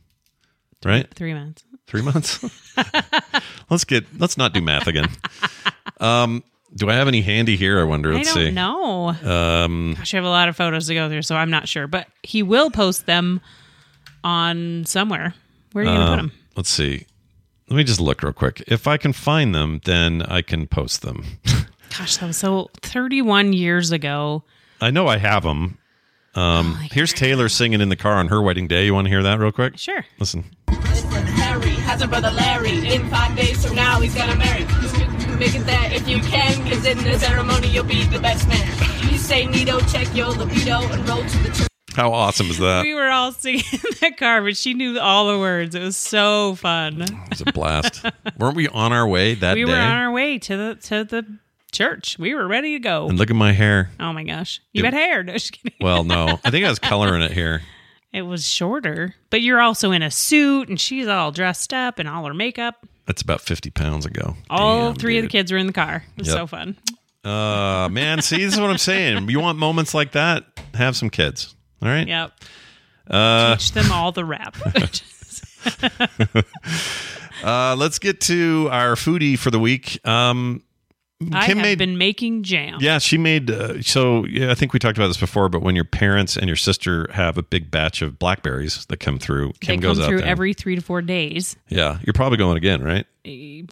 Right? 0.87 1.13
Three 1.13 1.35
months. 1.35 1.65
Three 1.87 2.03
months? 2.03 2.45
let's 3.71 3.85
get 3.85 4.05
let's 4.19 4.37
not 4.37 4.53
do 4.53 4.61
math 4.61 4.87
again. 4.87 5.09
Um 6.01 6.45
do 6.75 6.91
I 6.91 6.95
have 6.95 7.09
any 7.09 7.23
handy 7.23 7.57
here? 7.57 7.81
I 7.81 7.85
wonder. 7.85 8.13
Let's 8.15 8.31
I 8.31 8.35
don't 8.35 8.45
see. 8.47 8.51
know. 8.53 9.09
Um 9.09 9.95
Gosh, 9.97 10.15
I 10.15 10.17
have 10.19 10.25
a 10.25 10.29
lot 10.31 10.49
of 10.49 10.57
photos 10.57 10.87
to 10.89 10.95
go 10.95 11.09
through, 11.09 11.23
so 11.23 11.37
I'm 11.37 11.51
not 11.51 11.69
sure. 11.69 11.87
But 11.87 12.07
he 12.23 12.43
will 12.43 12.71
post 12.71 13.07
them 13.07 13.41
on 14.25 14.85
somewhere. 14.87 15.35
Where 15.73 15.85
are 15.85 15.89
you 15.89 15.95
going 15.95 16.07
to 16.07 16.13
uh, 16.13 16.17
put 16.17 16.23
them? 16.23 16.33
let's 16.57 16.71
see. 16.71 17.07
Let 17.69 17.77
me 17.77 17.85
just 17.85 18.01
look 18.01 18.23
real 18.23 18.33
quick. 18.33 18.63
If 18.67 18.87
I 18.87 18.97
can 18.97 19.13
find 19.13 19.55
them, 19.55 19.81
then 19.85 20.23
I 20.23 20.43
can 20.43 20.67
post 20.67 21.03
them. 21.03 21.25
Gosh, 21.99 22.17
that 22.19 22.27
was 22.27 22.37
so 22.37 22.71
31 22.83 23.53
years 23.53 23.91
ago. 23.91 24.45
I 24.81 24.91
know 24.91 25.07
I 25.09 25.17
have 25.19 25.43
them. 25.43 25.79
Um, 26.37 26.77
here's 26.93 27.13
Taylor 27.13 27.49
singing 27.49 27.81
in 27.81 27.89
the 27.89 27.97
car 27.97 28.15
on 28.15 28.29
her 28.29 28.43
wedding 28.43 28.69
day. 28.69 28.85
You 28.85 28.95
want 28.95 29.07
to 29.07 29.11
hear 29.11 29.23
that 29.23 29.39
real 29.39 29.53
quick? 29.53 29.79
Sure. 29.79 30.05
Listen. 30.19 30.45
Harry 30.69 31.71
has 31.71 32.03
a 32.03 32.07
brother 32.07 32.31
Larry. 32.31 32.93
In 32.95 33.09
five 33.09 33.37
days 33.37 33.65
from 33.65 33.75
now, 33.75 34.01
he's 34.01 34.15
gonna 34.15 34.37
marry. 34.37 34.65
Make 35.39 35.55
it 35.55 35.67
there 35.67 35.93
if 35.93 36.09
you 36.09 36.19
can, 36.21 36.67
cause 36.69 36.87
in 36.87 36.97
the 36.99 37.19
ceremony, 37.19 37.69
you'll 37.69 37.85
be 37.85 38.05
the 38.05 38.19
best 38.19 38.49
man. 38.49 38.67
You 39.11 39.19
say 39.19 39.47
Nito, 39.47 39.81
check 39.81 40.15
your 40.15 40.29
libido, 40.29 40.81
and 40.81 41.07
roll 41.09 41.23
to 41.23 41.39
the 41.43 41.49
church. 41.51 41.69
How 41.95 42.13
awesome 42.13 42.49
is 42.51 42.59
that? 42.59 42.83
We 42.83 42.95
were 42.95 43.09
all 43.09 43.33
singing 43.33 43.63
in 43.73 43.81
that 44.01 44.17
car, 44.19 44.43
but 44.43 44.57
she 44.57 44.75
knew 44.75 44.99
all 44.99 45.27
the 45.33 45.39
words. 45.39 45.75
It 45.75 45.83
was 45.83 45.97
so 45.97 46.55
fun. 46.57 47.03
It 47.03 47.11
was 47.31 47.41
a 47.43 47.53
blast. 47.53 48.05
Weren't 48.39 48.57
we 48.57 48.69
on 48.69 48.93
our 48.93 49.07
way 49.09 49.35
that 49.35 49.55
we 49.55 49.65
day? 49.65 49.71
were 49.73 49.79
on 49.79 49.93
our 49.93 50.11
way 50.11 50.39
to 50.39 50.57
the 50.57 50.75
to 50.75 51.05
the 51.05 51.39
church. 51.73 52.19
We 52.19 52.35
were 52.35 52.47
ready 52.47 52.73
to 52.73 52.79
go. 52.79 53.09
and 53.09 53.19
look 53.19 53.31
at 53.31 53.37
my 53.37 53.53
hair. 53.53 53.91
Oh 54.01 54.13
my 54.13 54.25
gosh. 54.25 54.61
You 54.73 54.83
It- 54.83 54.87
had 54.87 54.95
hair. 54.95 55.23
No, 55.25 55.33
just 55.35 55.53
kidding. 55.53 55.77
Well, 55.81 56.05
no. 56.05 56.39
I 56.45 56.51
think 56.51 56.65
I 56.65 56.69
was 56.69 56.79
coloring 56.79 57.23
it 57.23 57.33
here. 57.33 57.63
It 58.13 58.23
was 58.23 58.49
shorter, 58.49 59.15
but 59.31 59.43
you're 59.43 59.61
also 59.61 59.91
in 59.93 60.03
a 60.03 60.11
suit 60.11 60.69
and 60.69 60.81
she's 60.81 61.07
all 61.07 61.33
dressed 61.33 61.75
up 61.75 61.99
and 61.99 62.09
all 62.09 62.25
her 62.25 62.33
makeup. 62.35 62.87
That's 63.07 63.21
about 63.23 63.41
50 63.43 63.71
pounds 63.71 64.07
ago. 64.07 64.37
All 64.49 64.87
Damn, 64.93 64.97
three 64.97 65.19
of 65.19 65.23
the 65.23 65.29
kids 65.29 65.53
were 65.53 65.59
in 65.59 65.67
the 65.67 65.73
car. 65.73 66.03
It 66.17 66.21
was 66.21 66.29
Yep. 66.29 66.37
so 66.37 66.47
fun. 66.47 66.77
Uh, 67.25 67.89
man, 67.91 68.23
see, 68.23 68.43
this 68.45 68.55
is 68.55 68.61
what 68.61 68.71
I'm 68.71 68.79
saying. 68.79 69.29
You 69.29 69.41
want 69.41 69.59
moments 69.59 69.93
like 69.95 70.13
that? 70.13 70.45
Have 70.75 70.97
some 70.97 71.11
kids. 71.11 71.55
All 71.83 71.89
right. 71.89 72.07
Yep. 72.09 72.33
Uh, 73.11 73.57
Teach 73.57 73.73
them 73.73 73.93
all 73.93 74.13
the 74.13 74.25
rap. 74.25 74.57
uh, 77.45 77.77
let's 77.77 77.99
get 77.99 78.21
to 78.23 78.69
our 78.71 78.95
foodie 78.95 79.39
for 79.39 79.51
the 79.51 79.59
week. 79.59 80.01
Um, 80.07 80.63
I 81.33 81.47
Kim 81.47 81.57
have 81.57 81.65
made- 81.65 81.79
been 81.79 81.97
making 81.97 82.43
jam. 82.43 82.77
yeah, 82.81 82.99
she 82.99 83.17
made. 83.17 83.51
Uh, 83.51 83.81
so 83.81 84.27
yeah, 84.27 84.51
I 84.51 84.55
think 84.55 84.75
we 84.75 84.79
talked 84.79 84.99
about 84.99 85.07
this 85.09 85.17
before. 85.17 85.49
But 85.49 85.63
when 85.63 85.75
your 85.75 85.87
parents 85.87 86.37
and 86.37 86.47
your 86.47 86.57
sister 86.57 87.09
have 87.13 87.39
a 87.39 87.43
big 87.43 87.71
batch 87.71 88.03
of 88.03 88.19
blackberries 88.19 88.85
that 88.87 88.99
come 89.01 89.19
through, 89.19 89.53
Kim 89.61 89.77
they 89.77 89.83
goes 89.83 89.97
through 90.05 90.19
there. 90.19 90.27
every 90.27 90.53
three 90.53 90.75
to 90.75 90.83
four 90.83 91.01
days. 91.01 91.57
yeah, 91.69 91.99
you're 92.05 92.13
probably 92.13 92.37
going 92.37 92.59
again, 92.59 92.83
right? 92.83 93.07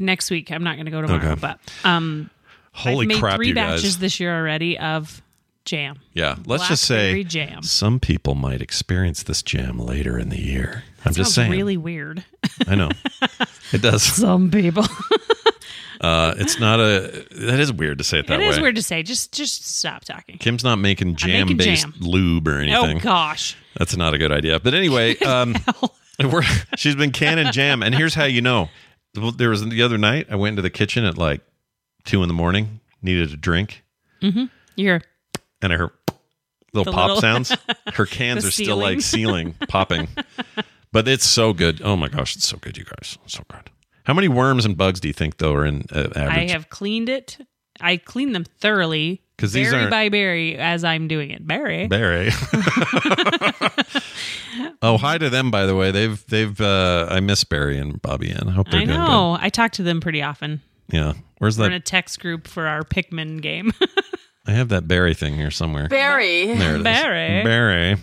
Next 0.00 0.30
week, 0.30 0.50
I'm 0.50 0.64
not 0.64 0.76
going 0.76 0.86
to 0.86 0.90
go 0.90 1.02
tomorrow, 1.02 1.32
Okay. 1.32 1.40
but 1.40 1.60
um, 1.84 2.30
Holy 2.72 3.04
I've 3.04 3.08
made 3.08 3.20
crap, 3.20 3.36
three 3.36 3.48
you 3.48 3.54
batches 3.54 3.82
guys! 3.82 3.98
this 3.98 4.20
year 4.20 4.34
already 4.34 4.78
of 4.78 5.20
jam. 5.66 6.00
Yeah, 6.14 6.36
let's 6.46 6.66
just 6.66 6.84
say 6.84 7.24
jam. 7.24 7.62
some 7.62 8.00
people 8.00 8.34
might 8.34 8.62
experience 8.62 9.22
this 9.22 9.42
jam 9.42 9.78
later 9.78 10.18
in 10.18 10.30
the 10.30 10.40
year. 10.40 10.84
I'm 11.04 11.12
just 11.12 11.34
saying. 11.34 11.50
really 11.52 11.76
weird. 11.76 12.24
I 12.66 12.74
know 12.74 12.88
it 13.72 13.82
does. 13.82 14.02
Some 14.02 14.50
people. 14.50 14.86
Uh, 16.04 16.34
it's 16.38 16.58
not 16.60 16.80
a. 16.80 17.24
That 17.32 17.60
is 17.60 17.72
weird 17.72 17.98
to 17.98 18.04
say 18.04 18.18
it 18.18 18.26
that 18.26 18.34
It 18.40 18.44
way. 18.44 18.48
is 18.48 18.60
weird 18.60 18.74
to 18.76 18.82
say. 18.82 19.02
Just 19.02 19.32
just 19.32 19.64
stop 19.78 20.04
talking. 20.04 20.38
Kim's 20.38 20.62
not 20.64 20.76
making 20.76 21.16
jam 21.16 21.46
making 21.46 21.56
based 21.56 21.82
jam. 21.82 21.94
lube 22.00 22.46
or 22.48 22.58
anything. 22.58 22.98
Oh 22.98 23.00
gosh. 23.00 23.56
That's 23.78 23.96
not 23.96 24.12
a 24.14 24.18
good 24.18 24.30
idea. 24.32 24.60
But 24.60 24.74
anyway, 24.74 25.16
um, 25.20 25.54
we're, 26.30 26.42
she's 26.76 26.94
been 26.96 27.10
canning 27.12 27.50
jam, 27.52 27.82
and 27.82 27.94
here's 27.94 28.14
how 28.14 28.24
you 28.24 28.40
know. 28.42 28.68
There 29.36 29.48
was 29.50 29.64
the 29.68 29.82
other 29.82 29.96
night. 29.98 30.26
I 30.30 30.36
went 30.36 30.50
into 30.54 30.62
the 30.62 30.70
kitchen 30.70 31.04
at 31.04 31.16
like 31.16 31.40
two 32.04 32.22
in 32.22 32.28
the 32.28 32.34
morning, 32.34 32.80
needed 33.02 33.32
a 33.32 33.36
drink, 33.36 33.82
Mm-hmm. 34.20 34.44
You're 34.76 35.00
and 35.62 35.72
I 35.72 35.76
heard 35.76 35.90
little 36.72 36.92
The 36.92 36.96
pop 36.96 37.08
little- 37.08 37.20
sounds. 37.20 37.56
Her 37.94 38.06
cans 38.06 38.44
are 38.44 38.50
still 38.50 38.76
like 38.76 39.00
ceiling. 39.00 39.54
sealing, 39.60 39.68
popping. 39.68 40.08
But 40.92 41.06
it's 41.08 41.24
so 41.26 41.52
good. 41.52 41.80
Oh 41.82 41.96
my 41.96 42.08
gosh, 42.08 42.36
it's 42.36 42.46
so 42.46 42.56
good, 42.58 42.76
you 42.76 42.84
guys. 42.84 43.16
So 43.26 43.42
good. 43.48 43.70
How 44.04 44.14
many 44.14 44.28
worms 44.28 44.64
and 44.64 44.76
bugs 44.76 45.00
do 45.00 45.08
you 45.08 45.14
think 45.14 45.38
though 45.38 45.54
are 45.54 45.64
in 45.66 45.84
uh, 45.92 46.08
I 46.16 46.48
have 46.50 46.68
cleaned 46.70 47.08
it. 47.08 47.38
I 47.80 47.96
clean 47.96 48.32
them 48.32 48.44
thoroughly. 48.44 49.20
'Cause 49.36 49.52
these 49.52 49.68
berry 49.70 49.80
aren't- 49.80 49.90
by 49.90 50.08
berry 50.10 50.56
as 50.56 50.84
I'm 50.84 51.08
doing 51.08 51.30
it. 51.30 51.44
Berry. 51.44 51.88
berry. 51.88 52.30
oh, 54.82 54.96
hi 54.98 55.18
to 55.18 55.28
them 55.30 55.50
by 55.50 55.66
the 55.66 55.74
way. 55.74 55.90
They've 55.90 56.24
they've 56.26 56.58
uh 56.60 57.08
I 57.10 57.20
miss 57.20 57.44
Barry 57.44 57.78
and 57.78 58.00
Bobby 58.00 58.30
Ann. 58.30 58.48
I 58.48 58.52
hope 58.52 58.68
they're 58.70 58.80
good. 58.80 58.90
I 58.90 58.94
doing 58.94 59.06
know. 59.08 59.36
I 59.40 59.48
talk 59.48 59.72
to 59.72 59.82
them 59.82 60.00
pretty 60.00 60.22
often. 60.22 60.60
Yeah. 60.88 61.14
Where's 61.38 61.58
We're 61.58 61.66
in 61.66 61.72
a 61.72 61.80
text 61.80 62.20
group 62.20 62.46
for 62.46 62.66
our 62.66 62.82
Pikmin 62.82 63.40
game. 63.40 63.72
I 64.46 64.52
have 64.52 64.68
that 64.68 64.86
Barry 64.86 65.14
thing 65.14 65.34
here 65.36 65.50
somewhere. 65.50 65.88
Barry. 65.88 66.46
There 66.54 66.74
it 66.74 66.78
is. 66.78 66.82
Barry. 66.84 67.42
Barry. 67.42 67.96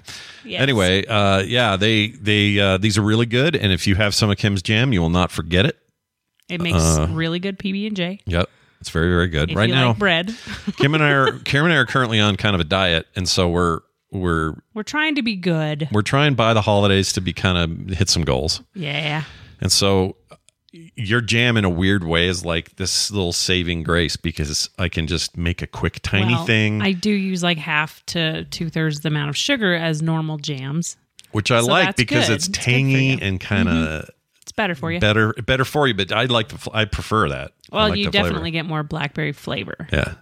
Yes. 0.43 0.61
Anyway, 0.61 1.05
uh, 1.05 1.43
yeah, 1.43 1.75
they 1.77 2.07
they 2.07 2.59
uh, 2.59 2.77
these 2.77 2.97
are 2.97 3.03
really 3.03 3.27
good, 3.27 3.55
and 3.55 3.71
if 3.71 3.85
you 3.85 3.93
have 3.95 4.15
some 4.15 4.31
of 4.31 4.37
Kim's 4.37 4.63
jam, 4.63 4.91
you 4.91 5.01
will 5.01 5.09
not 5.09 5.31
forget 5.31 5.67
it. 5.67 5.77
It 6.51 6.61
makes 6.61 6.77
uh, 6.97 7.07
really 7.11 7.39
good 7.39 7.57
PB 7.57 7.87
and 7.87 7.95
J. 7.95 8.19
Yep, 8.25 8.49
it's 8.79 8.89
very 8.89 9.09
very 9.09 9.27
good. 9.27 9.51
If 9.51 9.57
right 9.57 9.69
you 9.69 9.75
now, 9.75 9.89
like 9.89 9.99
bread, 9.99 10.35
Kim 10.77 10.93
and 10.93 11.03
I 11.03 11.11
are 11.11 11.39
Kim 11.39 11.63
and 11.65 11.73
I 11.73 11.77
are 11.77 11.85
currently 11.85 12.19
on 12.19 12.35
kind 12.37 12.55
of 12.55 12.59
a 12.61 12.65
diet, 12.65 13.07
and 13.15 13.27
so 13.27 13.49
we're 13.49 13.79
we're 14.11 14.55
we're 14.73 14.83
trying 14.83 15.15
to 15.15 15.21
be 15.21 15.35
good. 15.35 15.87
we're 15.91 16.01
trying 16.01 16.35
by 16.35 16.53
the 16.53 16.61
holidays 16.61 17.13
to 17.13 17.21
be 17.21 17.33
kind 17.33 17.57
of 17.57 17.97
hit 17.97 18.09
some 18.09 18.23
goals, 18.23 18.61
Yeah. 18.75 19.23
and 19.61 19.71
so 19.71 20.15
your 20.95 21.19
jam 21.19 21.57
in 21.57 21.65
a 21.65 21.69
weird 21.69 22.03
way 22.05 22.27
is 22.27 22.45
like 22.45 22.77
this 22.77 23.11
little 23.11 23.33
saving 23.33 23.83
grace 23.83 24.15
because 24.15 24.69
I 24.79 24.87
can 24.87 25.05
just 25.05 25.35
make 25.35 25.61
a 25.61 25.67
quick 25.67 25.99
tiny 26.01 26.33
Well, 26.33 26.45
thing, 26.45 26.81
I 26.81 26.93
do 26.93 27.09
use 27.11 27.43
like 27.43 27.57
half 27.57 28.05
to 28.07 28.45
two 28.45 28.69
thirds 28.69 29.01
the 29.01 29.09
amount 29.09 29.29
of 29.29 29.35
sugar 29.37 29.73
as 29.75 30.01
normal 30.01 30.37
jams. 30.37 30.95
which 31.33 31.51
I 31.51 31.59
so 31.59 31.67
like 31.67 31.97
because 31.97 32.27
good. 32.27 32.35
it's 32.35 32.47
It's 32.47 32.57
tangy. 32.57 33.15
Mm-hmm. 33.17 33.23
and 33.25 33.39
kind 33.41 33.67
of 33.67 33.99
It's 34.03 34.11
better 34.61 34.75
for 34.75 34.91
you. 34.91 34.99
better 34.99 35.33
better 35.33 35.65
for 35.65 35.87
you. 35.87 35.93
But 35.93 36.11
I 36.11 36.25
like 36.25 36.49
the 36.49 36.69
I 36.73 36.85
prefer 36.85 37.29
that. 37.29 37.51
Well, 37.71 37.89
like 37.89 37.97
you 37.97 38.09
flavor. 38.11 38.27
definitely 38.27 38.51
get 38.51 38.65
more 38.65 38.83
blackberry 38.83 39.31
flavor. 39.33 39.87
Yeah. 39.91 40.15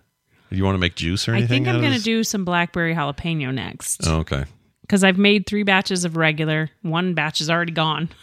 You 0.51 0.63
want 0.63 0.75
to 0.75 0.79
make 0.79 0.95
juice 0.95 1.27
or 1.27 1.33
anything? 1.33 1.45
I 1.67 1.71
think 1.71 1.75
I'm 1.75 1.81
going 1.81 1.93
to 1.97 2.01
do 2.03 2.23
some 2.23 2.43
blackberry 2.43 2.95
jalapeno 2.95 3.53
next 3.53 4.07
Oh, 4.07 4.17
okay. 4.21 4.45
because 4.81 5.03
I've 5.03 5.17
made 5.19 5.45
three 5.45 5.61
batches 5.63 6.05
of 6.05 6.17
regular. 6.17 6.71
One 6.81 7.13
batch 7.13 7.39
is 7.41 7.49
already 7.49 7.71
gone. 7.73 8.09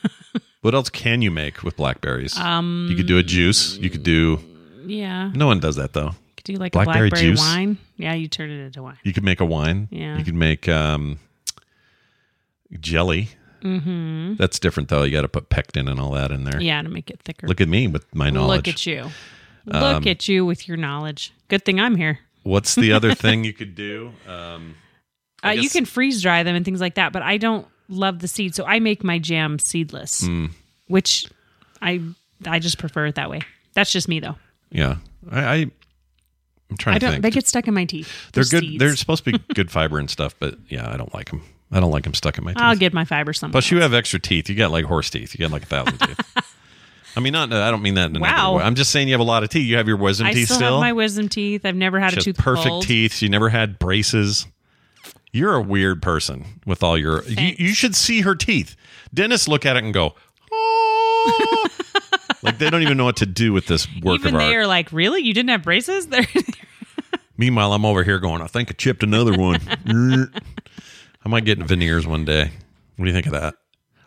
What 0.62 0.74
else 0.74 0.90
can 0.90 1.22
you 1.22 1.30
make 1.30 1.62
with 1.62 1.76
blackberries? 1.76 2.36
Um, 2.36 2.88
you 2.90 2.96
could 2.96 3.06
do 3.06 3.18
a 3.18 3.22
juice. 3.22 3.76
You 3.76 3.88
could 3.88 4.02
do. 4.02 4.40
yeah. 4.84 5.30
No 5.32 5.46
one 5.46 5.60
does 5.60 5.76
that 5.76 5.92
though. 5.92 6.10
Could 6.36 6.44
do 6.44 6.52
like 6.54 6.72
Blackberry 6.72 7.06
a 7.06 7.10
blackberry 7.10 7.30
juice? 7.30 7.38
wine. 7.38 7.78
Yeah, 7.98 8.14
you 8.14 8.26
turn 8.26 8.50
it 8.50 8.58
into 8.64 8.82
wine. 8.82 8.98
You 9.04 9.12
could 9.12 9.22
make 9.22 9.40
a 9.40 9.44
wine. 9.44 9.86
Yeah. 9.92 10.18
You 10.18 10.24
could 10.24 10.34
make 10.34 10.68
um, 10.68 11.20
jelly. 12.80 13.28
Mm-hmm. 13.62 14.34
That's 14.36 14.58
different 14.58 14.88
though. 14.88 15.02
You 15.02 15.12
got 15.12 15.22
to 15.22 15.28
put 15.28 15.48
pectin 15.48 15.88
and 15.88 15.98
all 16.00 16.12
that 16.12 16.30
in 16.30 16.44
there. 16.44 16.60
Yeah, 16.60 16.82
to 16.82 16.88
make 16.88 17.10
it 17.10 17.20
thicker. 17.24 17.46
Look 17.46 17.60
at 17.60 17.68
me 17.68 17.86
with 17.88 18.12
my 18.14 18.30
knowledge. 18.30 18.58
Look 18.66 18.68
at 18.68 18.86
you. 18.86 19.10
Look 19.66 20.06
at 20.06 20.28
you 20.28 20.44
with 20.46 20.68
your 20.68 20.76
knowledge. 20.76 21.32
Good 21.48 21.64
thing 21.64 21.80
I'm 21.80 21.96
here. 21.96 22.20
What's 22.44 22.74
the 22.76 22.92
other 22.92 23.14
thing 23.24 23.42
you 23.44 23.52
could 23.52 23.74
do? 23.74 24.12
Um, 24.28 24.76
Uh, 25.44 25.50
you 25.50 25.68
can 25.68 25.84
freeze 25.84 26.22
dry 26.22 26.42
them 26.42 26.54
and 26.56 26.64
things 26.64 26.80
like 26.80 26.94
that, 26.94 27.12
but 27.12 27.22
I 27.22 27.36
don't 27.36 27.66
love 27.88 28.20
the 28.20 28.28
seed, 28.28 28.54
so 28.54 28.64
I 28.64 28.78
make 28.80 29.02
my 29.04 29.18
jam 29.18 29.58
seedless, 29.58 30.24
Hmm. 30.26 30.46
which 30.88 31.26
I 31.82 32.00
I 32.46 32.58
just 32.58 32.78
prefer 32.78 33.06
it 33.06 33.14
that 33.16 33.30
way. 33.30 33.40
That's 33.74 33.90
just 33.92 34.08
me 34.08 34.20
though. 34.20 34.36
yeah. 34.70 34.96
I, 35.30 35.40
I 35.40 35.54
I'm 36.70 36.76
trying 36.78 36.96
I 36.96 36.98
to 36.98 37.06
don't. 37.06 37.12
think. 37.14 37.22
They 37.22 37.30
get 37.30 37.46
stuck 37.46 37.68
in 37.68 37.74
my 37.74 37.84
teeth. 37.84 38.08
they're 38.32 38.42
They're 38.44 38.60
good. 38.60 38.66
seeds. 38.68 38.78
They're 38.80 38.96
supposed 38.96 39.24
to 39.24 39.32
be 39.32 39.38
good 39.54 39.70
fiber 39.70 39.98
and 39.98 40.08
stuff, 40.10 40.34
but 40.38 40.56
yeah, 40.68 40.88
I 40.92 40.96
don't 40.96 41.12
like 41.14 41.30
them. 41.30 41.42
I 41.72 41.80
don't 41.80 41.90
like 41.90 42.04
them 42.04 42.14
stuck 42.14 42.38
in 42.38 42.44
my 42.44 42.52
teeth. 42.52 42.62
I'll 42.62 42.76
get 42.76 42.92
my 42.92 43.04
fiber 43.04 43.32
somewhere. 43.32 43.52
Plus, 43.52 43.70
you 43.70 43.80
have 43.80 43.92
extra 43.92 44.20
teeth. 44.20 44.48
You 44.48 44.54
got 44.54 44.70
like 44.70 44.84
horse 44.84 45.10
teeth. 45.10 45.34
You 45.34 45.38
got 45.44 45.50
like 45.52 45.64
a 45.64 45.66
thousand 45.66 45.98
teeth. 45.98 46.20
I 47.16 47.20
mean, 47.20 47.32
not. 47.32 47.52
I 47.52 47.70
don't 47.70 47.82
mean 47.82 47.94
that 47.94 48.10
in 48.10 48.16
a 48.16 48.20
Wow. 48.20 48.28
negative 48.28 48.56
way. 48.58 48.62
I'm 48.64 48.74
just 48.74 48.90
saying 48.90 49.08
you 49.08 49.14
have 49.14 49.20
a 49.20 49.24
lot 49.24 49.42
of 49.42 49.48
teeth. 49.48 49.66
You 49.66 49.76
have 49.78 49.88
your 49.88 49.96
wisdom 49.96 50.26
I 50.28 50.32
teeth 50.32 50.46
still, 50.46 50.56
still. 50.58 50.72
have 50.74 50.80
my 50.80 50.92
wisdom 50.92 51.28
teeth. 51.28 51.64
I've 51.64 51.74
never 51.74 51.98
had 51.98 52.12
She 52.12 52.20
a 52.20 52.22
tooth 52.22 52.36
perfect 52.38 52.66
pulled. 52.68 52.84
teeth. 52.84 53.20
You 53.22 53.28
never 53.30 53.48
had 53.48 53.78
braces. 53.78 54.46
You're 55.32 55.54
a 55.54 55.62
weird 55.62 56.02
person 56.02 56.60
with 56.66 56.82
all 56.82 56.96
your. 56.96 57.24
You, 57.24 57.54
you 57.58 57.68
should 57.74 57.96
see 57.96 58.20
her 58.20 58.34
teeth. 58.34 58.76
Dentists 59.12 59.48
look 59.48 59.66
at 59.66 59.76
it 59.76 59.82
and 59.84 59.92
go, 59.92 60.14
"Oh," 60.52 61.66
like 62.42 62.58
they 62.58 62.70
don't 62.70 62.82
even 62.82 62.96
know 62.96 63.04
what 63.04 63.16
to 63.16 63.26
do 63.26 63.52
with 63.52 63.66
this 63.66 63.86
work 64.02 64.20
Even 64.20 64.34
of 64.34 64.40
They're 64.40 64.66
like, 64.66 64.92
really? 64.92 65.22
You 65.22 65.34
didn't 65.34 65.50
have 65.50 65.62
braces? 65.62 66.06
They're 66.08 66.26
Meanwhile, 67.38 67.72
I'm 67.74 67.84
over 67.84 68.02
here 68.02 68.18
going, 68.18 68.40
I 68.40 68.46
think 68.46 68.70
I 68.70 68.72
chipped 68.72 69.02
another 69.02 69.36
one. 69.36 69.60
I 71.26 71.28
might 71.28 71.44
get 71.44 71.58
veneers 71.58 72.06
one 72.06 72.24
day. 72.24 72.52
What 72.94 73.04
do 73.04 73.10
you 73.10 73.12
think 73.12 73.26
of 73.26 73.32
that? 73.32 73.56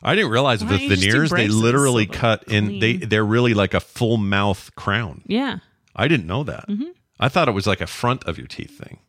I 0.02 0.16
didn't 0.16 0.32
realize 0.32 0.64
Why 0.64 0.72
with 0.72 0.80
don't 0.80 0.84
you 0.84 0.96
just 0.96 1.02
do 1.02 1.12
veneers 1.12 1.30
they 1.30 1.36
braces 1.36 1.56
literally 1.58 2.06
so 2.06 2.12
they're 2.14 2.20
cut 2.22 2.44
in. 2.48 2.80
They 2.80 2.96
clean? 2.96 3.10
they're 3.10 3.26
really 3.26 3.54
like 3.54 3.74
a 3.74 3.82
full 3.82 4.16
mouth 4.16 4.74
crown. 4.76 5.24
yeah. 5.26 5.58
I 5.94 6.08
didn't 6.08 6.28
know 6.28 6.46
that. 6.46 6.66
Mm-hmm. 6.70 6.92
I 7.20 7.28
thought 7.28 7.50
it 7.50 7.52
was 7.52 7.68
like 7.68 7.82
a 7.82 7.88
front 7.88 8.24
of 8.24 8.38
your 8.38 8.48
teeth 8.48 8.78
thing, 8.78 9.00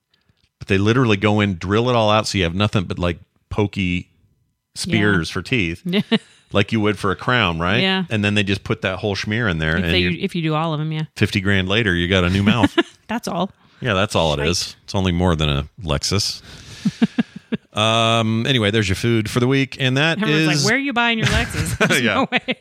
but 0.58 0.66
they 0.66 0.76
literally 0.76 1.16
go 1.16 1.38
in, 1.38 1.54
drill 1.54 1.88
it 1.88 1.94
all 1.94 2.10
out, 2.10 2.26
so 2.26 2.36
you 2.36 2.42
have 2.42 2.54
nothing 2.54 2.82
but 2.82 2.98
like 2.98 3.20
pokey 3.48 4.10
spears 4.74 5.30
for 5.30 5.40
teeth, 5.40 5.84
like 6.52 6.72
you 6.72 6.80
would 6.80 6.98
for 6.98 7.12
a 7.12 7.16
crown, 7.16 7.60
right? 7.60 7.80
Yeah. 7.80 8.06
And 8.10 8.24
then 8.24 8.34
they 8.34 8.42
just 8.42 8.64
put 8.64 8.82
that 8.82 8.98
whole 8.98 9.14
schmear 9.14 9.48
in 9.48 9.58
there, 9.58 9.76
If, 9.76 9.84
and 9.84 9.94
they, 9.94 10.00
you 10.00 10.18
if 10.18 10.34
you 10.34 10.42
do 10.42 10.56
all 10.56 10.72
of 10.72 10.80
them, 10.80 10.90
yeah. 10.90 11.04
fifty 11.14 11.40
grand 11.40 11.68
later, 11.68 11.94
you 11.94 12.08
got 12.08 12.24
a 12.24 12.30
new 12.30 12.42
mouth. 12.42 12.76
That's 13.06 13.28
all. 13.28 13.52
Yeah, 13.80 13.94
that's 13.94 14.14
all 14.14 14.34
it 14.34 14.40
is. 14.40 14.76
It's 14.84 14.94
only 14.94 15.12
more 15.12 15.36
than 15.36 15.48
a 15.48 15.68
Lexus. 15.80 16.42
um. 17.72 18.46
Anyway, 18.46 18.70
there's 18.70 18.88
your 18.88 18.96
food 18.96 19.30
for 19.30 19.40
the 19.40 19.46
week, 19.46 19.76
and 19.80 19.96
that 19.96 20.20
Everyone's 20.20 20.56
is 20.56 20.64
like, 20.64 20.70
where 20.70 20.76
are 20.76 20.82
you 20.82 20.92
buying 20.92 21.18
your 21.18 21.26
Lexus? 21.28 22.00
Yeah. 22.02 22.14
no 22.14 22.28
way. 22.32 22.56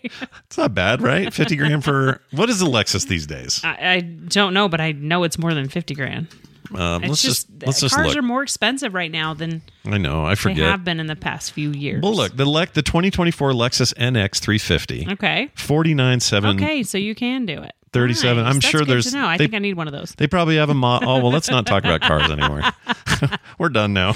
it's 0.45 0.57
not 0.57 0.73
bad, 0.73 1.01
right? 1.01 1.33
Fifty 1.33 1.55
grand 1.55 1.83
for 1.83 2.21
what 2.31 2.49
is 2.49 2.61
a 2.61 2.65
Lexus 2.65 3.07
these 3.07 3.25
days? 3.27 3.61
I, 3.63 3.89
I 3.95 3.99
don't 4.01 4.53
know, 4.53 4.67
but 4.69 4.81
I 4.81 4.91
know 4.91 5.23
it's 5.23 5.37
more 5.37 5.53
than 5.53 5.67
50 5.69 5.95
grand. 5.95 6.27
Um, 6.75 7.01
let's 7.01 7.23
just, 7.23 7.47
just, 7.47 7.65
let's 7.65 7.79
just 7.79 7.95
cars 7.95 8.07
look. 8.09 8.17
are 8.17 8.21
more 8.21 8.43
expensive 8.43 8.93
right 8.93 9.11
now 9.11 9.33
than 9.33 9.63
I 9.85 9.97
know. 9.97 10.23
I 10.25 10.31
they 10.31 10.35
forget. 10.35 10.69
have 10.69 10.83
been 10.83 10.99
in 10.99 11.07
the 11.07 11.15
past 11.15 11.51
few 11.53 11.71
years. 11.71 12.03
Well, 12.03 12.13
look 12.13 12.35
the 12.37 12.45
Lex, 12.45 12.73
the 12.73 12.83
2024 12.83 13.53
Lexus 13.53 13.91
NX 13.95 14.37
350, 14.39 15.07
Okay. 15.13 15.49
49.7, 15.55 16.55
Okay, 16.55 16.83
so 16.83 16.99
you 16.99 17.15
can 17.15 17.47
do 17.47 17.61
it. 17.63 17.73
37. 17.91 18.37
Nice. 18.43 18.47
I'm 18.47 18.53
That's 18.59 18.65
sure 18.67 18.85
there's- 18.85 19.11
know. 19.11 19.25
I 19.25 19.37
they- 19.37 19.45
think 19.45 19.55
I 19.55 19.59
need 19.59 19.73
one 19.77 19.87
of 19.87 19.93
those. 19.93 20.11
They 20.15 20.27
probably 20.27 20.57
have 20.57 20.69
a 20.69 20.75
mo- 20.75 20.99
Oh 21.01 21.19
well, 21.19 21.31
let's 21.31 21.49
not 21.49 21.65
talk 21.65 21.83
about 21.85 22.01
cars 22.01 22.29
anymore. 22.29 22.61
We're 23.57 23.69
done 23.69 23.93
now. 23.93 24.13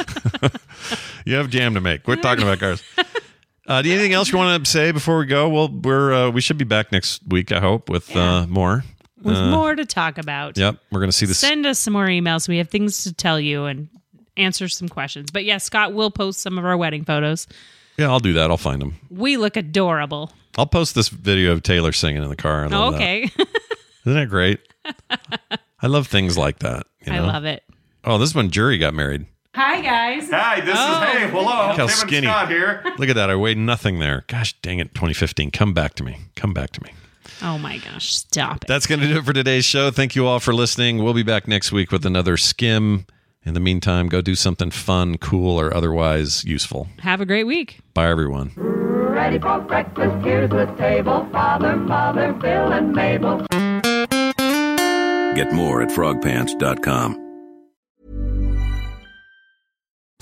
you 1.24 1.34
have 1.36 1.50
jam 1.50 1.74
to 1.74 1.80
make. 1.80 2.02
Quit 2.04 2.22
talking 2.22 2.42
about 2.42 2.58
cars. 2.58 2.82
Uh, 3.66 3.80
do 3.80 3.88
you 3.88 3.94
anything 3.94 4.12
else 4.12 4.30
you 4.32 4.38
want 4.38 4.64
to 4.64 4.70
say 4.70 4.90
before 4.90 5.18
we 5.18 5.26
go? 5.26 5.48
Well, 5.48 5.68
we're 5.68 6.12
uh, 6.12 6.30
we 6.30 6.40
should 6.40 6.58
be 6.58 6.64
back 6.64 6.90
next 6.90 7.22
week. 7.28 7.52
I 7.52 7.60
hope 7.60 7.88
with 7.88 8.14
uh, 8.16 8.46
more. 8.48 8.84
With 9.22 9.38
more 9.38 9.76
to 9.76 9.84
talk 9.84 10.18
about. 10.18 10.58
Yep, 10.58 10.78
we're 10.90 10.98
gonna 11.00 11.12
see 11.12 11.26
this. 11.26 11.38
Send 11.38 11.64
us 11.64 11.78
some 11.78 11.92
more 11.92 12.06
emails. 12.06 12.48
We 12.48 12.58
have 12.58 12.68
things 12.68 13.04
to 13.04 13.12
tell 13.12 13.38
you 13.38 13.66
and 13.66 13.88
answer 14.36 14.68
some 14.68 14.88
questions. 14.88 15.30
But 15.30 15.44
yeah, 15.44 15.58
Scott 15.58 15.92
will 15.92 16.10
post 16.10 16.40
some 16.40 16.58
of 16.58 16.64
our 16.64 16.76
wedding 16.76 17.04
photos. 17.04 17.46
Yeah, 17.98 18.08
I'll 18.08 18.20
do 18.20 18.32
that. 18.32 18.50
I'll 18.50 18.56
find 18.56 18.80
them. 18.82 18.96
We 19.10 19.36
look 19.36 19.56
adorable. 19.56 20.32
I'll 20.58 20.66
post 20.66 20.94
this 20.94 21.08
video 21.08 21.52
of 21.52 21.62
Taylor 21.62 21.92
singing 21.92 22.22
in 22.22 22.28
the 22.28 22.36
car. 22.36 22.68
Love 22.68 22.94
that. 22.94 22.96
okay. 22.96 23.22
isn't 24.04 24.14
that 24.14 24.28
great? 24.28 24.60
I 25.80 25.86
love 25.86 26.08
things 26.08 26.36
like 26.36 26.58
that. 26.60 26.86
you 27.06 27.12
I 27.12 27.20
love 27.20 27.44
it. 27.44 27.62
Oh, 28.04 28.18
this 28.18 28.30
is 28.30 28.34
when 28.34 28.50
Jury 28.50 28.78
got 28.78 28.92
married. 28.94 29.26
Hi, 29.54 29.82
guys. 29.82 30.30
Hi, 30.30 30.60
this 30.60 30.74
Oh. 30.78 30.92
is 31.02 31.08
hey, 31.08 31.28
hello. 31.28 31.42
Look 31.42 31.76
how 31.76 31.86
Tim 31.86 31.88
skinny. 31.88 32.26
and 32.26 32.34
Scott 32.34 32.48
here. 32.48 32.82
Look 32.98 33.10
at 33.10 33.16
that. 33.16 33.28
I 33.28 33.36
weighed 33.36 33.58
nothing 33.58 33.98
there. 33.98 34.24
Gosh 34.26 34.54
dang 34.62 34.78
it, 34.78 34.94
2015. 34.94 35.50
Come 35.50 35.74
back 35.74 35.94
to 35.96 36.04
me. 36.04 36.16
Come 36.36 36.54
back 36.54 36.70
to 36.72 36.82
me. 36.82 36.92
Oh 37.42 37.58
my 37.58 37.76
gosh, 37.78 38.14
stop 38.14 38.62
it. 38.64 38.68
That's 38.68 38.86
going 38.86 39.00
to 39.00 39.06
do 39.08 39.18
it 39.18 39.24
for 39.24 39.32
today's 39.32 39.64
show. 39.64 39.90
Thank 39.90 40.16
you 40.16 40.26
all 40.26 40.40
for 40.40 40.54
listening. 40.54 41.02
We'll 41.04 41.12
be 41.12 41.22
back 41.22 41.46
next 41.46 41.70
week 41.70 41.92
with 41.92 42.06
another 42.06 42.36
skim. 42.36 43.04
In 43.44 43.54
the 43.54 43.60
meantime, 43.60 44.08
go 44.08 44.20
do 44.22 44.34
something 44.36 44.70
fun, 44.70 45.18
cool, 45.18 45.60
or 45.60 45.74
otherwise 45.74 46.44
useful. 46.44 46.88
Have 47.00 47.20
a 47.20 47.26
great 47.26 47.44
week. 47.44 47.80
Bye, 47.92 48.08
everyone. 48.08 48.52
Ready 48.56 49.38
for 49.38 49.58
breakfast, 49.60 50.24
here's 50.24 50.48
the 50.50 50.66
table. 50.78 51.28
Father, 51.32 51.76
Mother, 51.76 52.32
Bill, 52.32 52.72
and 52.72 52.92
Mabel. 52.92 53.38
Get 55.34 55.52
more 55.52 55.82
at 55.82 55.88
frogpants.com. 55.90 57.21